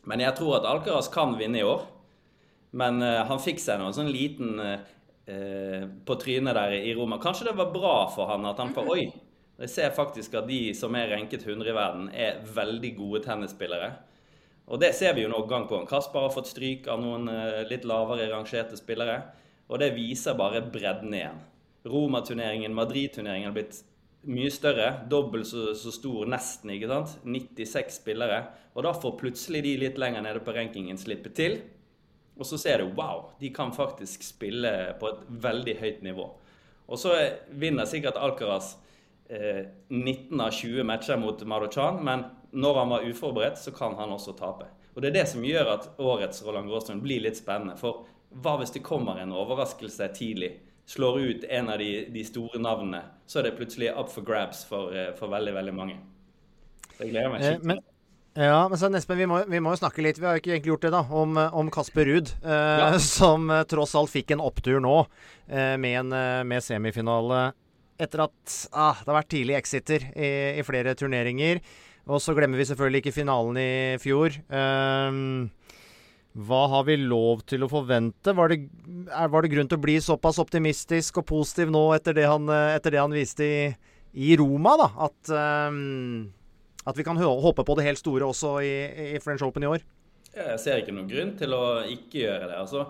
men 0.09 0.23
jeg 0.23 0.35
tror 0.35 0.57
at 0.57 0.67
Alcaraz 0.67 1.07
kan 1.13 1.37
vinne 1.39 1.61
i 1.61 1.67
år. 1.67 1.85
Men 2.75 2.99
uh, 3.05 3.21
han 3.29 3.39
fikk 3.39 3.61
seg 3.63 3.79
noen 3.79 3.95
sånn 3.95 4.11
liten 4.11 4.57
uh, 4.59 5.85
på 6.03 6.17
trynet 6.19 6.57
der 6.57 6.75
i 6.75 6.91
Roma. 6.97 7.21
Kanskje 7.23 7.47
det 7.47 7.55
var 7.55 7.71
bra 7.71 7.93
for 8.11 8.33
han 8.33 8.49
at 8.49 8.59
han 8.59 8.73
får 8.75 8.89
Oi, 8.91 9.05
jeg 9.61 9.71
ser 9.71 9.95
faktisk 9.95 10.35
at 10.35 10.49
de 10.49 10.73
som 10.75 10.97
er 10.99 11.13
renket 11.13 11.45
100 11.45 11.69
i 11.69 11.77
verden, 11.77 12.09
er 12.11 12.41
veldig 12.57 12.91
gode 12.97 13.23
tennisspillere. 13.23 13.93
Og 14.67 14.81
det 14.81 14.91
ser 14.97 15.15
vi 15.15 15.23
jo 15.23 15.31
nå 15.31 15.39
gang 15.47 15.69
på 15.69 15.77
gang. 15.77 15.87
Kasper 15.87 16.25
har 16.25 16.35
fått 16.35 16.51
stryk 16.51 16.89
av 16.91 16.99
noen 16.99 17.31
litt 17.69 17.87
lavere 17.87 18.27
rangerte 18.33 18.75
spillere. 18.79 19.21
Og 19.71 19.79
det 19.79 19.93
viser 19.95 20.35
bare 20.39 20.65
bredden 20.73 21.15
igjen. 21.15 21.39
Roma-turneringen, 21.83 22.73
Madrid-turneringen 22.73 23.49
har 23.49 23.55
blitt 23.55 23.81
mye 24.23 24.51
større. 24.51 24.89
Dobbelt 25.09 25.47
så, 25.47 25.73
så, 25.75 25.91
stor, 25.91 26.25
nesten. 26.31 26.71
ikke 26.73 26.89
sant? 26.91 27.17
96 27.23 27.99
spillere. 28.01 28.43
Og 28.73 28.85
da 28.87 28.93
får 28.95 29.17
plutselig 29.19 29.63
de 29.65 29.73
litt 29.81 29.99
lenger 30.01 30.23
nede 30.25 30.43
på 30.43 30.55
rankingen 30.55 30.99
slippe 30.99 31.33
til. 31.35 31.59
Og 32.39 32.47
så 32.49 32.57
ser 32.57 32.81
du 32.81 32.95
wow, 32.97 33.27
de 33.39 33.51
kan 33.53 33.73
faktisk 33.75 34.23
spille 34.25 34.71
på 34.99 35.11
et 35.11 35.25
veldig 35.43 35.75
høyt 35.81 36.05
nivå. 36.05 36.29
Og 36.87 36.99
så 36.99 37.13
vinner 37.49 37.87
sikkert 37.87 38.17
Alcaraz 38.19 38.73
eh, 39.29 39.67
19 39.89 40.41
av 40.41 40.49
20 40.51 40.87
matcher 40.87 41.19
mot 41.21 41.43
Madochan, 41.47 42.01
men 42.03 42.25
når 42.53 42.79
han 42.79 42.89
var 42.95 43.05
uforberedt, 43.05 43.61
så 43.61 43.71
kan 43.75 43.95
han 43.99 44.11
også 44.13 44.33
tape. 44.37 44.65
Og 44.93 45.01
Det 45.01 45.09
er 45.09 45.19
det 45.19 45.27
som 45.29 45.45
gjør 45.45 45.71
at 45.73 45.87
årets 46.01 46.43
Roland 46.45 46.69
Gråstrøm 46.69 47.01
blir 47.01 47.23
litt 47.23 47.37
spennende. 47.37 47.77
For 47.79 48.05
hva 48.43 48.57
hvis 48.59 48.73
det 48.73 48.83
kommer 48.85 49.21
en 49.21 49.33
overraskelse 49.33 50.09
tidlig? 50.17 50.51
Slår 50.85 51.19
ut 51.19 51.43
en 51.47 51.69
av 51.71 51.79
de, 51.79 51.91
de 52.11 52.25
store 52.27 52.59
navnene, 52.59 53.05
så 53.25 53.39
er 53.39 53.47
det 53.47 53.55
plutselig 53.57 53.93
up 53.95 54.11
for 54.11 54.25
grabs 54.27 54.65
for, 54.67 54.91
eh, 54.91 55.13
for 55.15 55.31
veldig, 55.31 55.53
veldig 55.55 55.73
mange. 55.77 55.97
Så 56.93 57.05
jeg 57.05 57.13
gleder 57.13 57.31
meg 57.31 57.43
skikkelig. 57.43 57.61
Eh, 57.61 57.67
men 57.71 57.79
ja, 58.33 58.67
men 58.69 58.79
så 58.81 58.89
Espen, 58.97 59.19
vi 59.21 59.27
må, 59.29 59.43
vi 59.45 59.59
må, 59.61 59.75
jo 59.75 59.79
snakke 59.83 60.01
litt, 60.01 60.17
vi 60.17 60.25
har 60.25 60.37
jo 60.37 60.41
ikke 60.41 60.55
egentlig 60.55 60.71
gjort 60.71 60.85
det, 60.87 60.91
da, 60.95 61.01
om, 61.21 61.37
om 61.61 61.69
Kasper 61.73 62.09
Ruud. 62.09 62.31
Eh, 62.41 62.79
ja. 62.81 62.87
Som 63.19 63.51
eh, 63.53 63.61
tross 63.69 63.93
alt 63.99 64.09
fikk 64.09 64.33
en 64.33 64.41
opptur 64.41 64.81
nå, 64.81 64.95
eh, 65.45 65.75
med, 65.77 65.99
en, 65.99 66.15
eh, 66.17 66.41
med, 66.49 66.65
semifinale 66.65 67.51
etter 68.01 68.23
at 68.25 68.55
ah, 68.73 68.97
det 68.97 69.11
har 69.11 69.19
vært 69.19 69.29
tidlig 69.35 69.53
exiter 69.59 70.07
i, 70.17 70.31
i, 70.57 70.63
flere 70.65 70.95
turneringer. 70.97 71.61
Og 72.09 72.19
så 72.19 72.33
glemmer 72.35 72.57
vi 72.57 72.65
selvfølgelig 72.67 73.03
ikke 73.03 73.15
finalen 73.19 73.59
i 73.61 73.73
fjor. 74.01 74.33
Eh, 74.33 75.19
hva 76.33 76.63
har 76.71 76.85
vi 76.87 76.97
lov 76.97 77.43
til 77.45 77.65
å 77.65 77.69
forvente? 77.69 78.33
Var 78.33 78.49
det, 78.49 78.59
er, 79.05 79.27
var 79.29 79.45
det, 79.45 79.51
grunn 79.53 79.69
til 79.69 79.77
å 79.77 79.83
bli 79.83 79.99
såpass 80.01 80.41
optimistisk 80.41 81.21
og 81.21 81.27
positiv 81.29 81.73
nå 81.73 81.83
etter 81.93 82.17
det 82.17 82.25
han, 82.29 82.49
eh, 82.49 82.75
etter 82.77 82.95
det 82.95 83.03
han 83.03 83.13
viste 83.13 83.45
i, 83.45 83.59
i 84.13 84.37
Roma, 84.39 84.73
da? 84.81 84.89
At 85.09 85.33
at 86.83 86.97
vi 86.97 87.03
kan 87.07 87.17
håpe 87.17 87.63
på 87.63 87.75
det 87.79 87.85
helt 87.87 88.01
store 88.01 88.27
også 88.27 88.57
i, 88.59 88.73
i 89.15 89.19
French 89.23 89.43
Open 89.45 89.63
i 89.63 89.71
år? 89.71 89.85
Jeg 90.33 90.59
ser 90.59 90.81
ikke 90.81 90.95
noen 90.95 91.07
grunn 91.07 91.33
til 91.39 91.53
å 91.55 91.65
ikke 91.87 92.25
gjøre 92.25 92.49
det. 92.49 92.59
altså 92.59 92.87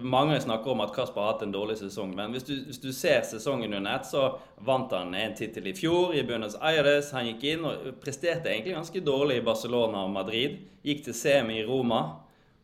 mange 0.00 0.40
snakker 0.40 0.72
om 0.72 0.80
at 0.82 0.94
Kasper 0.94 1.20
har 1.20 1.32
hatt 1.34 1.42
en 1.44 1.52
dårlig 1.54 1.76
sesong, 1.78 2.14
men 2.16 2.32
hvis 2.34 2.46
du, 2.48 2.54
hvis 2.66 2.80
du 2.82 2.88
ser 2.92 3.20
sesongen 3.28 3.76
under 3.76 3.94
ett, 3.94 4.08
så 4.08 4.40
vant 4.66 4.92
han 4.94 5.14
en 5.14 5.34
tittel 5.38 5.68
i 5.70 5.74
fjor 5.76 6.14
i 6.16 6.24
Buenos 6.26 6.56
Aires. 6.60 7.12
Han 7.14 7.28
gikk 7.28 7.44
inn 7.52 7.66
og 7.68 7.92
presterte 8.02 8.50
egentlig 8.50 8.74
ganske 8.74 9.04
dårlig 9.04 9.38
i 9.38 9.44
Barcelona 9.46 10.02
og 10.02 10.10
Madrid. 10.16 10.56
Gikk 10.82 11.04
til 11.06 11.14
semi 11.14 11.60
i 11.60 11.66
Roma. 11.68 12.00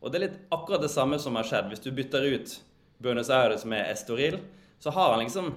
Og 0.01 0.11
det 0.11 0.19
er 0.19 0.27
litt 0.29 0.39
akkurat 0.53 0.83
det 0.83 0.93
samme 0.93 1.19
som 1.21 1.37
har 1.37 1.49
skjedd. 1.49 1.69
Hvis 1.73 1.85
du 1.85 1.91
bytter 1.93 2.25
ut 2.33 2.55
Buenos 3.01 3.31
Aires 3.33 3.67
med 3.69 3.85
Estoril, 3.91 4.39
så 4.81 4.93
har 4.97 5.13
han 5.13 5.25
liksom 5.25 5.53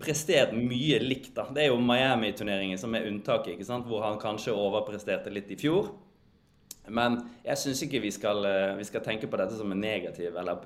prestert 0.00 0.52
mye 0.56 0.98
likt. 1.00 1.34
da. 1.36 1.46
Det 1.52 1.64
er 1.64 1.72
jo 1.72 1.80
Miami-turneringen 1.80 2.80
som 2.80 2.94
er 2.94 3.08
unntaket, 3.08 3.54
ikke 3.54 3.68
sant? 3.68 3.88
hvor 3.88 4.04
han 4.04 4.20
kanskje 4.20 4.56
overpresterte 4.56 5.32
litt 5.32 5.50
i 5.52 5.58
fjor. 5.60 5.92
Men 6.92 7.16
jeg 7.44 7.60
syns 7.60 7.82
ikke 7.86 8.02
vi 8.04 8.12
skal, 8.12 8.44
eh, 8.44 8.76
vi 8.76 8.84
skal, 8.84 9.00
tenke 9.04 9.28
på 9.30 9.40
dette 9.40 9.56
som 9.56 9.72
en 9.72 9.80
negativ 9.80 10.36
eller 10.36 10.60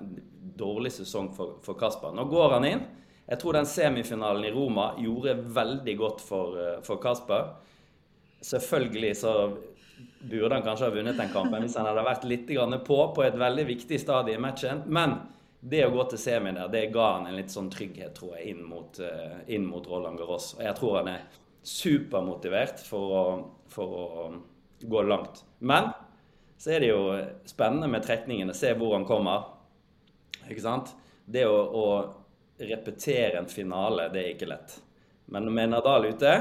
dårlig 0.59 0.92
sesong 0.97 1.31
for, 1.35 1.59
for 1.62 1.79
Kasper. 1.79 2.14
Nå 2.14 2.27
går 2.31 2.57
han 2.57 2.66
inn. 2.66 2.83
Jeg 3.29 3.38
tror 3.38 3.55
den 3.55 3.68
semifinalen 3.68 4.47
i 4.49 4.51
Roma 4.51 4.94
gjorde 4.99 5.37
veldig 5.55 5.97
godt 5.99 6.25
for, 6.25 6.59
eh, 6.59 6.81
for 6.83 6.99
Kasper. 7.03 7.53
Selvfølgelig 8.42 9.16
så 9.16 9.35
burde 10.20 10.54
han 10.54 10.64
kanskje 10.66 10.88
ha 10.88 10.94
vunnet 10.94 11.18
den 11.18 11.32
kampen 11.32 11.62
hvis 11.62 11.76
han 11.78 11.87
hadde 11.88 12.04
vært 12.06 12.24
litt 12.28 12.46
på 12.87 13.00
på 13.14 13.24
et 13.24 13.37
veldig 13.38 13.66
viktig 13.66 14.00
stadie 14.00 14.37
i 14.37 14.42
matchen. 14.42 14.82
Men 14.87 15.18
det 15.61 15.84
å 15.87 15.90
gå 15.90 16.04
til 16.11 16.20
semi 16.22 16.52
der, 16.54 16.68
det 16.70 16.90
ga 16.94 17.12
han 17.16 17.26
en 17.26 17.37
litt 17.37 17.50
sånn 17.50 17.70
trygghet, 17.70 18.14
tror 18.14 18.37
jeg, 18.37 18.54
inn 18.54 18.62
mot, 18.62 18.98
eh, 19.00 19.40
inn 19.54 19.66
mot 19.66 19.87
Roland 19.87 20.18
Garros. 20.18 20.52
Og 20.58 20.62
jeg 20.62 20.74
tror 20.78 20.98
han 21.00 21.11
er 21.14 21.24
supermotivert 21.66 22.82
for 22.87 23.14
å, 23.14 23.24
for 23.68 23.96
å 23.98 24.06
gå 24.80 25.02
langt. 25.02 25.42
Men 25.58 25.90
så 26.58 26.74
er 26.74 26.82
det 26.82 26.92
jo 26.92 27.02
spennende 27.46 27.90
med 27.90 28.06
trekningene. 28.06 28.54
Se 28.54 28.72
hvor 28.78 28.94
han 28.94 29.06
kommer. 29.06 29.50
Ikke 30.48 30.62
sant? 30.62 30.94
Det 31.26 31.44
å, 31.46 31.58
å 31.58 31.87
repetere 32.58 33.38
en 33.38 33.50
finale, 33.50 34.08
det 34.14 34.22
er 34.22 34.32
ikke 34.34 34.50
lett. 34.50 34.78
Men 35.34 35.50
med 35.54 35.74
Nadal 35.74 36.08
ute 36.08 36.32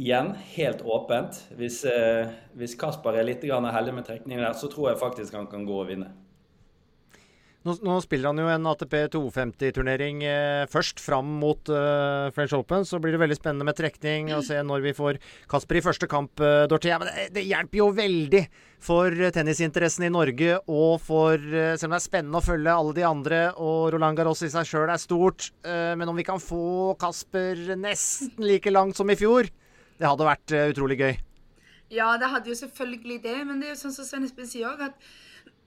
Igjen, 0.00 0.32
helt 0.54 0.80
åpent. 0.82 1.42
Hvis, 1.58 1.82
eh, 1.84 2.30
hvis 2.56 2.72
Kasper 2.80 3.18
er 3.20 3.26
litt 3.28 3.42
heldig 3.44 3.92
med 3.92 4.06
trekningen 4.06 4.40
der, 4.40 4.56
så 4.56 4.70
tror 4.72 4.90
jeg 4.90 5.02
faktisk 5.02 5.34
han 5.36 5.50
kan 5.50 5.66
gå 5.68 5.76
og 5.76 5.90
vinne. 5.92 6.08
Nå, 7.60 7.74
nå, 7.84 7.98
spiller 8.00 8.30
han 8.30 8.40
jo 8.40 8.46
en 8.48 8.68
ATP 8.70 8.94
250-turnering 9.12 10.22
eh, 10.24 10.62
først 10.72 11.02
fram 11.04 11.34
mot 11.42 11.68
eh, 11.68 12.30
French 12.32 12.54
Open. 12.56 12.86
Så 12.88 12.96
blir 12.96 13.12
det 13.12 13.20
veldig 13.20 13.36
spennende 13.36 13.66
med 13.68 13.76
trekning 13.76 14.30
og 14.32 14.46
se 14.46 14.56
når 14.64 14.86
vi 14.86 14.94
får 14.96 15.18
Kasper 15.50 15.76
i 15.76 15.84
første 15.84 16.08
kamp, 16.08 16.40
eh, 16.40 16.64
Dorthea. 16.72 16.96
Men 17.02 17.12
det, 17.12 17.26
det, 17.36 17.44
hjelper 17.50 17.82
jo 17.82 17.90
veldig 18.00 18.42
for 18.80 19.12
tennisinteressen 19.36 20.08
i 20.08 20.12
Norge 20.14 20.56
og 20.72 20.94
for 21.04 21.36
eh, 21.36 21.74
Selv 21.76 21.90
om 21.90 21.98
det 21.98 22.00
er 22.00 22.08
spennende 22.08 22.40
å 22.40 22.46
følge 22.48 22.80
alle 22.80 22.96
de 22.96 23.04
andre, 23.04 23.42
og 23.60 23.90
Roland 23.92 24.16
Garros 24.16 24.40
i 24.48 24.48
seg 24.48 24.64
sjøl 24.64 24.88
er 24.88 25.04
stort, 25.04 25.52
eh, 25.60 25.92
men 26.00 26.08
om 26.08 26.16
vi 26.16 26.24
kan 26.24 26.40
få 26.40 26.94
Kasper 27.04 27.74
nesten 27.76 28.40
like 28.40 28.72
langt 28.72 28.96
som 28.96 29.12
i 29.12 29.20
fjor, 29.20 29.52
det 30.00 30.08
hadde 30.08 30.28
vært 30.28 30.54
eh, 30.56 30.70
utrolig 30.72 30.96
gøy. 31.00 31.18
Ja, 31.90 32.14
det 32.20 32.30
hadde 32.30 32.48
jo 32.48 32.54
selvfølgelig 32.56 33.18
det, 33.24 33.40
men 33.46 33.60
det 33.60 33.68
er 33.68 33.74
jo 33.74 33.82
sånn 33.82 33.96
som 33.96 34.06
Svein 34.06 34.24
Espen 34.24 34.48
sier 34.48 34.70
òg, 34.70 34.86
at 34.88 35.10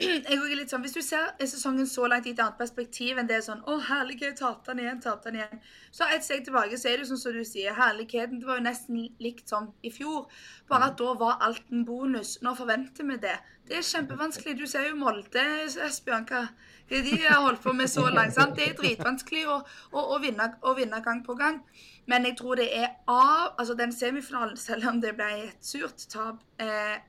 sånn, 0.71 0.81
Hvis 0.81 0.95
du 0.95 1.01
ser 1.05 1.33
sesongen 1.39 1.85
så 1.87 2.07
langt 2.09 2.25
i 2.25 2.31
et 2.33 2.39
annet 2.41 2.57
perspektiv 2.57 3.19
enn 3.19 3.27
det 3.29 3.35
er 3.37 3.43
sånn 3.45 3.61
Å, 3.69 3.75
herlighet, 3.89 4.39
tapte 4.39 4.71
han 4.73 4.81
igjen, 4.81 5.01
tapte 5.03 5.29
han 5.29 5.37
igjen. 5.37 5.61
Så 5.93 6.07
et 6.09 6.25
steg 6.25 6.47
tilbake 6.47 6.79
så 6.81 6.89
er 6.89 6.97
det 6.97 7.05
jo 7.05 7.11
sånn 7.11 7.21
som 7.21 7.35
du 7.37 7.43
sier, 7.45 7.75
herligheten 7.77 8.41
det 8.41 8.49
var 8.49 8.57
jo 8.57 8.65
nesten 8.65 9.03
likt 9.21 9.53
som 9.53 9.69
i 9.85 9.91
fjor. 9.93 10.25
Bare 10.71 10.89
at 10.89 10.97
da 10.99 11.13
var 11.19 11.43
alt 11.45 11.69
en 11.71 11.85
bonus. 11.85 12.39
Nå 12.41 12.55
forventer 12.57 13.05
vi 13.11 13.19
det. 13.21 13.35
Det 13.69 13.77
er 13.79 13.85
kjempevanskelig. 13.91 14.57
Du 14.59 14.65
ser 14.67 14.89
jo 14.89 14.97
Molde, 14.99 15.45
Esbjørn, 15.85 16.25
hva 16.31 16.47
de 16.89 17.17
har 17.27 17.41
holdt 17.41 17.61
på 17.63 17.73
med 17.73 17.87
så 17.87 18.09
langt. 18.09 18.33
sant? 18.33 18.55
Det 18.55 18.69
er 18.69 18.75
dritvanskelig 18.77 19.47
å, 19.47 19.61
å, 19.91 20.03
å, 20.15 20.19
vinne, 20.21 20.49
å 20.61 20.75
vinne 20.77 21.01
gang 21.05 21.23
på 21.25 21.35
gang. 21.39 21.61
Men 22.05 22.25
jeg 22.25 22.37
tror 22.37 22.59
det 22.59 22.67
er 22.75 22.89
av 23.07 23.55
altså 23.57 23.73
den 23.79 23.93
semifinalen, 23.95 24.57
selv 24.57 24.87
om 24.91 25.01
det 25.01 25.15
ble 25.15 25.29
et 25.47 25.65
surt 25.65 26.07
tap 26.11 26.43
eh, 26.61 26.99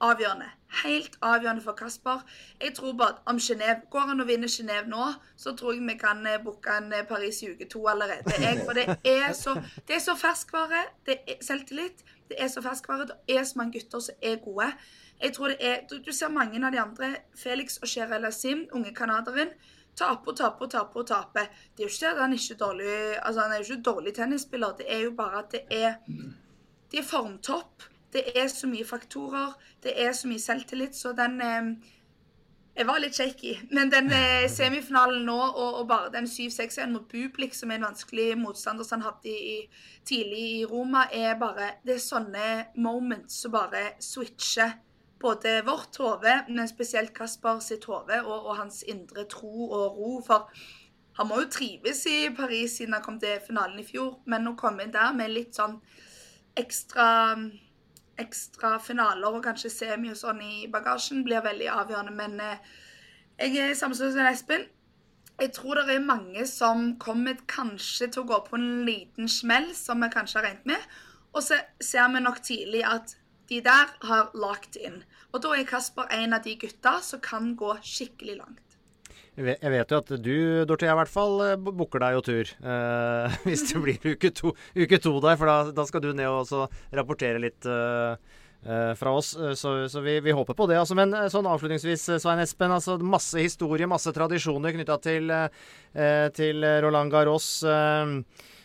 avgjørende. 0.00 0.48
Helt 0.84 1.16
avgjørende 1.24 1.62
for 1.62 1.72
Kasper. 1.72 2.24
Jeg 2.60 2.74
tror 2.74 2.92
bare 2.92 3.08
at 3.08 3.20
om 3.26 3.38
Genev, 3.38 3.84
Går 3.90 4.00
han 4.10 4.20
og 4.20 4.28
vinner 4.28 4.48
Genéve 4.48 4.88
nå, 4.88 5.06
så 5.36 5.54
tror 5.56 5.72
jeg 5.72 5.82
vi 5.88 5.96
kan 6.00 6.26
eh, 6.26 6.40
booke 6.44 6.76
en 6.78 6.92
eh, 6.92 7.06
Paris 7.08 7.42
i 7.42 7.50
uke 7.52 7.68
to 7.68 7.86
allerede. 7.88 8.36
Jeg, 8.38 8.62
for 8.64 8.72
det 8.72 8.86
er 9.04 9.32
så, 9.32 9.56
det 9.88 9.96
er 9.96 10.04
så 10.04 10.14
ferskvare. 10.16 10.84
Det 11.06 11.18
er 11.28 11.44
selvtillit. 11.44 12.04
Det 12.28 12.36
er 12.38 12.48
så 12.48 12.62
ferskvare. 12.62 13.06
Det 13.06 13.36
er 13.36 13.44
så 13.44 13.60
mange 13.60 13.78
gutter 13.78 14.00
som 14.00 14.14
er 14.22 14.36
gode. 14.44 14.72
Jeg 15.20 15.34
tror 15.34 15.48
det 15.48 15.58
er, 15.60 15.80
du, 15.90 15.98
du 15.98 16.12
ser 16.14 16.30
mange 16.30 16.60
av 16.66 16.72
de 16.72 16.80
andre, 16.80 17.10
Felix 17.36 17.80
og 17.82 17.90
Sherel 17.90 18.28
Asim, 18.28 18.66
unge 18.72 18.94
canadieren, 18.94 19.50
taper 19.98 20.32
og 20.32 20.38
taper 20.38 20.66
og 20.66 20.70
taper. 20.70 21.00
og 21.00 21.06
taper. 21.06 21.50
Det 21.76 21.84
er 21.84 21.88
jo 21.88 21.94
ikke 21.94 22.12
at 22.12 22.22
han 22.22 22.32
ikke 22.32 22.54
dårlig, 22.54 22.94
altså 23.22 23.40
han 23.40 23.52
er 23.52 23.56
jo 23.56 23.66
ikke 23.66 23.82
dårlig 23.90 24.14
tennisspiller. 24.14 24.76
Det 24.78 24.86
er 24.88 25.04
jo 25.04 25.12
bare 25.18 25.38
at 25.38 25.52
det 25.52 25.62
er 25.70 25.94
De 26.92 26.98
er 26.98 27.04
formtopp. 27.04 27.82
Det 28.12 28.22
er 28.34 28.48
så 28.48 28.66
mye 28.66 28.84
faktorer, 28.84 29.52
det 29.82 29.92
er 30.02 30.12
så 30.12 30.28
mye 30.28 30.40
selvtillit, 30.40 30.96
så 30.96 31.12
den 31.12 31.40
eh, 31.40 31.74
Jeg 32.78 32.86
var 32.86 32.98
litt 33.02 33.16
shaky, 33.16 33.56
men 33.74 33.90
den 33.90 34.12
eh, 34.14 34.48
semifinalen 34.48 35.26
nå 35.26 35.36
og, 35.36 35.80
og 35.80 35.88
bare 35.88 36.12
den 36.14 36.24
7-6-1 36.24 36.92
mot 36.92 37.08
Bublik, 37.10 37.54
som 37.54 37.70
er 37.70 37.74
en 37.74 37.88
vanskelig 37.90 38.38
motstander 38.38 38.84
som 38.84 39.00
han 39.00 39.10
hadde 39.10 39.34
i, 39.34 39.56
tidlig 40.06 40.44
i 40.60 40.64
Roma, 40.64 41.08
er 41.12 41.34
bare 41.40 41.72
Det 41.84 41.94
er 41.96 42.04
sånne 42.06 42.46
moments 42.76 43.42
som 43.42 43.52
bare 43.52 43.90
switcher 44.00 44.78
både 45.20 45.62
vårt 45.66 45.96
hode, 45.98 46.34
men 46.48 46.68
spesielt 46.70 47.14
Kasper 47.14 47.62
sitt 47.64 47.88
hode 47.90 48.20
og, 48.24 48.36
og 48.50 48.58
hans 48.60 48.82
indre 48.86 49.24
tro 49.30 49.70
og 49.70 49.98
ro. 49.98 50.10
For 50.26 50.50
han 51.18 51.28
må 51.30 51.40
jo 51.42 51.50
trives 51.50 52.04
i 52.06 52.28
Paris 52.36 52.78
siden 52.78 52.94
han 52.94 53.04
kom 53.04 53.18
til 53.20 53.40
finalen 53.46 53.80
i 53.82 53.86
fjor, 53.86 54.20
men 54.26 54.46
å 54.50 54.56
komme 54.58 54.86
inn 54.86 54.94
der 54.94 55.16
med 55.16 55.34
litt 55.34 55.58
sånn 55.58 55.80
ekstra 56.58 57.08
ekstra 58.18 58.78
finaler 58.82 59.30
og 59.30 59.44
kanskje 59.46 59.70
semi 59.70 60.10
og 60.12 60.18
sånn 60.18 60.40
i 60.42 60.66
bagasjen 60.72 61.22
blir 61.26 61.44
veldig 61.44 61.68
avgjørende. 61.70 62.14
Men 62.18 62.40
eh, 62.42 62.74
jeg 63.38 63.70
er 63.70 63.78
samtidig 63.78 64.14
som 64.16 64.30
Espen. 64.30 64.66
Jeg 65.38 65.52
tror 65.54 65.78
det 65.78 65.94
er 65.94 66.02
mange 66.02 66.46
som 66.50 66.96
kommer 66.98 67.38
kanskje 67.50 68.08
til 68.10 68.24
å 68.24 68.30
gå 68.32 68.40
på 68.48 68.58
en 68.58 68.82
liten 68.88 69.30
smell, 69.30 69.70
som 69.78 70.02
vi 70.02 70.10
kanskje 70.10 70.40
har 70.40 70.48
regnet 70.48 70.72
med. 70.72 70.96
Og 71.30 71.44
så 71.46 71.60
ser 71.78 72.10
vi 72.10 72.24
nok 72.24 72.42
tidlig 72.42 72.82
at 72.88 73.14
de 73.48 73.60
der 73.64 73.92
har 74.04 74.32
lagt 74.36 74.76
inn. 74.76 75.02
Og 75.32 75.42
da 75.44 75.54
er 75.56 75.68
Kasper 75.68 76.08
en 76.14 76.36
av 76.36 76.44
de 76.44 76.56
gutta 76.60 76.98
som 77.04 77.20
kan 77.24 77.54
gå 77.58 77.74
skikkelig 77.84 78.38
langt. 78.40 78.64
Jeg 79.38 79.70
vet 79.70 79.92
jo 79.92 80.00
at 80.00 80.08
du, 80.18 80.34
Dorthea, 80.66 80.96
i 80.96 80.98
hvert 80.98 81.12
fall 81.12 81.36
eh, 81.44 81.54
booker 81.62 82.02
deg 82.02 82.16
jo 82.16 82.24
tur. 82.26 82.50
Eh, 82.58 83.36
hvis 83.46 83.68
det 83.70 83.82
blir 83.84 84.08
uke 84.16 84.32
to, 84.34 84.52
uke 84.74 84.98
to 84.98 85.14
der, 85.22 85.38
for 85.38 85.50
da, 85.50 85.58
da, 85.76 85.86
skal 85.86 86.02
du 86.02 86.10
ned 86.10 86.26
og 86.26 86.74
rapportere 86.98 87.38
litt 87.44 87.68
eh, 87.70 88.18
eh, 88.66 88.90
fra 88.98 89.14
oss. 89.14 89.36
Eh, 89.38 89.54
så, 89.54 89.76
så 89.92 90.02
vi, 90.02 90.16
vi, 90.26 90.34
håper 90.34 90.58
på 90.58 90.66
det. 90.66 90.80
Altså, 90.80 90.98
men 90.98 91.14
sånn 91.30 91.46
avslutningsvis, 91.46 92.08
Svein 92.18 92.42
Espen. 92.42 92.74
Altså, 92.74 92.98
masse 92.98 93.38
historie, 93.38 93.86
masse 93.86 94.10
tradisjoner 94.16 94.74
knytta 94.74 94.98
til, 95.06 95.30
eh, 95.30 96.26
til 96.34 96.66
Roland 96.82 97.14
Garros. 97.14 97.52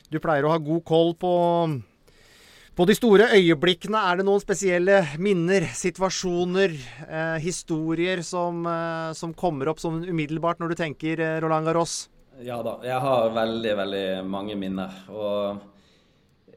du 0.09 0.19
pleier 0.21 0.45
å 0.45 0.55
ha 0.55 0.61
god 0.61 0.83
koll 0.89 1.13
på 1.21 1.33
på 2.75 2.85
de 2.89 2.95
store 2.97 3.27
øyeblikkene, 3.37 3.99
er 3.99 4.19
det 4.19 4.25
noen 4.27 4.41
spesielle 4.41 5.01
minner, 5.21 5.67
situasjoner, 5.77 6.73
eh, 7.07 7.37
historier 7.43 8.23
som, 8.25 8.65
eh, 8.65 9.11
som, 9.13 9.33
kommer 9.33 9.69
opp 9.69 9.79
som 9.79 10.01
umiddelbart 10.03 10.59
når 10.59 10.73
du 10.73 10.75
tenker 10.79 11.19
eh, 11.19 11.39
Roland 11.43 11.69
Garros? 11.69 12.09
Ja 12.41 12.63
da, 12.65 12.79
jeg 12.81 12.97
har 12.99 13.29
veldig, 13.35 13.75
veldig 13.77 14.07
mange 14.25 14.57
minner. 14.57 14.95
Og 15.13 15.61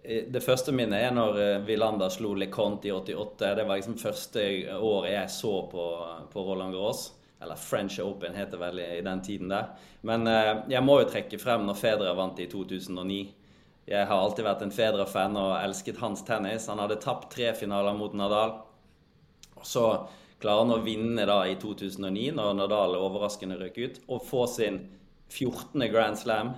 eh, 0.03 0.25
det 0.33 0.45
første 0.45 0.73
minnet 0.73 1.05
er 1.05 1.13
når 1.13 1.67
Villander 1.69 2.09
slo 2.11 2.33
LeConte 2.35 2.89
i 2.89 2.97
88. 2.97 3.53
Det 3.61 3.69
var 3.69 3.77
liksom 3.77 4.01
første 4.01 4.49
året 4.79 5.13
jeg 5.13 5.37
så 5.37 5.55
på, 5.69 5.87
på 6.33 6.49
Roland 6.49 6.73
Garros. 6.73 7.11
Eller 7.41 7.55
French 7.55 8.01
Open 8.01 8.35
heter 8.35 8.59
vel 8.59 8.81
i 8.81 9.01
den 9.05 9.23
tiden 9.23 9.49
der. 9.53 9.75
Men 10.01 10.27
eh, 10.27 10.53
jeg 10.73 10.85
må 10.85 11.01
jo 11.03 11.11
trekke 11.11 11.41
frem 11.41 11.67
når 11.67 11.79
Fedra 11.81 12.15
vant 12.17 12.41
i 12.41 12.49
2009. 12.51 13.21
Jeg 13.87 14.07
har 14.11 14.19
alltid 14.19 14.43
vært 14.43 14.63
en 14.65 14.75
Fedra-fan 14.75 15.37
og 15.39 15.53
elsket 15.61 16.01
hans 16.03 16.25
tennis. 16.27 16.67
Han 16.67 16.81
hadde 16.83 16.99
tapt 17.03 17.29
tre 17.37 17.53
finaler 17.55 17.95
mot 17.95 18.15
Nadal. 18.19 18.57
Så 19.63 19.85
klarer 20.43 20.65
han 20.65 20.75
å 20.75 20.83
vinne 20.83 21.27
da 21.29 21.39
i 21.47 21.55
2009, 21.63 22.33
når 22.35 22.57
Nadal 22.59 22.99
overraskende 22.99 23.59
røk 23.61 23.79
ut, 23.79 24.01
og 24.11 24.27
få 24.27 24.43
sin 24.51 24.81
14. 25.31 25.87
Grand 25.93 26.19
Slam. 26.19 26.57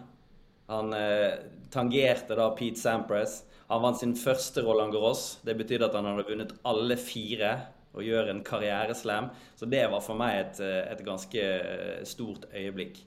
Han 0.73 0.97
eh, 0.97 1.37
tangerte 1.73 2.37
da 2.39 2.49
Pete 2.57 2.81
Sampras. 2.81 3.43
Han 3.69 3.85
vant 3.85 4.01
sin 4.01 4.17
første 4.17 4.65
Roland 4.65 4.97
Garros. 4.97 5.39
Det 5.45 5.57
betydde 5.61 5.91
at 5.91 6.01
han 6.01 6.09
hadde 6.09 6.27
vunnet 6.29 6.57
alle 6.69 6.97
fire 6.97 7.53
og 7.93 8.05
gjør 8.05 8.33
en 8.33 8.43
karriereslam. 8.45 9.31
Så 9.57 9.69
det 9.69 9.85
var 9.93 10.01
for 10.05 10.17
meg 10.17 10.41
et, 10.41 10.65
eh, 10.65 10.83
et 10.95 11.05
ganske 11.05 11.45
eh, 11.45 12.03
stort 12.09 12.49
øyeblikk. 12.55 13.01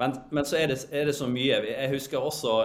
Men, 0.00 0.16
men 0.32 0.46
så 0.48 0.56
er 0.60 0.72
det, 0.72 0.82
er 0.94 1.08
det 1.08 1.16
så 1.20 1.28
mye. 1.28 1.60
Jeg 1.68 1.92
husker 1.92 2.22
også 2.22 2.60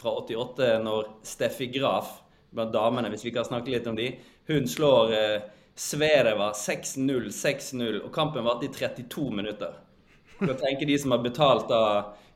fra 0.00 0.12
88 0.20 0.78
når 0.84 1.08
Steffi 1.26 1.66
Graf, 1.72 2.20
blant 2.50 2.72
damene, 2.72 3.10
hvis 3.12 3.24
vi 3.26 3.32
kan 3.34 3.44
snakke 3.44 3.72
litt 3.72 3.86
om 3.86 3.96
de, 3.96 4.10
hun 4.48 4.68
slår 4.68 5.14
eh, 5.16 5.48
Svereva 5.76 6.52
6-0, 6.56 7.26
6-0, 7.32 7.98
og 8.00 8.12
kampen 8.14 8.46
varte 8.46 8.68
i 8.68 8.72
32 8.72 9.26
minutter. 9.34 9.74
Kan 10.38 10.56
tenke 10.60 10.88
de 10.88 10.96
som 10.98 11.12
har 11.12 11.24
betalt 11.24 11.68
da 11.68 11.82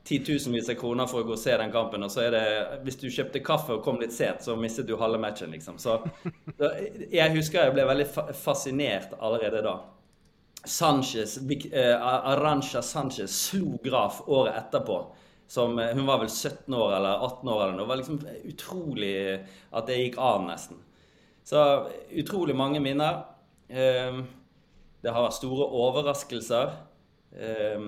titusenvis 0.05 0.69
av 0.73 0.77
kroner 0.81 1.09
for 1.09 1.23
å 1.23 1.29
gå 1.29 1.35
og 1.37 1.41
se 1.41 1.55
den 1.61 1.73
kampen, 1.73 2.05
og 2.05 2.13
så 2.13 2.25
er 2.27 2.35
det 2.35 2.45
Hvis 2.85 2.99
du 3.01 3.07
kjøpte 3.13 3.43
kaffe 3.45 3.77
og 3.77 3.85
kom 3.85 4.01
litt 4.01 4.15
sent, 4.17 4.45
så 4.45 4.57
mistet 4.57 4.89
du 4.89 4.97
halve 5.01 5.21
matchen, 5.21 5.53
liksom. 5.53 5.79
Så, 5.79 5.99
så 6.59 6.71
jeg 7.13 7.37
husker 7.37 7.69
jeg 7.69 7.77
ble 7.77 7.87
veldig 7.89 8.09
fascinert 8.37 9.17
allerede 9.21 9.63
da. 9.65 9.79
Sanchez, 10.65 11.39
eh, 11.73 11.97
Arantxa 11.97 12.83
Sanchez 12.85 13.33
slo 13.49 13.79
Graf 13.85 14.21
året 14.29 14.57
etterpå 14.59 15.01
Som, 15.51 15.79
eh, 15.83 15.93
hun 15.97 16.07
var 16.07 16.21
vel 16.23 16.29
17 16.31 16.75
år 16.79 16.93
eller 16.97 17.25
18 17.27 17.49
år 17.51 17.63
eller 17.65 17.73
noe. 17.75 17.83
Det 17.83 17.91
var 17.91 17.99
liksom 17.99 18.21
utrolig 18.53 19.15
at 19.75 19.87
det 19.91 19.97
gikk 19.99 20.19
an, 20.23 20.47
nesten. 20.53 20.79
Så 21.45 21.65
utrolig 22.23 22.55
mange 22.55 22.79
minner. 22.85 23.25
Eh, 23.69 24.21
det 25.03 25.11
har 25.15 25.25
vært 25.27 25.39
store 25.41 25.67
overraskelser. 25.81 26.71
Eh, 27.35 27.87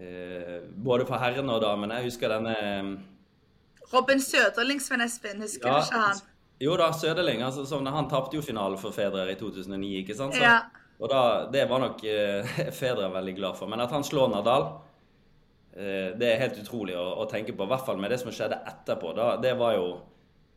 eh, 0.00 0.58
både 0.76 1.06
for 1.08 1.20
herrene 1.22 1.54
og 1.56 1.62
damene. 1.64 2.00
Jeg 2.02 2.10
husker 2.10 2.32
denne 2.36 2.56
eh, 2.58 2.90
Robin 3.92 4.20
Søderling, 4.20 4.80
Sven 4.84 5.00
Espen, 5.06 5.40
husker 5.40 5.68
Ja. 5.68 5.78
du 5.78 5.86
ikke 5.86 6.02
han? 6.04 6.20
Jo 6.60 6.74
da, 6.76 6.90
Søderling. 6.92 7.40
Altså, 7.46 7.64
som, 7.66 7.86
han 7.86 8.08
tapte 8.10 8.36
jo 8.36 8.42
finalen 8.42 8.76
for 8.80 8.90
Federer 8.92 9.30
i 9.32 9.38
2009, 9.40 9.94
ikke 10.02 10.16
sant? 10.18 10.34
Så, 10.34 10.42
Ja. 10.42 10.58
Og 11.00 11.08
da, 11.12 11.46
det 11.54 11.68
var 11.70 11.78
nok 11.78 12.02
eh, 12.04 12.44
Federer 12.82 13.12
veldig 13.14 13.36
glad 13.38 13.56
for. 13.56 13.70
Men 13.70 13.80
at 13.80 13.90
han 13.94 14.02
slår 14.04 14.32
Nadal, 14.34 14.64
det 15.78 16.26
er 16.26 16.40
helt 16.40 16.58
utrolig 16.58 16.96
å, 16.98 17.04
å 17.22 17.26
tenke 17.30 17.54
på. 17.54 17.66
I 17.66 17.70
hvert 17.70 17.86
fall 17.86 18.00
med 18.02 18.10
det 18.10 18.18
som 18.22 18.32
skjedde 18.34 18.60
etterpå. 18.66 19.12
Da, 19.14 19.32
det 19.42 19.52
var 19.60 19.76
jo 19.76 19.90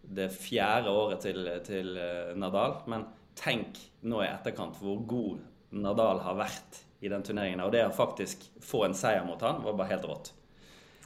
det 0.02 0.30
fjerde 0.34 0.92
året 0.92 1.24
til, 1.24 1.48
til 1.66 1.96
eh, 1.98 2.34
Nadal. 2.40 2.80
Men 2.92 3.06
tenk 3.38 3.80
nå 4.08 4.22
i 4.24 4.30
etterkant 4.30 4.80
hvor 4.82 5.02
god 5.08 5.42
Nadal 5.82 6.22
har 6.26 6.40
vært 6.40 6.82
i 7.02 7.10
den 7.10 7.24
turneringen. 7.26 7.64
Og 7.66 7.72
det 7.74 7.86
å 7.86 7.96
faktisk 7.96 8.44
få 8.66 8.86
en 8.88 8.98
seier 8.98 9.26
mot 9.26 9.42
han, 9.46 9.62
var 9.64 9.78
bare 9.78 9.94
helt 9.94 10.08
rått. 10.10 10.34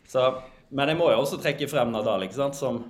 Så, 0.07 0.25
men 0.69 0.91
jeg 0.91 0.99
må 0.99 1.09
jo 1.11 1.21
også 1.21 1.39
trekke 1.41 1.69
frem 1.71 1.93
Nadal, 1.93 2.25
ikke 2.25 2.39
sant? 2.39 2.57
som 2.59 2.83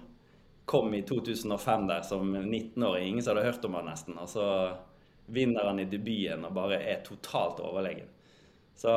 kom 0.65 0.93
i 0.97 1.03
2005 1.05 1.85
der 1.89 2.05
som 2.07 2.31
19-åring. 2.37 3.11
Ingen 3.11 3.25
som 3.25 3.35
hadde 3.35 3.51
hørt 3.51 3.67
om 3.67 3.77
han 3.77 3.89
nesten. 3.91 4.17
Og 4.21 4.31
så 4.31 4.47
vinner 5.25 5.67
han 5.67 5.81
i 5.81 5.89
debuten 5.89 6.45
og 6.45 6.55
bare 6.55 6.79
er 6.81 7.03
totalt 7.05 7.61
overlegen. 7.65 8.09
Så, 8.77 8.93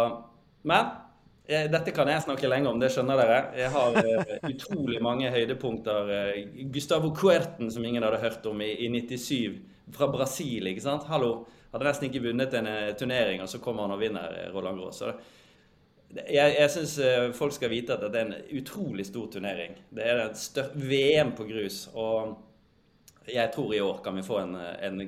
men 0.68 0.87
eh, 0.87 1.05
dette 1.49 1.94
kan 1.96 2.09
jeg 2.12 2.20
snakke 2.26 2.49
lenge 2.51 2.68
om, 2.68 2.80
det 2.80 2.90
skjønner 2.92 3.16
dere. 3.16 3.36
Jeg 3.57 3.72
har 3.72 3.94
eh, 4.03 4.32
utrolig 4.51 4.99
mange 5.01 5.30
høydepunkter. 5.32 6.11
Eh, 6.12 6.40
Gustavo 6.74 7.09
Cuerten, 7.16 7.70
som 7.72 7.84
ingen 7.88 8.05
hadde 8.05 8.20
hørt 8.20 8.44
om, 8.51 8.61
i, 8.61 8.74
i 8.84 8.90
97, 8.92 9.57
fra 9.96 10.11
Brasil. 10.12 10.68
ikke 10.68 10.84
sant? 10.84 11.07
Hallo. 11.09 11.46
Hadde 11.72 11.88
nesten 11.88 12.11
ikke 12.11 12.26
vunnet 12.26 12.53
en 12.59 12.68
eh, 12.68 12.90
turnering, 13.01 13.40
og 13.40 13.49
så 13.49 13.62
kommer 13.64 13.86
han 13.86 13.96
og 13.96 14.03
vinner 14.03 14.36
eh, 14.42 14.51
Roland 14.53 14.76
Gros. 14.82 15.01
Jeg, 16.18 16.53
jeg 16.57 16.68
syns 16.72 16.94
folk 17.36 17.53
skal 17.53 17.72
vite 17.72 17.96
at 17.96 18.05
det 18.05 18.20
er 18.20 18.28
en 18.28 18.61
utrolig 18.61 19.05
stor 19.09 19.26
turnering. 19.32 19.74
Det 19.92 20.05
er 20.05 20.22
et 20.26 20.38
større 20.40 20.76
VM 20.84 21.32
på 21.36 21.49
grus. 21.49 21.82
Og 21.96 22.36
jeg 23.28 23.53
tror 23.57 23.72
i 23.76 23.80
år 23.84 24.05
kan 24.05 24.16
vi 24.16 24.24
få 24.24 24.42
en, 24.44 24.55
en 24.57 25.01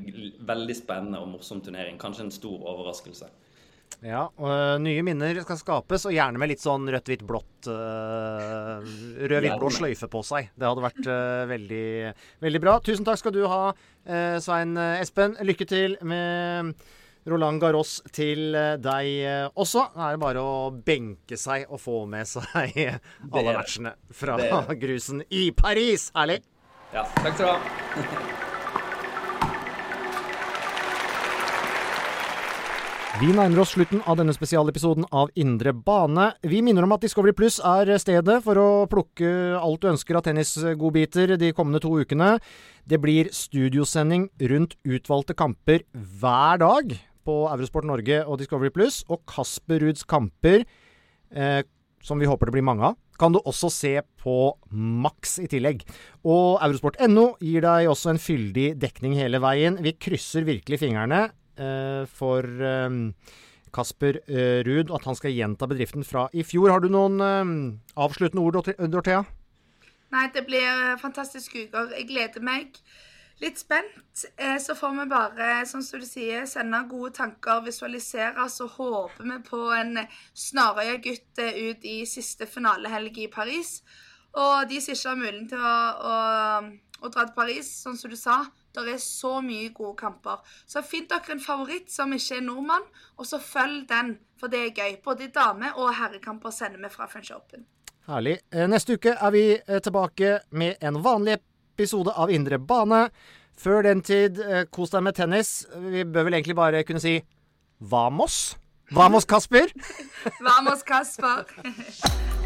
veldig 0.49 0.77
spennende 0.77 1.21
og 1.21 1.29
morsom 1.37 1.61
turnering. 1.65 2.01
Kanskje 2.01 2.29
en 2.29 2.35
stor 2.37 2.69
overraskelse. 2.73 3.29
Ja, 4.01 4.23
og 4.41 4.49
øh, 4.49 4.79
nye 4.81 5.03
minner 5.05 5.37
skal 5.45 5.59
skapes, 5.61 6.07
og 6.09 6.15
gjerne 6.15 6.41
med 6.41 6.49
litt 6.53 6.63
sånn 6.63 6.89
rødt, 6.89 7.11
hvitt, 7.11 7.25
blått 7.29 7.69
uh, 7.69 8.81
Rød, 8.81 9.43
hvitt, 9.45 9.59
blå 9.61 9.73
sløyfe 9.77 10.09
på 10.09 10.23
seg. 10.25 10.49
Det 10.57 10.69
hadde 10.69 10.85
vært 10.87 11.11
uh, 11.11 11.45
veldig, 11.51 11.91
veldig 12.41 12.63
bra. 12.65 12.79
Tusen 12.87 13.05
takk 13.05 13.21
skal 13.21 13.37
du 13.37 13.43
ha, 13.51 13.61
uh, 13.75 14.39
Svein 14.41 14.73
Espen. 14.81 15.37
Lykke 15.45 15.69
til 15.69 15.99
med 16.01 16.73
Roland 17.29 17.61
Garros 17.61 17.99
til 18.17 18.57
deg 18.81 19.53
også. 19.53 19.91
Da 19.93 20.09
er 20.09 20.17
det 20.17 20.25
bare 20.25 20.41
å 20.49 20.59
benke 20.73 21.37
seg 21.37 21.69
og 21.69 21.85
få 21.85 22.03
med 22.09 22.25
seg 22.31 22.73
alle 23.29 23.53
matchene 23.53 23.99
fra 24.17 24.41
grusen 24.87 25.27
i 25.29 25.51
Paris. 25.53 26.09
Herlig. 26.17 26.41
Ja, 26.97 27.05
takk 27.21 27.37
skal 27.37 27.45
du 27.45 27.51
ha. 27.53 28.39
Vi 33.21 33.35
nærmer 33.37 33.61
oss 33.61 33.75
slutten 33.75 34.01
av 34.09 34.17
denne 34.17 34.33
spesialepisoden 34.33 35.05
av 35.13 35.29
Indre 35.37 35.75
bane. 35.77 36.31
Vi 36.41 36.63
minner 36.65 36.87
om 36.87 36.95
at 36.95 37.03
Discovery 37.05 37.35
Pluss 37.37 37.59
er 37.61 37.91
stedet 38.01 38.39
for 38.47 38.57
å 38.57 38.69
plukke 38.89 39.29
alt 39.59 39.83
du 39.83 39.91
ønsker 39.91 40.17
av 40.17 40.23
tennisgodbiter 40.25 41.35
de 41.37 41.51
kommende 41.53 41.83
to 41.85 41.91
ukene. 42.01 42.39
Det 42.89 42.97
blir 43.03 43.29
studiosending 43.37 44.31
rundt 44.49 44.73
utvalgte 44.89 45.37
kamper 45.37 45.85
hver 45.93 46.63
dag 46.63 46.95
på 47.29 47.35
Eurosport 47.51 47.85
Norge 47.91 48.23
og 48.25 48.41
Discovery 48.41 48.73
Pluss. 48.73 49.03
Og 49.13 49.21
Kasper 49.29 49.85
Ruuds 49.85 50.09
kamper, 50.09 50.65
eh, 51.37 51.61
som 52.01 52.25
vi 52.25 52.31
håper 52.31 52.49
det 52.49 52.55
blir 52.57 52.65
mange 52.71 52.89
av, 52.89 52.97
kan 53.21 53.37
du 53.37 53.43
også 53.45 53.69
se 53.69 53.93
på 54.25 54.39
Max 54.73 55.37
i 55.45 55.51
tillegg. 55.53 55.85
Og 56.25 56.57
Eurosport.no 56.65 57.35
gir 57.45 57.69
deg 57.69 57.93
også 57.93 58.15
en 58.15 58.23
fyldig 58.31 58.71
dekning 58.81 59.19
hele 59.21 59.43
veien. 59.45 59.77
Vi 59.85 59.93
krysser 60.01 60.49
virkelig 60.49 60.81
fingrene 60.87 61.27
for 62.11 62.47
eh, 62.47 62.97
Kasper 63.75 64.21
eh, 64.27 64.63
Ruud, 64.67 64.91
at 64.91 65.05
han 65.07 65.19
skal 65.19 65.35
gjenta 65.37 65.69
bedriften 65.71 66.07
fra 66.07 66.29
i 66.33 66.43
fjor. 66.47 66.73
Har 66.75 66.83
du 66.83 66.89
noen 66.91 67.21
eh, 67.23 67.53
avsluttende 68.01 68.43
ord, 68.43 68.73
Dorthea? 68.91 69.23
Nei, 70.11 70.27
det 70.35 70.43
blir 70.49 70.97
fantastiske 70.99 71.69
uker. 71.69 71.93
Jeg 71.95 72.09
gleder 72.11 72.43
meg. 72.43 72.81
Litt 73.41 73.57
spent. 73.63 74.25
Eh, 74.37 74.59
Så 74.61 74.75
får 74.77 74.97
vi 74.99 75.05
bare, 75.09 75.65
som 75.71 75.81
du 75.81 76.05
sier, 76.05 76.45
sende 76.51 76.83
gode 76.91 77.15
tanker, 77.17 77.63
visualisere, 77.65 78.49
så 78.53 78.67
håper 78.69 79.25
vi 79.25 79.39
på 79.47 79.61
en 79.73 80.03
Snarøya-gutt 80.35 81.41
eh, 81.41 81.71
ut 81.71 81.87
i 81.89 82.03
siste 82.11 82.45
finalehelg 82.51 83.17
i 83.23 83.31
Paris. 83.33 83.81
Og 84.35 84.69
de 84.69 84.81
som 84.83 84.93
ikke 84.95 85.09
har 85.09 85.23
muligheten 85.23 85.49
til 85.55 85.63
å, 85.63 85.79
å, 86.11 86.17
å 87.01 87.09
dra 87.15 87.25
til 87.25 87.37
Paris, 87.39 87.71
sånn 87.87 87.97
som 87.99 88.13
du 88.13 88.19
sa, 88.19 88.43
det 88.75 88.95
er 88.95 88.99
så 89.03 89.41
mye 89.43 89.69
gode 89.75 89.97
kamper. 89.99 90.41
Så 90.67 90.83
finn 90.87 91.09
dere 91.11 91.35
en 91.35 91.43
favoritt 91.43 91.91
som 91.91 92.13
ikke 92.15 92.37
er 92.39 92.47
nordmann, 92.47 92.87
og 93.19 93.27
så 93.27 93.41
følg 93.43 93.89
den, 93.91 94.19
for 94.41 94.49
det 94.53 94.61
er 94.67 94.75
gøy. 94.77 94.97
Både 95.05 95.29
dame- 95.35 95.73
og 95.77 95.95
herrekamper 95.99 96.51
sender 96.55 96.81
vi 96.83 96.93
fra 96.95 97.07
French 97.11 97.33
Open. 97.35 97.67
Herlig. 98.09 98.39
Eh, 98.53 98.67
Neste 98.71 98.97
uke 98.97 99.13
er 99.17 99.31
vi 99.35 99.45
eh, 99.59 99.81
tilbake 99.83 100.39
med 100.51 100.81
en 100.83 101.03
vanlig 101.05 101.37
episode 101.75 102.15
av 102.17 102.31
Indre 102.31 102.59
bane. 102.59 103.09
Før 103.61 103.83
den 103.85 104.01
tid, 104.03 104.39
eh, 104.41 104.65
kos 104.73 104.91
deg 104.95 105.05
med 105.05 105.15
tennis. 105.19 105.67
Vi 105.77 106.05
bør 106.05 106.31
vel 106.31 106.39
egentlig 106.39 106.57
bare 106.57 106.85
kunne 106.89 107.03
si 107.03 107.19
vamos? 107.81 108.57
Vamos, 108.93 109.25
Kasper? 109.25 109.71
Vamos, 110.47 110.83
Kasper. 110.83 111.45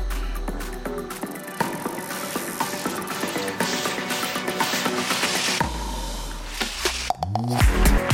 Mm-hmm. 7.37 8.14